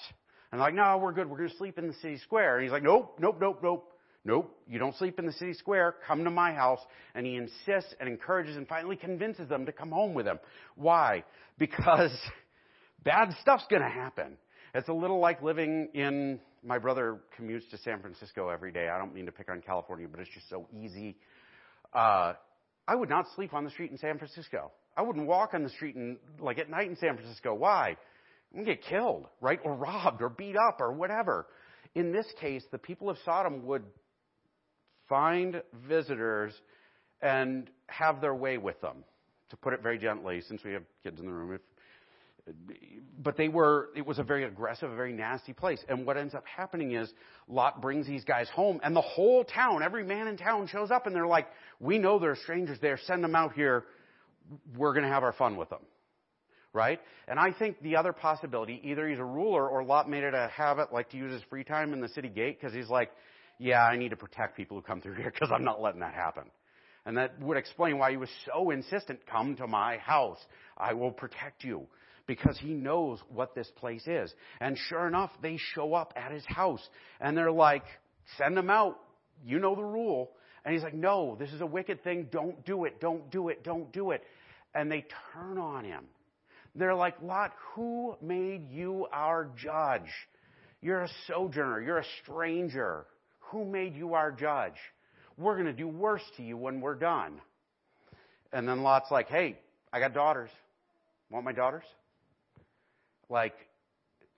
And 0.52 0.62
like, 0.62 0.74
no, 0.74 0.98
we're 0.98 1.12
good. 1.12 1.30
We're 1.30 1.48
to 1.48 1.56
sleep 1.58 1.78
in 1.78 1.88
the 1.88 1.94
city 1.96 2.18
square. 2.20 2.56
And 2.56 2.64
he's 2.64 2.72
like, 2.72 2.84
nope, 2.84 3.18
nope, 3.20 3.38
nope, 3.42 3.60
nope. 3.62 3.90
Nope, 4.26 4.58
you 4.70 4.80
don't 4.80 4.96
sleep 4.96 5.20
in 5.20 5.26
the 5.26 5.34
city 5.34 5.54
square. 5.54 5.96
Come 6.08 6.24
to 6.24 6.30
my 6.30 6.54
house. 6.54 6.80
And 7.14 7.26
he 7.26 7.36
insists 7.36 7.94
and 8.00 8.08
encourages 8.08 8.56
and 8.56 8.66
finally 8.66 8.96
convinces 8.96 9.50
them 9.50 9.66
to 9.66 9.74
come 9.74 9.92
home 9.92 10.14
with 10.14 10.26
him. 10.26 10.40
Why? 10.76 11.26
Because 11.60 12.12
bad 13.04 13.36
stuff's 13.42 13.66
going 13.70 13.82
to 13.82 13.90
happen. 13.90 14.38
It's 14.76 14.90
a 14.90 14.94
little 14.94 15.20
like 15.20 15.44
living 15.44 15.90
in, 15.94 16.40
my 16.66 16.80
brother 16.80 17.20
commutes 17.40 17.70
to 17.70 17.78
San 17.78 18.02
Francisco 18.02 18.50
every 18.50 18.72
day. 18.72 18.90
I 18.90 18.98
don't 18.98 19.14
mean 19.14 19.28
to 19.28 19.32
pick 19.32 19.50
on 19.52 19.62
California, 19.62 20.08
but 20.10 20.20
it's 20.20 20.34
just 20.34 20.50
so 20.50 20.68
easy. 20.76 21.16
Uh, 21.94 22.34
I 22.88 22.96
would 22.96 23.10
not 23.10 23.26
sleep 23.36 23.54
on 23.54 23.66
the 23.66 23.70
street 23.70 23.92
in 23.92 24.00
San 24.00 24.18
Francisco. 24.18 24.72
I 24.98 25.04
wouldn't 25.04 25.28
walk 25.28 25.54
on 25.54 25.64
the 25.64 25.70
street 25.70 25.96
in, 25.96 26.18
like 26.40 26.58
at 26.58 26.72
night 26.72 26.90
in 26.90 26.96
San 26.96 27.16
Francisco. 27.16 27.54
Why? 27.54 27.98
I'm 28.52 28.66
to 28.66 28.66
get 28.66 28.82
killed, 28.84 29.28
right? 29.42 29.60
Or 29.64 29.76
robbed 29.76 30.24
or 30.24 30.30
beat 30.30 30.56
up 30.56 30.82
or 30.82 30.92
whatever. 30.92 31.46
In 31.94 32.12
this 32.12 32.26
case, 32.42 32.64
the 32.72 32.80
people 32.80 33.12
of 33.12 33.18
Sodom 33.26 33.68
would 33.68 33.84
find 35.08 35.62
visitors 35.88 36.54
and 37.22 37.70
have 37.88 38.22
their 38.22 38.34
way 38.34 38.58
with 38.58 38.82
them, 38.82 39.04
to 39.52 39.58
put 39.58 39.74
it 39.74 39.84
very 39.84 40.00
gently, 40.00 40.42
since 40.42 40.64
we 40.64 40.74
have 40.74 40.84
kids 41.04 41.20
in 41.20 41.28
the 41.28 41.32
room. 41.32 41.54
If 41.54 41.62
but 43.20 43.38
they 43.38 43.48
were, 43.48 43.90
it 43.96 44.06
was 44.06 44.20
a 44.20 44.24
very 44.24 44.44
aggressive, 44.44 44.92
a 44.92 44.96
very 44.96 45.14
nasty 45.14 45.54
place. 45.54 45.80
And 45.88 46.06
what 46.06 46.18
ends 46.18 46.34
up 46.34 46.44
happening 46.46 46.94
is 46.94 47.12
Lot 47.48 47.82
brings 47.82 48.06
these 48.06 48.24
guys 48.26 48.50
home 48.50 48.82
and 48.84 48.96
the 48.96 49.02
whole 49.02 49.44
town, 49.44 49.82
every 49.82 50.04
man 50.04 50.28
in 50.28 50.38
town 50.38 50.68
shows 50.68 50.92
up 50.92 51.08
and 51.08 51.16
they're 51.16 51.28
like, 51.28 51.48
we 51.80 52.00
know 52.00 52.20
there 52.20 52.32
are 52.32 52.36
strangers 52.36 52.80
there, 52.82 53.00
send 53.06 53.24
them 53.24 53.36
out 53.36 53.54
here. 53.54 53.86
We're 54.76 54.94
going 54.94 55.06
to 55.06 55.12
have 55.12 55.24
our 55.24 55.34
fun 55.34 55.56
with 55.56 55.70
them. 55.70 55.82
Right? 56.74 57.00
And 57.28 57.40
I 57.40 57.54
think 57.54 57.82
the 57.82 57.96
other 57.98 58.14
possibility, 58.14 58.82
either 58.84 59.08
he's 59.08 59.20
a 59.20 59.24
ruler 59.24 59.68
or 59.68 59.84
Lot 59.84 60.10
made 60.10 60.24
it 60.24 60.34
a 60.34 60.48
habit 60.48 60.92
like 60.92 61.12
to 61.12 61.18
use 61.18 61.32
his 61.32 61.44
free 61.50 61.64
time 61.64 61.94
in 61.94 62.02
the 62.02 62.10
city 62.10 62.30
gate 62.30 62.60
because 62.60 62.74
he's 62.74 62.90
like, 62.90 63.12
yeah, 63.60 63.84
I 63.84 63.96
need 63.96 64.10
to 64.10 64.18
protect 64.18 64.58
people 64.58 64.78
who 64.78 64.82
come 64.82 65.00
through 65.00 65.14
here 65.14 65.32
because 65.32 65.52
I'm 65.54 65.64
not 65.64 65.82
letting 65.82 66.00
that 66.00 66.16
happen. 66.16 66.46
And 67.06 67.18
that 67.18 67.40
would 67.42 67.58
explain 67.58 68.00
why 68.00 68.12
he 68.12 68.18
was 68.18 68.30
so 68.52 68.72
insistent, 68.72 69.20
come 69.28 69.56
to 69.58 69.68
my 69.68 69.98
house. 69.98 70.40
I 70.76 70.94
will 70.94 71.12
protect 71.12 71.64
you 71.64 71.88
because 72.26 72.58
he 72.58 72.74
knows 72.74 73.20
what 73.30 73.54
this 73.56 73.70
place 73.76 74.08
is. 74.08 74.34
And 74.60 74.78
sure 74.90 75.08
enough, 75.08 75.32
they 75.42 75.58
show 75.58 75.94
up 75.94 76.14
at 76.16 76.32
his 76.32 76.46
house 76.46 76.88
and 77.20 77.38
they're 77.38 77.52
like, 77.52 77.84
send 78.38 78.56
them 78.56 78.70
out. 78.70 79.00
You 79.46 79.60
know 79.60 79.76
the 79.76 79.84
rule. 79.84 80.32
And 80.64 80.74
he's 80.74 80.84
like, 80.84 80.94
no, 80.94 81.36
this 81.38 81.52
is 81.52 81.62
a 81.62 81.66
wicked 81.66 82.04
thing. 82.04 82.30
Don't 82.32 82.66
do 82.66 82.86
it. 82.86 83.02
Don't 83.02 83.30
do 83.30 83.50
it. 83.50 83.64
Don't 83.64 83.92
do 83.92 84.12
it. 84.12 84.24
And 84.74 84.92
they 84.92 85.06
turn 85.34 85.58
on 85.58 85.84
him. 85.84 86.06
They're 86.76 86.96
like, 86.96 87.16
Lot, 87.22 87.52
who 87.74 88.16
made 88.22 88.72
you 88.72 89.08
our 89.12 89.50
judge? 89.58 90.10
You're 90.82 91.02
a 91.04 91.10
sojourner. 91.28 91.82
You're 91.82 92.00
a 92.00 92.06
stranger. 92.24 93.06
Who 93.52 93.66
made 93.66 93.96
you 93.96 94.14
our 94.16 94.32
judge? 94.32 94.74
We're 95.38 95.56
going 95.56 95.68
to 95.68 95.74
do 95.74 95.88
worse 95.88 96.24
to 96.38 96.44
you 96.44 96.58
when 96.58 96.82
we're 96.82 96.96
done. 96.96 97.42
And 98.52 98.68
then 98.68 98.84
Lot's 98.84 99.12
like, 99.12 99.28
hey, 99.28 99.60
I 99.92 100.00
got 100.00 100.14
daughters. 100.14 100.50
Want 101.30 101.46
my 101.46 101.52
daughters? 101.52 101.84
Like, 103.34 103.56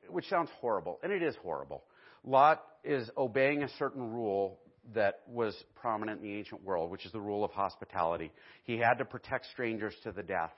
which 0.07 0.27
sounds 0.29 0.49
horrible, 0.61 0.99
and 1.03 1.11
it 1.11 1.21
is 1.21 1.35
horrible. 1.43 1.83
Lot 2.23 2.63
is 2.83 3.09
obeying 3.17 3.61
a 3.61 3.69
certain 3.77 4.13
rule 4.13 4.57
that 4.93 5.19
was 5.27 5.53
prominent 5.75 6.21
in 6.21 6.27
the 6.27 6.33
ancient 6.35 6.63
world, 6.63 6.89
which 6.89 7.05
is 7.05 7.11
the 7.11 7.19
rule 7.19 7.43
of 7.43 7.51
hospitality. 7.51 8.31
He 8.63 8.77
had 8.77 8.99
to 8.99 9.05
protect 9.05 9.47
strangers 9.47 9.93
to 10.03 10.13
the 10.13 10.23
death, 10.23 10.53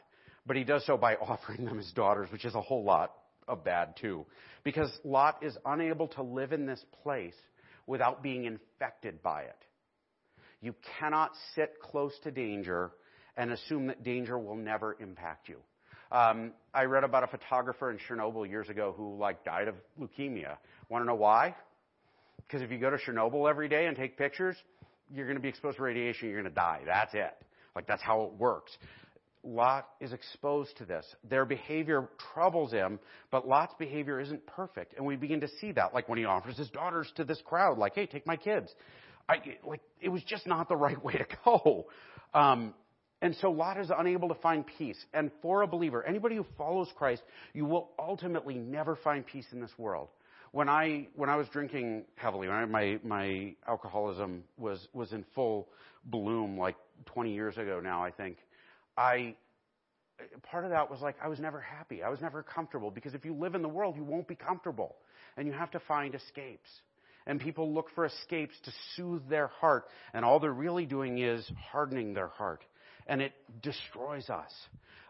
but 0.46 0.56
he 0.56 0.64
does 0.64 0.86
so 0.86 0.98
by 0.98 1.16
offering 1.22 1.66
them 1.66 1.78
his 1.78 1.92
daughters, 1.94 2.32
which 2.32 2.46
is 2.46 2.54
a 2.54 2.62
whole 2.62 2.84
lot 2.84 3.12
of 3.48 3.64
bad 3.64 3.96
too. 4.00 4.26
Because 4.64 4.92
Lot 5.04 5.40
is 5.42 5.58
unable 5.66 6.08
to 6.10 6.22
live 6.22 6.54
in 6.54 6.68
this 6.68 6.84
place 7.02 7.34
without 7.88 8.22
being 8.22 8.46
infected 8.46 9.24
by 9.24 9.44
it. 9.44 9.58
You 10.62 10.76
cannot 11.00 11.32
sit 11.56 11.82
close 11.82 12.14
to 12.24 12.32
danger 12.32 12.92
and 13.36 13.52
assume 13.52 13.88
that 13.88 14.04
danger 14.04 14.38
will 14.38 14.56
never 14.56 14.96
impact 15.00 15.50
you. 15.50 15.58
Um, 16.12 16.52
I 16.74 16.84
read 16.84 17.04
about 17.04 17.24
a 17.24 17.28
photographer 17.28 17.92
in 17.92 17.98
Chernobyl 17.98 18.50
years 18.50 18.70
ago 18.70 18.94
who 18.96 19.18
like 19.18 19.44
died 19.44 19.68
of 19.68 19.76
leukemia. 20.00 20.58
Want 20.90 21.04
to 21.04 21.08
know 21.08 21.16
why? 21.16 21.56
Because 22.38 22.62
if 22.62 22.72
you 22.72 22.78
go 22.78 22.90
to 22.90 22.98
Chernobyl 22.98 23.50
every 23.50 23.68
day 23.68 23.88
and 23.88 23.98
take 23.98 24.18
pictures, 24.18 24.56
you're 25.14 25.26
going 25.26 25.38
to 25.38 25.42
be 25.42 25.50
exposed 25.50 25.78
to 25.78 25.84
radiation. 25.84 26.30
You're 26.30 26.42
going 26.42 26.52
to 26.52 26.56
die. 26.56 26.82
That's 26.86 27.14
it. 27.14 27.36
Like 27.76 27.88
that's 27.88 28.02
how 28.02 28.24
it 28.24 28.34
works. 28.34 28.78
Lot 29.44 29.88
is 30.02 30.12
exposed 30.14 30.76
to 30.78 30.86
this. 30.86 31.06
Their 31.30 31.46
behavior 31.46 32.10
troubles 32.34 32.72
him, 32.72 33.00
but 33.32 33.48
Lot's 33.48 33.76
behavior 33.80 34.20
isn't 34.20 34.46
perfect. 34.46 34.96
And 34.98 35.06
we 35.06 35.16
begin 35.16 35.42
to 35.42 35.48
see 35.62 35.72
that, 35.74 35.94
like 35.94 36.10
when 36.10 36.18
he 36.18 36.26
offers 36.26 36.58
his 36.58 36.70
daughters 36.70 37.12
to 37.16 37.24
this 37.24 37.42
crowd, 37.46 37.78
like, 37.78 37.96
hey, 37.96 38.08
take 38.08 38.26
my 38.26 38.36
kids. 38.36 38.74
I, 39.30 39.36
like, 39.66 39.82
it 40.02 40.10
was 40.10 40.24
just 40.24 40.48
not 40.48 40.68
the 40.70 40.76
right 40.76 41.02
way 41.04 41.14
to 41.14 41.26
go. 41.46 41.88
Um, 42.34 42.74
and 43.22 43.36
so 43.42 43.52
Lot 43.52 43.80
is 43.80 43.92
unable 43.96 44.28
to 44.30 44.36
find 44.36 44.64
peace. 44.78 44.98
And 45.14 45.32
for 45.42 45.64
a 45.64 45.68
believer, 45.68 46.04
anybody 46.04 46.36
who 46.36 46.46
follows 46.58 46.88
Christ, 46.96 47.24
you 47.54 47.66
will 47.66 47.90
ultimately 47.98 48.56
never 48.56 48.96
find 48.96 49.26
peace 49.26 49.48
in 49.52 49.60
this 49.60 49.72
world. 49.78 50.10
When 50.52 50.70
I 50.70 51.08
when 51.16 51.30
I 51.30 51.36
was 51.36 51.48
drinking 51.50 52.06
heavily, 52.16 52.48
I, 52.48 52.66
my 52.66 53.00
my 53.04 53.56
alcoholism 53.68 54.44
was 54.58 54.88
was 54.94 55.12
in 55.14 55.26
full 55.36 55.68
bloom, 56.06 56.58
like 56.58 56.76
20 57.08 57.34
years 57.34 57.58
ago 57.58 57.80
now, 57.84 58.04
I 58.04 58.12
think, 58.12 58.38
I 58.98 59.36
part 60.44 60.64
of 60.64 60.72
that 60.72 60.90
was 60.90 61.02
like 61.02 61.16
I 61.22 61.28
was 61.28 61.40
never 61.40 61.60
happy. 61.60 62.04
I 62.04 62.10
was 62.10 62.22
never 62.22 62.44
comfortable 62.44 62.92
because 62.92 63.14
if 63.14 63.26
you 63.26 63.34
live 63.34 63.56
in 63.56 63.62
the 63.62 63.70
world, 63.70 63.96
you 63.98 64.04
won't 64.04 64.28
be 64.28 64.36
comfortable, 64.36 64.96
and 65.36 65.48
you 65.48 65.54
have 65.54 65.72
to 65.72 65.80
find 65.82 66.14
escapes. 66.16 66.70
And 67.26 67.42
people 67.42 67.74
look 67.74 67.88
for 67.94 68.06
escapes 68.06 68.56
to 68.64 68.72
soothe 68.96 69.28
their 69.28 69.48
heart, 69.48 69.86
and 70.14 70.24
all 70.24 70.40
they're 70.40 70.54
really 70.54 70.86
doing 70.86 71.18
is 71.18 71.46
hardening 71.72 72.14
their 72.14 72.30
heart 72.30 72.64
and 73.08 73.22
it 73.22 73.34
destroys 73.62 74.30
us. 74.30 74.52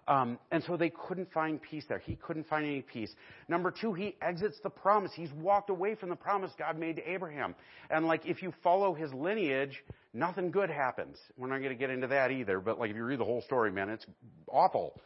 Um, 0.08 0.40
and 0.52 0.64
so 0.64 0.78
they 0.78 0.90
couldn't 0.90 1.34
find 1.34 1.62
peace 1.62 1.84
there. 1.90 2.00
He 2.00 2.16
couldn't 2.16 2.48
find 2.48 2.66
any 2.66 2.82
peace. 2.82 3.14
Number 3.50 3.72
two, 3.72 3.94
he 3.94 4.16
exits 4.22 4.58
the 4.64 4.70
promise. 4.70 5.12
He's 5.14 5.32
walked 5.34 5.70
away 5.70 5.96
from 5.96 6.10
the 6.10 6.16
promise 6.16 6.52
God 6.58 6.80
made 6.80 6.96
to 6.96 7.12
Abraham. 7.12 7.56
And 7.90 8.06
like, 8.06 8.26
if 8.26 8.42
you 8.42 8.54
follow 8.64 8.94
his 8.94 9.14
lineage, 9.14 9.84
nothing 10.14 10.52
good 10.52 10.70
happens. 10.70 11.18
We're 11.38 11.50
not 11.50 11.58
going 11.58 11.72
to 11.72 11.76
get 11.76 11.90
into 11.90 12.08
that 12.08 12.32
either, 12.32 12.62
but 12.62 12.80
like, 12.80 12.92
if 12.92 12.96
you 12.96 13.04
read 13.04 13.20
the 13.20 13.26
whole 13.26 13.42
story, 13.42 13.70
man, 13.70 13.90
it's 13.90 14.06
awful. 14.50 14.98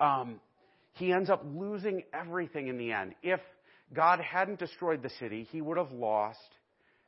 Um, 0.00 0.40
he 0.94 1.12
ends 1.12 1.28
up 1.28 1.44
losing 1.44 2.04
everything 2.14 2.68
in 2.68 2.78
the 2.78 2.92
end. 2.92 3.14
If 3.22 3.40
God 3.92 4.20
hadn't 4.20 4.58
destroyed 4.58 5.02
the 5.02 5.10
city, 5.20 5.46
he 5.52 5.60
would 5.60 5.76
have 5.76 5.92
lost 5.92 6.38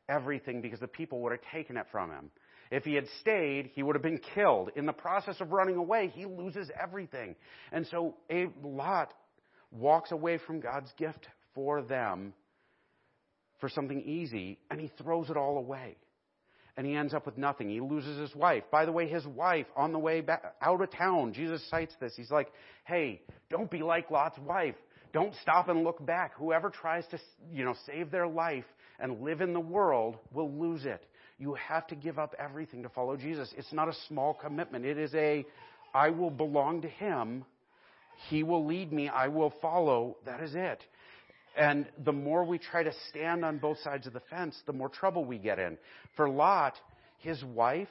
everything 0.07 0.61
because 0.61 0.81
the 0.81 0.89
people 0.89 1.21
would 1.23 1.33
have 1.33 1.41
taken 1.51 1.79
it 1.79 1.87
from 1.91 2.11
him. 2.11 2.31
If 2.71 2.85
he 2.85 2.95
had 2.95 3.07
stayed, 3.21 3.71
he 3.75 3.83
would 3.83 3.95
have 3.95 4.03
been 4.03 4.21
killed. 4.35 4.71
In 4.77 4.87
the 4.87 4.93
process 4.93 5.41
of 5.41 5.53
running 5.53 5.77
away, 5.77 6.13
he 6.15 6.27
loses 6.27 6.71
everything. 6.81 7.35
And 7.73 7.87
so 7.87 8.17
a 8.31 8.49
Lot 8.63 9.13
walks 9.71 10.13
away 10.13 10.39
from 10.39 10.61
God's 10.61 10.93
gift 10.99 11.27
for 11.55 11.83
them 11.83 12.35
for 13.61 13.69
something 13.69 14.03
easy, 14.03 14.59
and 14.71 14.81
he 14.81 14.91
throws 15.03 15.31
it 15.31 15.37
all 15.37 15.59
away. 15.59 15.97
And 16.77 16.87
he 16.87 16.95
ends 16.95 17.13
up 17.13 17.27
with 17.27 17.37
nothing. 17.37 17.69
He 17.69 17.81
loses 17.81 18.19
his 18.21 18.37
wife. 18.37 18.63
By 18.71 18.85
the 18.85 18.93
way, 18.93 19.09
his 19.09 19.27
wife, 19.27 19.67
on 19.77 19.93
the 19.93 19.99
way 19.99 20.21
back 20.21 20.55
out 20.63 20.81
of 20.81 20.91
town, 20.93 21.33
Jesus 21.33 21.61
cites 21.69 21.93
this. 22.01 22.13
He's 22.17 22.31
like, 22.31 22.53
hey, 22.85 23.21
don't 23.51 23.69
be 23.69 23.83
like 23.83 24.13
Lot's 24.13 24.39
wife. 24.39 24.77
Don't 25.13 25.35
stop 25.43 25.69
and 25.69 25.83
look 25.83 26.05
back. 26.07 26.35
Whoever 26.37 26.71
tries 26.71 27.05
to, 27.09 27.19
you 27.53 27.65
know, 27.65 27.75
save 27.87 28.13
their 28.13 28.29
life 28.29 28.67
and 29.01 29.23
live 29.23 29.41
in 29.41 29.55
the 29.55 29.61
world 29.61 30.19
will 30.33 30.53
lose 30.53 30.85
it. 30.85 31.05
You 31.39 31.55
have 31.55 31.87
to 31.89 31.95
give 31.95 32.19
up 32.19 32.35
everything 32.39 32.83
to 32.83 32.89
follow 32.89 33.17
Jesus. 33.17 33.53
It's 33.57 33.73
not 33.73 33.89
a 33.89 33.95
small 34.09 34.35
commitment. 34.35 34.85
It 34.85 34.99
is 34.99 35.15
a, 35.15 35.47
I 35.95 36.11
will 36.11 36.31
belong 36.31 36.83
to 36.83 36.89
Him. 36.89 37.45
He 38.29 38.43
will 38.43 38.67
lead 38.67 38.93
me. 38.93 39.09
I 39.09 39.29
will 39.29 39.53
follow. 39.63 40.17
That 40.27 40.43
is 40.43 40.55
it. 40.55 40.83
And 41.57 41.87
the 42.05 42.13
more 42.13 42.45
we 42.45 42.59
try 42.59 42.83
to 42.83 42.93
stand 43.09 43.45
on 43.45 43.59
both 43.59 43.79
sides 43.81 44.07
of 44.07 44.13
the 44.13 44.23
fence, 44.31 44.61
the 44.67 44.73
more 44.73 44.89
trouble 44.89 45.25
we 45.25 45.39
get 45.39 45.59
in. 45.59 45.79
For 46.17 46.29
Lot, 46.29 46.75
his 47.19 47.43
wife 47.45 47.89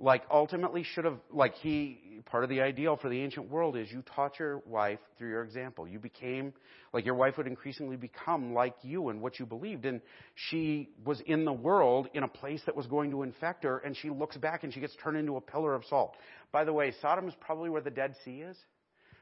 like 0.00 0.22
ultimately 0.30 0.82
should 0.82 1.04
have 1.04 1.18
like 1.30 1.54
he 1.56 2.20
part 2.26 2.44
of 2.44 2.50
the 2.50 2.60
ideal 2.60 2.96
for 2.96 3.08
the 3.08 3.20
ancient 3.20 3.50
world 3.50 3.76
is 3.76 3.90
you 3.90 4.02
taught 4.14 4.38
your 4.38 4.58
wife 4.66 4.98
through 5.18 5.28
your 5.28 5.42
example. 5.42 5.86
You 5.86 5.98
became 5.98 6.52
like 6.92 7.04
your 7.04 7.14
wife 7.14 7.36
would 7.36 7.46
increasingly 7.46 7.96
become 7.96 8.52
like 8.52 8.74
you 8.82 9.08
and 9.08 9.20
what 9.20 9.38
you 9.38 9.46
believed. 9.46 9.84
And 9.84 10.00
she 10.34 10.90
was 11.04 11.20
in 11.26 11.44
the 11.44 11.52
world 11.52 12.08
in 12.14 12.22
a 12.22 12.28
place 12.28 12.60
that 12.66 12.76
was 12.76 12.86
going 12.86 13.10
to 13.10 13.22
infect 13.22 13.64
her 13.64 13.78
and 13.78 13.96
she 13.96 14.10
looks 14.10 14.36
back 14.36 14.64
and 14.64 14.72
she 14.72 14.80
gets 14.80 14.94
turned 15.02 15.16
into 15.16 15.36
a 15.36 15.40
pillar 15.40 15.74
of 15.74 15.84
salt. 15.84 16.16
By 16.52 16.64
the 16.64 16.72
way 16.72 16.92
sodom 17.00 17.28
is 17.28 17.34
probably 17.40 17.70
where 17.70 17.82
the 17.82 17.90
dead 17.90 18.14
sea 18.24 18.40
is. 18.40 18.56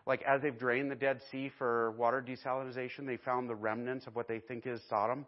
Like 0.06 0.22
as 0.22 0.42
they've 0.42 0.58
drained 0.58 0.90
the 0.90 0.96
dead 0.96 1.20
sea 1.30 1.50
for 1.58 1.92
water 1.92 2.24
desalination 2.26 3.06
they 3.06 3.18
found 3.18 3.48
the 3.48 3.54
remnants 3.54 4.06
of 4.06 4.16
what 4.16 4.28
they 4.28 4.40
think 4.40 4.66
is 4.66 4.80
sodom. 4.88 5.26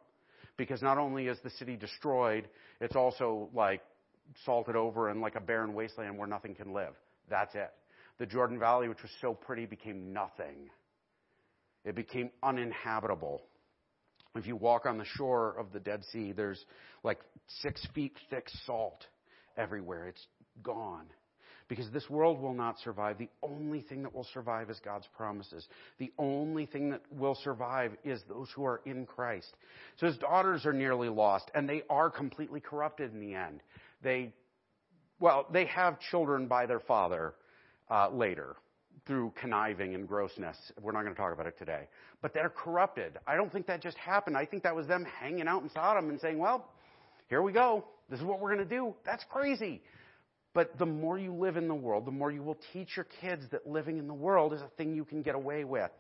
Because 0.57 0.83
not 0.83 0.99
only 0.99 1.27
is 1.27 1.39
the 1.43 1.51
city 1.51 1.77
destroyed 1.77 2.49
it's 2.81 2.97
also 2.97 3.49
like 3.55 3.83
salted 4.45 4.77
over 4.77 5.09
and 5.09 5.21
like 5.21 5.37
a 5.37 5.41
barren 5.41 5.75
wasteland 5.75 6.19
where 6.19 6.29
nothing 6.29 6.55
can 6.55 6.73
live. 6.73 6.95
That's 7.29 7.55
it. 7.55 7.71
The 8.19 8.27
Jordan 8.27 8.59
Valley, 8.59 8.89
which 8.89 9.03
was 9.03 9.11
so 9.21 9.35
pretty, 9.35 9.67
became 9.67 10.13
nothing. 10.13 10.71
It 11.85 11.95
became 11.95 12.31
uninhabitable. 12.43 13.43
If 14.35 14.47
you 14.47 14.57
walk 14.57 14.87
on 14.87 14.99
the 14.99 15.05
shore 15.05 15.57
of 15.59 15.73
the 15.73 15.81
Dead 15.81 16.05
Sea, 16.13 16.33
there's 16.33 16.65
like 17.05 17.19
six 17.61 17.87
feet 17.95 18.17
thick 18.31 18.49
salt 18.67 19.05
everywhere. 19.57 20.09
It's 20.09 20.27
gone. 20.63 21.07
Because 21.69 21.91
this 21.91 22.09
world 22.11 22.41
will 22.41 22.55
not 22.55 22.79
survive. 22.81 23.19
The 23.19 23.31
only 23.43 23.81
thing 23.81 24.03
that 24.03 24.15
will 24.15 24.27
survive 24.35 24.69
is 24.69 24.79
God's 24.85 25.09
promises. 25.17 25.67
The 25.99 26.13
only 26.19 26.67
thing 26.67 26.91
that 26.91 27.03
will 27.11 27.35
survive 27.37 27.93
is 28.05 28.21
those 28.29 28.49
who 28.55 28.65
are 28.65 28.83
in 28.85 29.07
Christ. 29.07 29.55
So 29.99 30.07
his 30.07 30.19
daughters 30.19 30.67
are 30.67 30.73
nearly 30.73 31.09
lost, 31.09 31.51
and 31.55 31.69
they 31.69 31.83
are 31.89 32.11
completely 32.11 32.61
corrupted 32.61 33.13
in 33.13 33.21
the 33.21 33.35
end. 33.35 33.63
They, 34.03 34.33
well, 35.21 35.47
they 35.53 35.67
have 35.67 35.99
children 36.01 36.47
by 36.47 36.67
their 36.67 36.81
father 36.81 37.35
uh, 37.91 38.11
later 38.11 38.57
through 39.07 39.33
conniving 39.41 39.95
and 39.95 40.07
grossness. 40.07 40.57
We're 40.81 40.93
not 40.93 41.03
going 41.03 41.15
to 41.15 41.21
talk 41.21 41.33
about 41.33 41.47
it 41.47 41.59
today. 41.59 41.89
But 42.21 42.35
they're 42.35 42.51
corrupted. 42.51 43.19
I 43.27 43.37
don't 43.37 43.53
think 43.53 43.67
that 43.67 43.83
just 43.83 43.97
happened. 43.97 44.37
I 44.37 44.47
think 44.47 44.63
that 44.63 44.75
was 44.75 44.87
them 44.87 45.05
hanging 45.21 45.49
out 45.49 45.63
in 45.63 45.71
Sodom 45.71 46.09
and 46.09 46.21
saying, 46.21 46.39
well, 46.39 46.69
here 47.29 47.43
we 47.43 47.53
go. 47.53 47.85
This 48.09 48.21
is 48.21 48.25
what 48.27 48.41
we're 48.41 48.55
going 48.55 48.69
to 48.69 48.75
do. 48.77 48.95
That's 49.05 49.25
crazy. 49.31 49.83
But 50.55 50.79
the 50.79 50.87
more 50.87 51.19
you 51.19 51.33
live 51.33 51.57
in 51.57 51.67
the 51.67 51.75
world, 51.75 52.05
the 52.05 52.13
more 52.13 52.31
you 52.31 52.43
will 52.43 52.59
teach 52.73 52.97
your 52.97 53.07
kids 53.21 53.45
that 53.53 53.67
living 53.67 53.99
in 53.99 54.07
the 54.07 54.15
world 54.15 54.53
is 54.53 54.61
a 54.61 54.69
thing 54.77 54.95
you 54.95 55.05
can 55.05 55.23
get 55.23 55.35
away 55.35 55.65
with. 55.65 55.91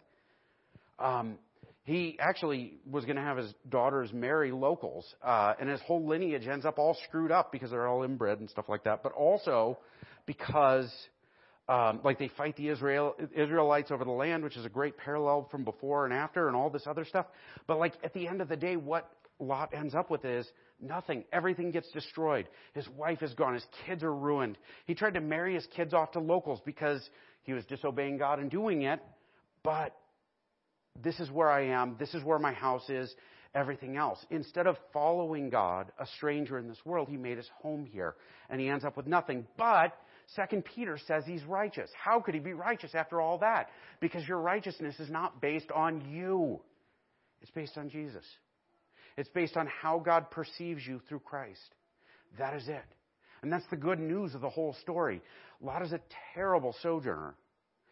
Um, 0.98 1.38
he 1.84 2.16
actually 2.20 2.74
was 2.88 3.04
going 3.04 3.16
to 3.16 3.22
have 3.22 3.36
his 3.36 3.52
daughters 3.68 4.12
marry 4.12 4.52
locals, 4.52 5.04
uh, 5.22 5.54
and 5.60 5.68
his 5.68 5.80
whole 5.80 6.06
lineage 6.06 6.46
ends 6.46 6.64
up 6.64 6.78
all 6.78 6.96
screwed 7.08 7.32
up 7.32 7.50
because 7.50 7.70
they're 7.70 7.88
all 7.88 8.04
inbred 8.04 8.38
and 8.38 8.48
stuff 8.48 8.68
like 8.68 8.84
that. 8.84 9.02
But 9.02 9.12
also 9.12 9.78
because, 10.24 10.92
um, 11.68 12.00
like, 12.04 12.20
they 12.20 12.28
fight 12.28 12.56
the 12.56 12.68
Israel 12.68 13.16
Israelites 13.34 13.90
over 13.90 14.04
the 14.04 14.12
land, 14.12 14.44
which 14.44 14.56
is 14.56 14.64
a 14.64 14.68
great 14.68 14.96
parallel 14.96 15.48
from 15.50 15.64
before 15.64 16.04
and 16.04 16.14
after, 16.14 16.46
and 16.46 16.56
all 16.56 16.70
this 16.70 16.86
other 16.86 17.04
stuff. 17.04 17.26
But 17.66 17.78
like 17.78 17.94
at 18.04 18.14
the 18.14 18.28
end 18.28 18.40
of 18.40 18.48
the 18.48 18.56
day, 18.56 18.76
what 18.76 19.10
Lot 19.40 19.74
ends 19.74 19.94
up 19.94 20.08
with 20.08 20.24
is 20.24 20.46
nothing. 20.80 21.24
Everything 21.32 21.72
gets 21.72 21.90
destroyed. 21.90 22.48
His 22.74 22.88
wife 22.90 23.22
is 23.22 23.34
gone. 23.34 23.54
His 23.54 23.66
kids 23.86 24.04
are 24.04 24.14
ruined. 24.14 24.56
He 24.86 24.94
tried 24.94 25.14
to 25.14 25.20
marry 25.20 25.54
his 25.54 25.66
kids 25.74 25.94
off 25.94 26.12
to 26.12 26.20
locals 26.20 26.60
because 26.64 27.02
he 27.42 27.52
was 27.52 27.64
disobeying 27.64 28.18
God 28.18 28.38
and 28.38 28.48
doing 28.48 28.82
it, 28.82 29.00
but 29.64 29.96
this 31.00 31.18
is 31.20 31.30
where 31.30 31.50
I 31.50 31.66
am. 31.66 31.96
This 31.98 32.14
is 32.14 32.22
where 32.24 32.38
my 32.38 32.52
house 32.52 32.88
is. 32.88 33.14
Everything 33.54 33.96
else. 33.96 34.18
Instead 34.30 34.66
of 34.66 34.76
following 34.92 35.50
God, 35.50 35.92
a 35.98 36.06
stranger 36.16 36.58
in 36.58 36.68
this 36.68 36.78
world, 36.86 37.08
he 37.08 37.18
made 37.18 37.36
his 37.36 37.48
home 37.60 37.84
here. 37.84 38.14
And 38.48 38.60
he 38.60 38.68
ends 38.68 38.84
up 38.84 38.96
with 38.96 39.06
nothing. 39.06 39.46
But 39.58 39.92
Second 40.34 40.64
Peter 40.64 40.98
says 41.06 41.24
he's 41.26 41.44
righteous. 41.44 41.90
How 42.02 42.20
could 42.20 42.34
he 42.34 42.40
be 42.40 42.54
righteous 42.54 42.94
after 42.94 43.20
all 43.20 43.38
that? 43.38 43.68
Because 44.00 44.26
your 44.26 44.38
righteousness 44.38 44.98
is 44.98 45.10
not 45.10 45.40
based 45.40 45.70
on 45.70 46.10
you. 46.10 46.60
It's 47.42 47.50
based 47.50 47.76
on 47.76 47.90
Jesus. 47.90 48.24
It's 49.16 49.28
based 49.28 49.56
on 49.56 49.66
how 49.66 49.98
God 49.98 50.30
perceives 50.30 50.86
you 50.86 51.00
through 51.08 51.20
Christ. 51.20 51.60
That 52.38 52.54
is 52.54 52.68
it. 52.68 52.84
And 53.42 53.52
that's 53.52 53.66
the 53.70 53.76
good 53.76 53.98
news 53.98 54.34
of 54.34 54.40
the 54.40 54.48
whole 54.48 54.74
story. 54.80 55.20
Lot 55.60 55.82
is 55.82 55.92
a 55.92 56.00
terrible 56.34 56.74
sojourner. 56.82 57.34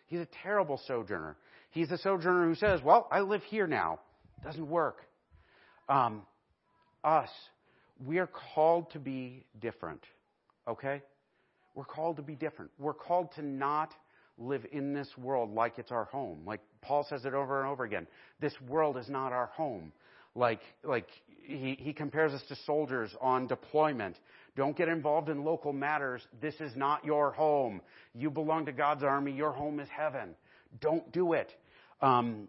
He's 0.07 0.21
a 0.21 0.29
terrible 0.43 0.81
sojourner. 0.87 1.37
He's 1.71 1.91
a 1.91 1.99
sojourner 1.99 2.47
who 2.47 2.55
says, 2.55 2.81
Well, 2.83 3.09
I 3.11 3.21
live 3.21 3.43
here 3.45 3.67
now. 3.67 4.01
Doesn't 4.45 4.69
work. 4.69 5.07
Um, 5.89 6.23
us, 7.05 7.29
we 8.05 8.19
are 8.19 8.29
called 8.55 8.91
to 8.93 8.99
be 8.99 9.45
different. 9.61 10.03
Okay? 10.67 11.03
We're 11.75 11.85
called 11.85 12.17
to 12.17 12.23
be 12.23 12.35
different. 12.35 12.71
We're 12.79 12.95
called 12.95 13.33
to 13.37 13.43
not 13.43 13.93
live 14.39 14.67
in 14.73 14.95
this 14.95 15.09
world 15.19 15.53
like 15.55 15.79
it's 15.79 15.93
our 15.93 16.05
home. 16.05 16.41
Like 16.47 16.61
Paul 16.83 17.07
says 17.09 17.25
it 17.25 17.35
over 17.35 17.61
and 17.61 17.69
over 17.69 17.85
again. 17.85 18.07
This 18.41 18.55
world 18.69 18.97
is 18.97 19.09
not 19.09 19.33
our 19.33 19.47
home. 19.47 19.93
Like, 20.35 20.61
like 20.83 21.09
he, 21.43 21.77
he 21.79 21.93
compares 21.93 22.33
us 22.33 22.43
to 22.49 22.57
soldiers 22.67 23.15
on 23.21 23.47
deployment. 23.47 24.17
Don't 24.57 24.77
get 24.77 24.89
involved 24.89 25.29
in 25.29 25.45
local 25.45 25.73
matters. 25.73 26.23
This 26.41 26.55
is 26.61 26.75
not 26.75 27.05
your 27.05 27.33
home. 27.33 27.81
You 28.15 28.31
belong 28.31 28.67
to 28.67 28.73
God's 28.73 29.03
army. 29.03 29.33
Your 29.33 29.53
home 29.53 29.81
is 29.81 29.89
heaven. 29.89 30.35
Don't 30.81 31.11
do 31.13 31.33
it. 31.33 31.53
Um, 32.01 32.49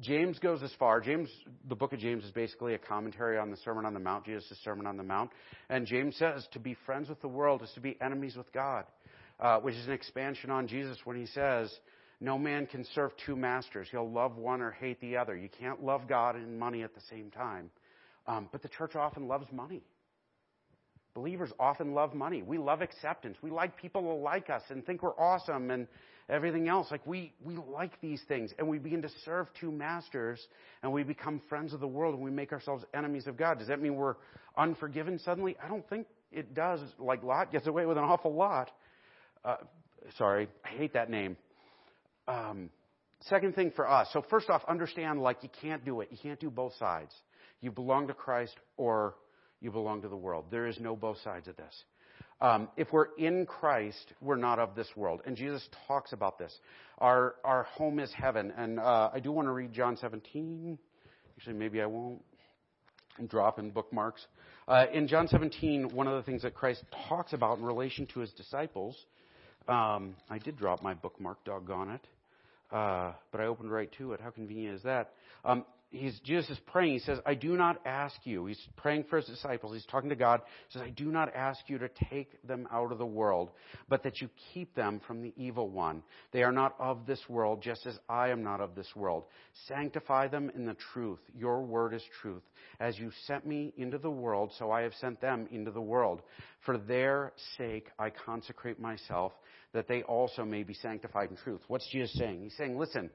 James 0.00 0.38
goes 0.38 0.62
as 0.62 0.72
far. 0.78 1.00
James, 1.00 1.28
the 1.68 1.74
book 1.74 1.92
of 1.92 1.98
James 1.98 2.24
is 2.24 2.30
basically 2.30 2.74
a 2.74 2.78
commentary 2.78 3.38
on 3.38 3.50
the 3.50 3.56
Sermon 3.58 3.84
on 3.84 3.94
the 3.94 4.00
Mount, 4.00 4.26
Jesus' 4.26 4.58
Sermon 4.62 4.86
on 4.86 4.96
the 4.96 5.02
Mount. 5.02 5.30
And 5.68 5.86
James 5.86 6.16
says 6.16 6.46
to 6.52 6.60
be 6.60 6.76
friends 6.86 7.08
with 7.08 7.20
the 7.20 7.28
world 7.28 7.62
is 7.62 7.70
to 7.74 7.80
be 7.80 7.96
enemies 8.00 8.36
with 8.36 8.52
God, 8.52 8.84
uh, 9.40 9.58
which 9.58 9.74
is 9.74 9.86
an 9.86 9.92
expansion 9.92 10.50
on 10.50 10.68
Jesus 10.68 10.98
when 11.04 11.16
he 11.16 11.26
says, 11.26 11.72
no 12.20 12.38
man 12.38 12.66
can 12.66 12.84
serve 12.94 13.12
two 13.24 13.36
masters. 13.36 13.88
He'll 13.90 14.10
love 14.10 14.36
one 14.36 14.60
or 14.60 14.72
hate 14.72 15.00
the 15.00 15.16
other. 15.16 15.36
You 15.36 15.48
can't 15.48 15.82
love 15.84 16.08
God 16.08 16.34
and 16.34 16.58
money 16.58 16.82
at 16.82 16.94
the 16.94 17.00
same 17.10 17.30
time. 17.30 17.70
Um, 18.26 18.48
but 18.50 18.62
the 18.62 18.68
church 18.68 18.96
often 18.96 19.28
loves 19.28 19.46
money. 19.52 19.82
Believers 21.14 21.50
often 21.58 21.94
love 21.94 22.14
money. 22.14 22.42
We 22.42 22.58
love 22.58 22.80
acceptance. 22.80 23.36
We 23.42 23.50
like 23.50 23.76
people 23.76 24.02
to 24.02 24.08
like 24.08 24.50
us 24.50 24.62
and 24.68 24.84
think 24.84 25.02
we're 25.02 25.18
awesome 25.18 25.70
and 25.70 25.88
everything 26.28 26.68
else. 26.68 26.88
Like 26.90 27.06
we, 27.06 27.32
we 27.42 27.56
like 27.56 28.00
these 28.00 28.22
things 28.28 28.52
and 28.58 28.68
we 28.68 28.78
begin 28.78 29.02
to 29.02 29.08
serve 29.24 29.48
two 29.58 29.72
masters 29.72 30.40
and 30.82 30.92
we 30.92 31.02
become 31.02 31.40
friends 31.48 31.72
of 31.72 31.80
the 31.80 31.86
world 31.86 32.14
and 32.14 32.22
we 32.22 32.30
make 32.30 32.52
ourselves 32.52 32.84
enemies 32.94 33.26
of 33.26 33.36
God. 33.36 33.58
Does 33.58 33.68
that 33.68 33.80
mean 33.80 33.96
we're 33.96 34.16
unforgiven 34.56 35.18
suddenly? 35.18 35.56
I 35.62 35.68
don't 35.68 35.88
think 35.88 36.06
it 36.30 36.54
does. 36.54 36.80
Like 36.98 37.22
Lot 37.22 37.52
gets 37.52 37.66
away 37.66 37.86
with 37.86 37.96
an 37.96 38.04
awful 38.04 38.34
lot. 38.34 38.70
Uh, 39.44 39.56
sorry, 40.16 40.48
I 40.64 40.68
hate 40.68 40.92
that 40.92 41.10
name. 41.10 41.36
Um, 42.26 42.70
second 43.22 43.54
thing 43.54 43.72
for 43.74 43.88
us. 43.88 44.08
So 44.12 44.22
first 44.28 44.50
off, 44.50 44.62
understand 44.68 45.20
like 45.22 45.42
you 45.42 45.48
can't 45.62 45.84
do 45.84 46.00
it. 46.00 46.08
You 46.10 46.18
can't 46.22 46.38
do 46.38 46.50
both 46.50 46.74
sides. 46.78 47.14
You 47.60 47.70
belong 47.70 48.08
to 48.08 48.14
Christ 48.14 48.56
or 48.76 49.14
you 49.60 49.70
belong 49.70 50.02
to 50.02 50.08
the 50.08 50.16
world. 50.16 50.46
There 50.50 50.66
is 50.66 50.78
no 50.80 50.96
both 50.96 51.18
sides 51.22 51.48
of 51.48 51.56
this. 51.56 51.84
Um, 52.40 52.68
if 52.76 52.92
we're 52.92 53.08
in 53.18 53.46
Christ, 53.46 54.12
we're 54.20 54.36
not 54.36 54.58
of 54.58 54.76
this 54.76 54.88
world. 54.94 55.22
And 55.26 55.36
Jesus 55.36 55.68
talks 55.88 56.12
about 56.12 56.38
this. 56.38 56.54
Our, 56.98 57.34
our 57.44 57.64
home 57.64 57.98
is 57.98 58.12
heaven. 58.12 58.52
And 58.56 58.78
uh, 58.78 59.10
I 59.12 59.18
do 59.18 59.32
want 59.32 59.48
to 59.48 59.52
read 59.52 59.72
John 59.72 59.96
17. 59.96 60.78
Actually, 61.36 61.56
maybe 61.56 61.80
I 61.80 61.86
won't. 61.86 62.22
I'm 63.18 63.26
dropping 63.26 63.70
bookmarks. 63.70 64.24
Uh, 64.68 64.86
in 64.92 65.08
John 65.08 65.26
17, 65.26 65.90
one 65.92 66.06
of 66.06 66.14
the 66.14 66.22
things 66.22 66.42
that 66.42 66.54
Christ 66.54 66.84
talks 67.08 67.32
about 67.32 67.58
in 67.58 67.64
relation 67.64 68.06
to 68.14 68.20
his 68.20 68.30
disciples, 68.32 68.96
um, 69.66 70.14
I 70.30 70.38
did 70.38 70.56
drop 70.56 70.82
my 70.82 70.94
bookmark, 70.94 71.42
doggone 71.44 71.90
it. 71.90 72.06
Uh, 72.70 73.12
but 73.32 73.40
I 73.40 73.46
opened 73.46 73.72
right 73.72 73.90
to 73.98 74.12
it. 74.12 74.20
How 74.20 74.30
convenient 74.30 74.76
is 74.76 74.82
that? 74.82 75.12
Um, 75.44 75.64
he's, 75.90 76.18
Jesus 76.20 76.50
is 76.50 76.58
praying. 76.66 76.94
He 76.94 76.98
says, 77.00 77.18
I 77.24 77.34
do 77.34 77.56
not 77.56 77.80
ask 77.86 78.16
you. 78.24 78.46
He's 78.46 78.60
praying 78.76 79.04
for 79.08 79.16
his 79.16 79.26
disciples. 79.26 79.72
He's 79.74 79.86
talking 79.86 80.10
to 80.10 80.16
God. 80.16 80.40
He 80.68 80.78
says, 80.78 80.82
I 80.86 80.90
do 80.90 81.06
not 81.06 81.34
ask 81.34 81.60
you 81.66 81.78
to 81.78 81.88
take 82.10 82.46
them 82.46 82.68
out 82.72 82.92
of 82.92 82.98
the 82.98 83.06
world, 83.06 83.50
but 83.88 84.02
that 84.02 84.20
you 84.20 84.28
keep 84.52 84.74
them 84.74 85.00
from 85.06 85.22
the 85.22 85.32
evil 85.36 85.68
one. 85.68 86.02
They 86.32 86.42
are 86.42 86.52
not 86.52 86.74
of 86.78 87.06
this 87.06 87.20
world, 87.28 87.62
just 87.62 87.86
as 87.86 87.98
I 88.08 88.28
am 88.28 88.42
not 88.42 88.60
of 88.60 88.74
this 88.74 88.88
world. 88.94 89.24
Sanctify 89.66 90.28
them 90.28 90.50
in 90.54 90.66
the 90.66 90.76
truth. 90.92 91.20
Your 91.36 91.62
word 91.62 91.94
is 91.94 92.02
truth. 92.20 92.42
As 92.80 92.98
you 92.98 93.10
sent 93.26 93.46
me 93.46 93.72
into 93.76 93.98
the 93.98 94.10
world, 94.10 94.52
so 94.58 94.70
I 94.70 94.82
have 94.82 94.94
sent 95.00 95.20
them 95.20 95.48
into 95.50 95.70
the 95.70 95.80
world. 95.80 96.22
For 96.64 96.78
their 96.78 97.32
sake 97.56 97.88
I 97.98 98.10
consecrate 98.10 98.78
myself, 98.78 99.32
that 99.72 99.88
they 99.88 100.02
also 100.02 100.44
may 100.44 100.62
be 100.62 100.74
sanctified 100.74 101.30
in 101.30 101.36
truth. 101.36 101.60
What's 101.68 101.88
Jesus 101.90 102.16
saying? 102.18 102.42
He's 102.42 102.56
saying, 102.56 102.78
listen, 102.78 103.10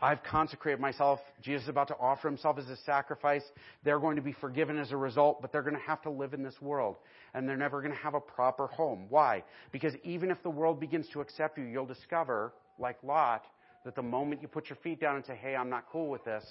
I've 0.00 0.22
consecrated 0.22 0.80
myself. 0.80 1.18
Jesus 1.42 1.64
is 1.64 1.68
about 1.68 1.88
to 1.88 1.96
offer 1.98 2.28
himself 2.28 2.58
as 2.58 2.68
a 2.68 2.76
sacrifice. 2.84 3.42
They're 3.84 3.98
going 3.98 4.16
to 4.16 4.22
be 4.22 4.32
forgiven 4.32 4.78
as 4.78 4.92
a 4.92 4.96
result, 4.96 5.42
but 5.42 5.50
they're 5.50 5.62
going 5.62 5.74
to 5.74 5.86
have 5.86 6.02
to 6.02 6.10
live 6.10 6.34
in 6.34 6.42
this 6.42 6.54
world. 6.60 6.96
And 7.34 7.48
they're 7.48 7.56
never 7.56 7.80
going 7.80 7.92
to 7.92 8.00
have 8.00 8.14
a 8.14 8.20
proper 8.20 8.68
home. 8.68 9.06
Why? 9.08 9.42
Because 9.72 9.94
even 10.04 10.30
if 10.30 10.42
the 10.42 10.50
world 10.50 10.78
begins 10.78 11.08
to 11.12 11.20
accept 11.20 11.58
you, 11.58 11.64
you'll 11.64 11.86
discover, 11.86 12.52
like 12.78 12.96
Lot, 13.02 13.44
that 13.84 13.96
the 13.96 14.02
moment 14.02 14.40
you 14.40 14.48
put 14.48 14.68
your 14.68 14.78
feet 14.82 15.00
down 15.00 15.16
and 15.16 15.24
say, 15.24 15.34
hey, 15.34 15.56
I'm 15.56 15.70
not 15.70 15.86
cool 15.90 16.08
with 16.08 16.24
this, 16.24 16.44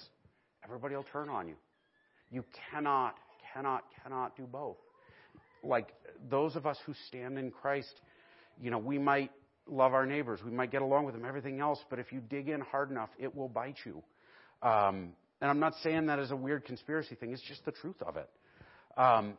everybody 0.64 0.94
will 0.94 1.06
turn 1.10 1.28
on 1.28 1.48
you. 1.48 1.54
You 2.30 2.44
cannot, 2.70 3.14
cannot, 3.54 3.84
cannot 4.02 4.36
do 4.36 4.44
both. 4.44 4.76
Like 5.64 5.88
those 6.30 6.54
of 6.54 6.66
us 6.66 6.78
who 6.84 6.92
stand 7.08 7.38
in 7.38 7.50
Christ, 7.50 8.00
you 8.60 8.70
know, 8.70 8.78
we 8.78 8.98
might 8.98 9.30
love 9.68 9.94
our 9.94 10.06
neighbors. 10.06 10.40
We 10.44 10.50
might 10.50 10.70
get 10.70 10.82
along 10.82 11.04
with 11.04 11.14
them, 11.14 11.24
everything 11.24 11.60
else, 11.60 11.78
but 11.90 11.98
if 11.98 12.12
you 12.12 12.20
dig 12.20 12.48
in 12.48 12.60
hard 12.60 12.90
enough, 12.90 13.10
it 13.18 13.34
will 13.34 13.48
bite 13.48 13.78
you. 13.84 14.02
Um, 14.62 15.12
and 15.40 15.50
I'm 15.50 15.60
not 15.60 15.74
saying 15.82 16.06
that 16.06 16.18
as 16.18 16.30
a 16.30 16.36
weird 16.36 16.64
conspiracy 16.64 17.14
thing, 17.14 17.32
it's 17.32 17.42
just 17.42 17.64
the 17.64 17.72
truth 17.72 18.00
of 18.02 18.16
it. 18.16 18.28
Um, 18.96 19.34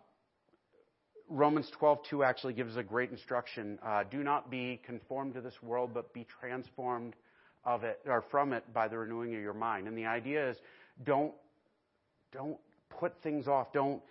Romans 1.29 1.69
12:2 1.79 2.25
actually 2.25 2.53
gives 2.53 2.75
a 2.77 2.83
great 2.83 3.11
instruction. 3.11 3.77
Uh, 3.83 4.03
Do 4.03 4.23
not 4.23 4.49
be 4.49 4.81
conformed 4.85 5.35
to 5.35 5.41
this 5.41 5.61
world, 5.61 5.91
but 5.93 6.13
be 6.13 6.25
transformed 6.39 7.15
of 7.65 7.83
it 7.83 7.99
or 8.05 8.23
from 8.31 8.53
it 8.53 8.71
by 8.73 8.87
the 8.87 8.97
renewing 8.97 9.35
of 9.35 9.41
your 9.41 9.53
mind. 9.53 9.87
And 9.87 9.97
the 9.97 10.05
idea 10.05 10.49
is, 10.49 10.57
don't 11.03 11.33
don't 12.31 12.57
put 12.89 13.13
things 13.21 13.47
off. 13.47 13.71
Don't 13.73 14.01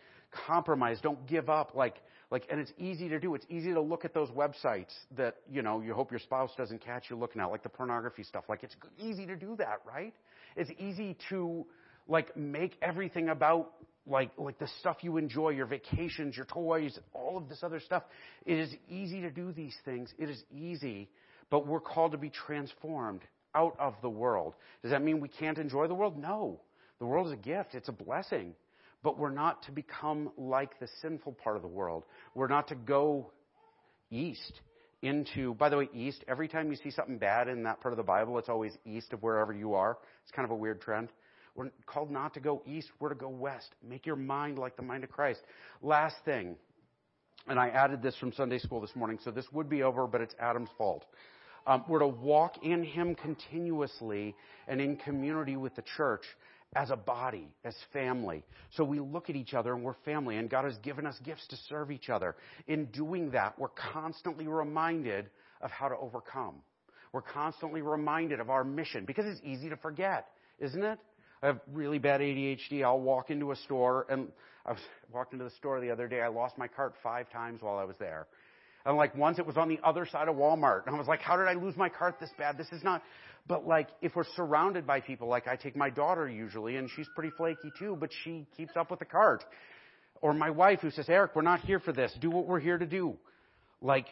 compromise. 0.46 1.00
Don't 1.00 1.26
give 1.26 1.48
up. 1.48 1.74
Like 1.74 1.96
like, 2.30 2.44
and 2.50 2.60
it's 2.60 2.72
easy 2.78 3.08
to 3.08 3.18
do. 3.18 3.34
It's 3.34 3.46
easy 3.48 3.72
to 3.72 3.80
look 3.80 4.04
at 4.04 4.12
those 4.12 4.28
websites 4.30 4.92
that, 5.16 5.36
you 5.50 5.62
know, 5.62 5.80
you 5.80 5.94
hope 5.94 6.10
your 6.10 6.20
spouse 6.20 6.50
doesn't 6.56 6.84
catch 6.84 7.04
you 7.08 7.16
looking 7.16 7.40
at, 7.40 7.46
like 7.46 7.62
the 7.62 7.68
pornography 7.68 8.22
stuff. 8.22 8.44
Like, 8.48 8.62
it's 8.62 8.76
easy 8.98 9.24
to 9.26 9.36
do 9.36 9.56
that, 9.56 9.80
right? 9.86 10.12
It's 10.54 10.70
easy 10.78 11.16
to, 11.30 11.66
like, 12.06 12.36
make 12.36 12.76
everything 12.82 13.30
about, 13.30 13.72
like, 14.06 14.30
like 14.36 14.58
the 14.58 14.68
stuff 14.80 14.98
you 15.00 15.16
enjoy, 15.16 15.50
your 15.50 15.66
vacations, 15.66 16.36
your 16.36 16.46
toys, 16.46 16.98
all 17.14 17.38
of 17.38 17.48
this 17.48 17.62
other 17.62 17.80
stuff. 17.80 18.02
It 18.44 18.58
is 18.58 18.74
easy 18.90 19.22
to 19.22 19.30
do 19.30 19.52
these 19.52 19.76
things. 19.84 20.12
It 20.18 20.28
is 20.28 20.42
easy, 20.54 21.08
but 21.50 21.66
we're 21.66 21.80
called 21.80 22.12
to 22.12 22.18
be 22.18 22.30
transformed 22.30 23.22
out 23.54 23.74
of 23.80 23.94
the 24.02 24.10
world. 24.10 24.54
Does 24.82 24.90
that 24.90 25.02
mean 25.02 25.20
we 25.20 25.28
can't 25.28 25.56
enjoy 25.56 25.88
the 25.88 25.94
world? 25.94 26.18
No. 26.18 26.60
The 26.98 27.06
world 27.06 27.28
is 27.28 27.32
a 27.32 27.36
gift. 27.36 27.74
It's 27.74 27.88
a 27.88 27.92
blessing. 27.92 28.54
But 29.02 29.18
we're 29.18 29.30
not 29.30 29.62
to 29.64 29.72
become 29.72 30.30
like 30.36 30.78
the 30.80 30.88
sinful 31.00 31.34
part 31.34 31.56
of 31.56 31.62
the 31.62 31.68
world. 31.68 32.04
We're 32.34 32.48
not 32.48 32.68
to 32.68 32.74
go 32.74 33.30
east 34.10 34.60
into, 35.02 35.54
by 35.54 35.68
the 35.68 35.76
way, 35.76 35.88
east, 35.94 36.24
every 36.26 36.48
time 36.48 36.70
you 36.70 36.76
see 36.76 36.90
something 36.90 37.18
bad 37.18 37.48
in 37.48 37.62
that 37.62 37.80
part 37.80 37.92
of 37.92 37.96
the 37.96 38.02
Bible, 38.02 38.38
it's 38.38 38.48
always 38.48 38.72
east 38.84 39.12
of 39.12 39.22
wherever 39.22 39.52
you 39.52 39.74
are. 39.74 39.98
It's 40.22 40.32
kind 40.32 40.44
of 40.44 40.50
a 40.50 40.56
weird 40.56 40.80
trend. 40.80 41.10
We're 41.54 41.70
called 41.86 42.10
not 42.10 42.34
to 42.34 42.40
go 42.40 42.62
east, 42.66 42.88
we're 43.00 43.08
to 43.08 43.14
go 43.14 43.28
west. 43.28 43.74
Make 43.86 44.06
your 44.06 44.16
mind 44.16 44.58
like 44.58 44.76
the 44.76 44.82
mind 44.82 45.04
of 45.04 45.10
Christ. 45.10 45.40
Last 45.82 46.16
thing, 46.24 46.56
and 47.46 47.58
I 47.58 47.68
added 47.68 48.02
this 48.02 48.16
from 48.16 48.32
Sunday 48.32 48.58
school 48.58 48.80
this 48.80 48.94
morning, 48.94 49.18
so 49.22 49.30
this 49.30 49.46
would 49.52 49.68
be 49.68 49.82
over, 49.82 50.06
but 50.06 50.20
it's 50.20 50.34
Adam's 50.40 50.70
fault. 50.76 51.04
Um, 51.66 51.84
we're 51.88 51.98
to 52.00 52.08
walk 52.08 52.64
in 52.64 52.82
Him 52.82 53.14
continuously 53.14 54.34
and 54.66 54.80
in 54.80 54.96
community 54.96 55.56
with 55.56 55.74
the 55.76 55.82
church 55.96 56.22
as 56.74 56.90
a 56.90 56.96
body, 56.96 57.48
as 57.64 57.74
family. 57.92 58.44
So 58.70 58.84
we 58.84 59.00
look 59.00 59.30
at 59.30 59.36
each 59.36 59.54
other 59.54 59.72
and 59.72 59.82
we're 59.82 59.94
family, 60.04 60.36
and 60.36 60.50
God 60.50 60.64
has 60.64 60.76
given 60.78 61.06
us 61.06 61.16
gifts 61.24 61.46
to 61.48 61.56
serve 61.68 61.90
each 61.90 62.10
other. 62.10 62.36
In 62.66 62.86
doing 62.86 63.30
that, 63.30 63.58
we're 63.58 63.68
constantly 63.68 64.46
reminded 64.46 65.30
of 65.60 65.70
how 65.70 65.88
to 65.88 65.96
overcome. 65.96 66.56
We're 67.12 67.22
constantly 67.22 67.80
reminded 67.80 68.38
of 68.38 68.50
our 68.50 68.64
mission 68.64 69.04
because 69.06 69.24
it's 69.24 69.40
easy 69.42 69.70
to 69.70 69.76
forget, 69.76 70.28
isn't 70.58 70.82
it? 70.82 70.98
I 71.42 71.46
have 71.46 71.60
really 71.72 71.98
bad 71.98 72.20
ADHD. 72.20 72.84
I'll 72.84 73.00
walk 73.00 73.30
into 73.30 73.52
a 73.52 73.56
store, 73.56 74.06
and 74.10 74.28
I 74.66 74.72
was, 74.72 74.80
walked 75.12 75.32
into 75.32 75.44
the 75.44 75.50
store 75.52 75.80
the 75.80 75.90
other 75.90 76.08
day. 76.08 76.20
I 76.20 76.28
lost 76.28 76.58
my 76.58 76.68
cart 76.68 76.94
five 77.02 77.30
times 77.30 77.62
while 77.62 77.78
I 77.78 77.84
was 77.84 77.96
there. 77.98 78.26
And 78.84 78.96
like 78.96 79.14
once 79.14 79.38
it 79.38 79.46
was 79.46 79.56
on 79.56 79.68
the 79.68 79.78
other 79.84 80.06
side 80.06 80.28
of 80.28 80.36
Walmart. 80.36 80.86
And 80.86 80.94
I 80.94 80.98
was 80.98 81.08
like, 81.08 81.20
how 81.20 81.36
did 81.36 81.46
I 81.46 81.54
lose 81.54 81.76
my 81.76 81.88
cart 81.88 82.18
this 82.20 82.30
bad? 82.38 82.56
This 82.56 82.68
is 82.72 82.82
not, 82.82 83.02
but 83.46 83.66
like, 83.66 83.88
if 84.02 84.14
we're 84.16 84.24
surrounded 84.36 84.86
by 84.86 85.00
people, 85.00 85.28
like 85.28 85.48
I 85.48 85.56
take 85.56 85.76
my 85.76 85.90
daughter 85.90 86.28
usually, 86.28 86.76
and 86.76 86.90
she's 86.94 87.08
pretty 87.14 87.30
flaky 87.36 87.70
too, 87.78 87.96
but 87.98 88.10
she 88.24 88.46
keeps 88.56 88.76
up 88.76 88.90
with 88.90 88.98
the 88.98 89.04
cart. 89.06 89.44
Or 90.20 90.34
my 90.34 90.50
wife 90.50 90.80
who 90.80 90.90
says, 90.90 91.08
Eric, 91.08 91.34
we're 91.34 91.42
not 91.42 91.60
here 91.60 91.78
for 91.78 91.92
this. 91.92 92.12
Do 92.20 92.30
what 92.30 92.46
we're 92.46 92.60
here 92.60 92.76
to 92.76 92.86
do. 92.86 93.16
Like, 93.80 94.06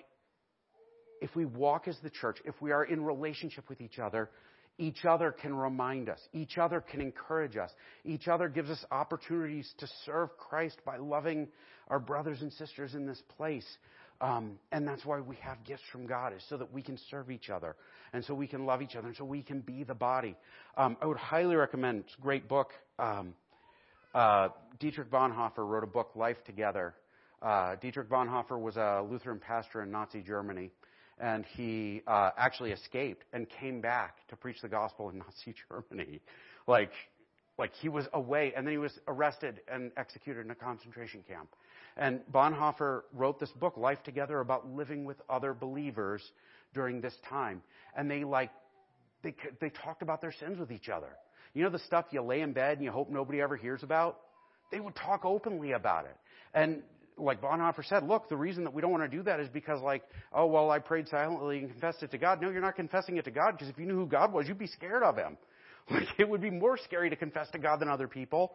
if 1.20 1.34
we 1.34 1.44
walk 1.44 1.88
as 1.88 1.98
the 2.02 2.10
church, 2.10 2.38
if 2.44 2.54
we 2.60 2.72
are 2.72 2.84
in 2.84 3.02
relationship 3.02 3.68
with 3.68 3.80
each 3.80 3.98
other, 3.98 4.30
each 4.78 5.04
other 5.04 5.32
can 5.32 5.54
remind 5.54 6.08
us. 6.08 6.20
Each 6.32 6.58
other 6.58 6.80
can 6.80 7.00
encourage 7.00 7.56
us. 7.56 7.70
Each 8.04 8.28
other 8.28 8.48
gives 8.48 8.70
us 8.70 8.84
opportunities 8.90 9.72
to 9.78 9.88
serve 10.04 10.36
Christ 10.36 10.78
by 10.84 10.98
loving 10.98 11.48
our 11.88 11.98
brothers 11.98 12.42
and 12.42 12.52
sisters 12.52 12.94
in 12.94 13.06
this 13.06 13.22
place. 13.36 13.66
Um, 14.20 14.58
and 14.72 14.86
that's 14.86 15.04
why 15.04 15.20
we 15.20 15.36
have 15.36 15.62
gifts 15.64 15.82
from 15.92 16.06
God, 16.06 16.32
is 16.32 16.42
so 16.48 16.56
that 16.56 16.72
we 16.72 16.82
can 16.82 16.98
serve 17.10 17.30
each 17.30 17.50
other, 17.50 17.76
and 18.12 18.24
so 18.24 18.34
we 18.34 18.46
can 18.46 18.64
love 18.64 18.82
each 18.82 18.96
other, 18.96 19.08
and 19.08 19.16
so 19.16 19.24
we 19.24 19.42
can 19.42 19.60
be 19.60 19.84
the 19.84 19.94
body. 19.94 20.36
Um, 20.76 20.96
I 21.02 21.06
would 21.06 21.18
highly 21.18 21.56
recommend. 21.56 22.04
It's 22.06 22.14
a 22.18 22.22
great 22.22 22.48
book. 22.48 22.70
Um, 22.98 23.34
uh, 24.14 24.48
Dietrich 24.80 25.10
Bonhoeffer 25.10 25.58
wrote 25.58 25.84
a 25.84 25.88
book, 25.88 26.12
Life 26.16 26.42
Together. 26.46 26.94
Uh, 27.42 27.76
Dietrich 27.76 28.08
Bonhoeffer 28.08 28.58
was 28.58 28.76
a 28.76 29.04
Lutheran 29.08 29.38
pastor 29.38 29.82
in 29.82 29.90
Nazi 29.90 30.22
Germany, 30.22 30.70
and 31.18 31.44
he 31.54 32.02
uh, 32.06 32.30
actually 32.38 32.72
escaped 32.72 33.24
and 33.34 33.46
came 33.48 33.80
back 33.80 34.26
to 34.28 34.36
preach 34.36 34.60
the 34.62 34.68
gospel 34.68 35.10
in 35.10 35.18
Nazi 35.26 35.54
Germany. 35.68 36.20
Like, 36.66 36.92
like 37.58 37.72
he 37.74 37.88
was 37.88 38.06
away, 38.14 38.52
and 38.56 38.66
then 38.66 38.72
he 38.72 38.78
was 38.78 38.98
arrested 39.06 39.60
and 39.70 39.92
executed 39.96 40.44
in 40.44 40.50
a 40.50 40.54
concentration 40.54 41.22
camp. 41.28 41.48
And 41.96 42.20
Bonhoeffer 42.32 43.02
wrote 43.14 43.40
this 43.40 43.50
book, 43.52 43.76
Life 43.76 44.02
Together, 44.04 44.40
about 44.40 44.68
living 44.68 45.04
with 45.04 45.16
other 45.30 45.54
believers 45.54 46.22
during 46.74 47.00
this 47.00 47.14
time. 47.28 47.62
And 47.96 48.10
they 48.10 48.24
like, 48.24 48.50
they, 49.22 49.34
they 49.60 49.70
talked 49.70 50.02
about 50.02 50.20
their 50.20 50.32
sins 50.32 50.58
with 50.58 50.70
each 50.70 50.88
other. 50.88 51.10
You 51.54 51.64
know 51.64 51.70
the 51.70 51.78
stuff 51.80 52.04
you 52.10 52.20
lay 52.20 52.42
in 52.42 52.52
bed 52.52 52.76
and 52.76 52.84
you 52.84 52.90
hope 52.90 53.08
nobody 53.10 53.40
ever 53.40 53.56
hears 53.56 53.82
about? 53.82 54.18
They 54.70 54.78
would 54.78 54.94
talk 54.94 55.24
openly 55.24 55.72
about 55.72 56.04
it. 56.04 56.16
And 56.52 56.82
like 57.16 57.40
Bonhoeffer 57.40 57.84
said, 57.86 58.06
look, 58.06 58.28
the 58.28 58.36
reason 58.36 58.64
that 58.64 58.74
we 58.74 58.82
don't 58.82 58.90
want 58.90 59.10
to 59.10 59.16
do 59.16 59.22
that 59.22 59.40
is 59.40 59.48
because 59.48 59.80
like, 59.80 60.02
oh, 60.34 60.46
well, 60.46 60.70
I 60.70 60.78
prayed 60.78 61.08
silently 61.08 61.58
and 61.58 61.70
confessed 61.70 62.02
it 62.02 62.10
to 62.10 62.18
God. 62.18 62.42
No, 62.42 62.50
you're 62.50 62.60
not 62.60 62.76
confessing 62.76 63.16
it 63.16 63.24
to 63.24 63.30
God 63.30 63.52
because 63.52 63.68
if 63.68 63.78
you 63.78 63.86
knew 63.86 63.94
who 63.94 64.06
God 64.06 64.32
was, 64.32 64.46
you'd 64.46 64.58
be 64.58 64.66
scared 64.66 65.02
of 65.02 65.16
him. 65.16 65.38
Like, 65.88 66.08
it 66.18 66.28
would 66.28 66.40
be 66.40 66.50
more 66.50 66.76
scary 66.76 67.10
to 67.10 67.14
confess 67.14 67.48
to 67.50 67.60
God 67.60 67.78
than 67.78 67.88
other 67.88 68.08
people. 68.08 68.54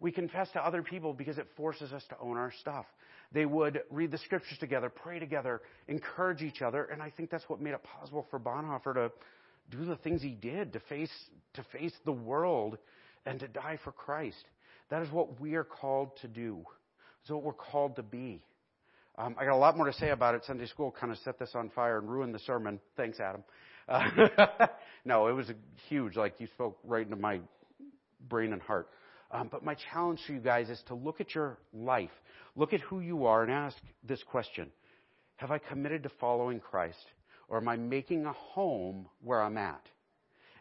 We 0.00 0.10
confess 0.10 0.50
to 0.52 0.64
other 0.64 0.82
people 0.82 1.12
because 1.12 1.38
it 1.38 1.46
forces 1.56 1.92
us 1.92 2.02
to 2.08 2.16
own 2.20 2.36
our 2.36 2.52
stuff. 2.60 2.86
They 3.32 3.44
would 3.44 3.82
read 3.90 4.10
the 4.10 4.18
scriptures 4.18 4.58
together, 4.58 4.88
pray 4.88 5.18
together, 5.18 5.60
encourage 5.88 6.42
each 6.42 6.62
other, 6.62 6.84
and 6.84 7.02
I 7.02 7.10
think 7.10 7.30
that's 7.30 7.48
what 7.48 7.60
made 7.60 7.74
it 7.74 7.82
possible 7.82 8.26
for 8.30 8.40
Bonhoeffer 8.40 8.94
to 8.94 9.12
do 9.70 9.84
the 9.84 9.96
things 9.96 10.20
he 10.22 10.30
did, 10.30 10.72
to 10.72 10.80
face, 10.80 11.12
to 11.54 11.64
face 11.72 11.92
the 12.04 12.12
world 12.12 12.78
and 13.26 13.38
to 13.40 13.46
die 13.46 13.78
for 13.84 13.92
Christ. 13.92 14.42
That 14.90 15.02
is 15.02 15.12
what 15.12 15.40
we 15.40 15.54
are 15.54 15.64
called 15.64 16.16
to 16.22 16.28
do. 16.28 16.64
It's 17.22 17.30
what 17.30 17.42
we're 17.42 17.52
called 17.52 17.96
to 17.96 18.02
be. 18.02 18.42
Um, 19.16 19.36
I 19.38 19.44
got 19.44 19.52
a 19.52 19.56
lot 19.56 19.76
more 19.76 19.86
to 19.86 19.92
say 19.92 20.10
about 20.10 20.34
it. 20.34 20.42
Sunday 20.46 20.66
school 20.66 20.94
kind 20.98 21.12
of 21.12 21.18
set 21.18 21.38
this 21.38 21.50
on 21.54 21.70
fire 21.70 21.98
and 21.98 22.08
ruined 22.08 22.34
the 22.34 22.38
sermon. 22.40 22.80
Thanks, 22.96 23.20
Adam. 23.20 23.44
Uh, 23.88 24.66
no, 25.04 25.28
it 25.28 25.32
was 25.32 25.50
huge. 25.88 26.16
Like 26.16 26.34
you 26.38 26.46
spoke 26.48 26.78
right 26.84 27.04
into 27.04 27.16
my 27.16 27.40
brain 28.28 28.52
and 28.52 28.62
heart. 28.62 28.88
Um, 29.32 29.48
but 29.50 29.64
my 29.64 29.76
challenge 29.92 30.20
to 30.26 30.32
you 30.32 30.40
guys 30.40 30.68
is 30.68 30.82
to 30.88 30.94
look 30.94 31.20
at 31.20 31.34
your 31.34 31.58
life, 31.72 32.10
look 32.56 32.72
at 32.72 32.80
who 32.80 33.00
you 33.00 33.26
are, 33.26 33.42
and 33.42 33.52
ask 33.52 33.76
this 34.02 34.22
question 34.24 34.70
Have 35.36 35.50
I 35.50 35.58
committed 35.58 36.02
to 36.04 36.10
following 36.20 36.60
Christ? 36.60 37.04
Or 37.48 37.58
am 37.58 37.68
I 37.68 37.76
making 37.76 38.26
a 38.26 38.32
home 38.32 39.06
where 39.22 39.42
I'm 39.42 39.58
at? 39.58 39.82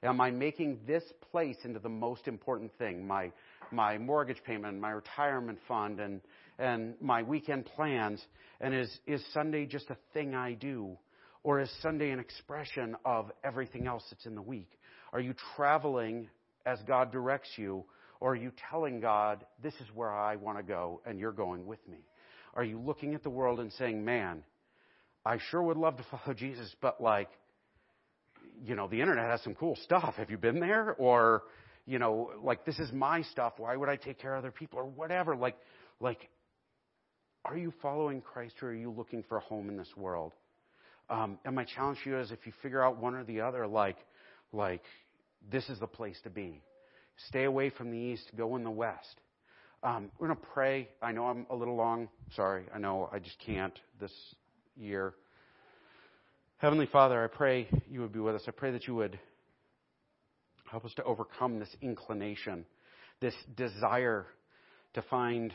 Am 0.02 0.22
I 0.22 0.32
making 0.32 0.80
this 0.88 1.04
place 1.32 1.58
into 1.64 1.80
the 1.80 1.90
most 1.90 2.28
important 2.28 2.72
thing? 2.78 3.06
My, 3.06 3.32
my 3.72 3.98
mortgage 3.98 4.42
payment, 4.44 4.80
my 4.80 4.92
retirement 4.92 5.60
fund, 5.68 6.00
and, 6.00 6.22
and 6.58 6.96
my 7.00 7.22
weekend 7.22 7.66
plans? 7.66 8.24
And 8.62 8.74
is, 8.74 8.90
is 9.06 9.24
Sunday 9.34 9.66
just 9.66 9.90
a 9.90 9.98
thing 10.14 10.34
I 10.34 10.54
do? 10.54 10.98
Or 11.44 11.60
is 11.60 11.70
Sunday 11.82 12.12
an 12.12 12.20
expression 12.20 12.96
of 13.06 13.32
everything 13.44 13.88
else 13.88 14.04
that's 14.10 14.26
in 14.26 14.36
the 14.36 14.42
week? 14.42 14.70
Are 15.14 15.20
you 15.20 15.34
traveling 15.56 16.28
as 16.66 16.80
God 16.88 17.12
directs 17.12 17.50
you? 17.56 17.84
Or 18.20 18.34
are 18.34 18.36
you 18.36 18.52
telling 18.70 19.00
God, 19.00 19.46
this 19.64 19.74
is 19.76 19.88
where 19.94 20.12
I 20.12 20.36
want 20.36 20.58
to 20.58 20.64
go 20.64 21.02
and 21.06 21.20
you're 21.20 21.32
going 21.32 21.66
with 21.66 21.86
me? 21.88 22.00
Are 22.54 22.64
you 22.64 22.80
looking 22.80 23.14
at 23.14 23.24
the 23.24 23.30
world 23.30 23.60
and 23.60 23.72
saying, 23.74 24.04
man, 24.04 24.44
I 25.26 25.38
sure 25.50 25.62
would 25.62 25.78
love 25.78 25.98
to 25.98 26.06
follow 26.12 26.34
Jesus, 26.38 26.74
but 26.82 27.02
like, 27.02 27.30
you 28.66 28.76
know, 28.76 28.88
the 28.88 29.00
internet 29.00 29.30
has 29.30 29.42
some 29.44 29.56
cool 29.56 29.78
stuff. 29.84 30.16
Have 30.16 30.30
you 30.30 30.38
been 30.38 30.60
there? 30.60 30.96
Or, 30.98 31.44
you 31.86 32.00
know, 32.00 32.32
like 32.44 32.66
this 32.66 32.78
is 32.80 32.92
my 32.92 33.22
stuff. 33.24 33.54
Why 33.58 33.76
would 33.76 33.90
I 33.90 33.96
take 33.96 34.20
care 34.20 34.36
of 34.36 34.40
other 34.40 34.52
people 34.52 34.80
or 34.80 34.86
whatever? 34.86 35.36
Like, 35.36 35.56
like, 36.00 36.30
are 37.46 37.58
you 37.58 37.74
following 37.82 38.22
Christ 38.22 38.56
or 38.62 38.70
are 38.70 38.76
you 38.76 38.92
looking 38.92 39.24
for 39.24 39.38
a 39.38 39.42
home 39.42 39.70
in 39.70 39.78
this 39.78 39.92
world? 39.96 40.34
Um, 41.10 41.40
and 41.46 41.56
my 41.56 41.64
challenge 41.64 42.00
to 42.04 42.10
you 42.12 42.20
is 42.20 42.32
if 42.32 42.46
you 42.46 42.54
figure 42.62 42.84
out 42.84 42.98
one 42.98 43.16
or 43.16 43.24
the 43.24 43.42
other, 43.42 43.66
like, 43.66 43.98
like, 44.52 44.84
this 45.52 45.68
is 45.70 45.80
the 45.80 45.88
place 45.88 46.20
to 46.24 46.30
be. 46.30 46.62
Stay 47.28 47.44
away 47.44 47.70
from 47.70 47.92
the 47.92 47.98
east, 47.98 48.30
go 48.38 48.56
in 48.56 48.64
the 48.64 48.72
west. 48.72 49.22
Um, 49.84 50.12
we're 50.18 50.28
going 50.28 50.40
to 50.40 50.46
pray. 50.54 50.90
I 51.02 51.12
know 51.12 51.28
I'm 51.28 51.46
a 51.50 51.56
little 51.56 51.76
long. 51.76 52.10
Sorry. 52.36 52.66
I 52.74 52.80
know 52.80 53.10
I 53.12 53.20
just 53.20 53.38
can't 53.46 53.78
this 54.00 54.12
year. 54.76 55.14
Heavenly 56.58 56.88
Father, 56.88 57.24
I 57.24 57.28
pray 57.28 57.68
you 57.90 58.02
would 58.02 58.12
be 58.12 58.20
with 58.20 58.36
us. 58.36 58.44
I 58.48 58.52
pray 58.52 58.72
that 58.72 58.88
you 58.88 58.96
would 58.96 59.18
help 60.70 60.86
us 60.86 60.94
to 60.96 61.04
overcome 61.04 61.60
this 61.60 61.74
inclination, 61.82 62.66
this 63.22 63.34
desire 63.56 64.26
to 64.94 65.02
find 65.04 65.54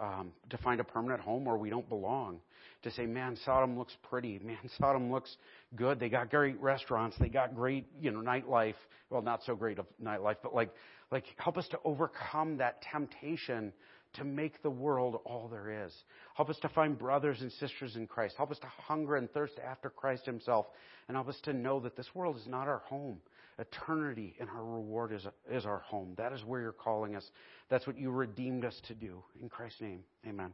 um, 0.00 0.32
to 0.50 0.58
find 0.58 0.80
a 0.80 0.84
permanent 0.84 1.20
home 1.20 1.44
where 1.44 1.56
we 1.56 1.70
don't 1.70 1.88
belong. 1.88 2.40
To 2.82 2.90
say, 2.90 3.06
man, 3.06 3.36
Sodom 3.44 3.78
looks 3.78 3.96
pretty. 4.10 4.38
Man, 4.44 4.58
Sodom 4.78 5.10
looks 5.10 5.36
good. 5.74 5.98
They 5.98 6.08
got 6.08 6.30
great 6.30 6.60
restaurants. 6.60 7.16
They 7.18 7.28
got 7.28 7.54
great, 7.54 7.86
you 8.00 8.10
know, 8.10 8.20
nightlife. 8.20 8.74
Well, 9.08 9.22
not 9.22 9.42
so 9.44 9.54
great 9.54 9.78
of 9.78 9.86
nightlife, 10.02 10.36
but 10.42 10.54
like, 10.54 10.70
like 11.10 11.24
help 11.38 11.56
us 11.56 11.66
to 11.68 11.78
overcome 11.84 12.58
that 12.58 12.82
temptation 12.82 13.72
to 14.14 14.24
make 14.24 14.62
the 14.62 14.70
world 14.70 15.20
all 15.24 15.48
there 15.48 15.86
is. 15.86 15.92
Help 16.34 16.50
us 16.50 16.58
to 16.62 16.68
find 16.68 16.98
brothers 16.98 17.40
and 17.40 17.50
sisters 17.52 17.96
in 17.96 18.06
Christ. 18.06 18.36
Help 18.36 18.50
us 18.50 18.58
to 18.58 18.66
hunger 18.66 19.16
and 19.16 19.30
thirst 19.32 19.54
after 19.64 19.90
Christ 19.90 20.26
Himself. 20.26 20.66
And 21.08 21.16
help 21.16 21.28
us 21.28 21.38
to 21.44 21.52
know 21.52 21.80
that 21.80 21.96
this 21.96 22.14
world 22.14 22.36
is 22.36 22.46
not 22.46 22.68
our 22.68 22.82
home. 22.86 23.18
Eternity 23.58 24.34
and 24.40 24.48
our 24.48 24.64
reward 24.64 25.12
is, 25.12 25.26
is 25.50 25.64
our 25.64 25.78
home. 25.80 26.14
That 26.16 26.32
is 26.32 26.44
where 26.44 26.60
you're 26.60 26.72
calling 26.72 27.14
us. 27.14 27.24
That's 27.68 27.86
what 27.86 27.96
you 27.96 28.10
redeemed 28.10 28.64
us 28.64 28.80
to 28.88 28.94
do. 28.94 29.22
In 29.40 29.48
Christ's 29.48 29.80
name, 29.80 30.00
amen. 30.26 30.52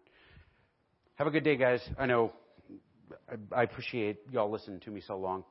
Have 1.14 1.26
a 1.26 1.30
good 1.30 1.44
day, 1.44 1.57
guys. 1.57 1.80
I 1.98 2.07
know 2.07 2.32
I, 3.28 3.61
I 3.61 3.62
appreciate 3.62 4.18
y'all 4.30 4.51
listening 4.51 4.80
to 4.80 4.90
me 4.90 5.01
so 5.07 5.18
long. 5.18 5.44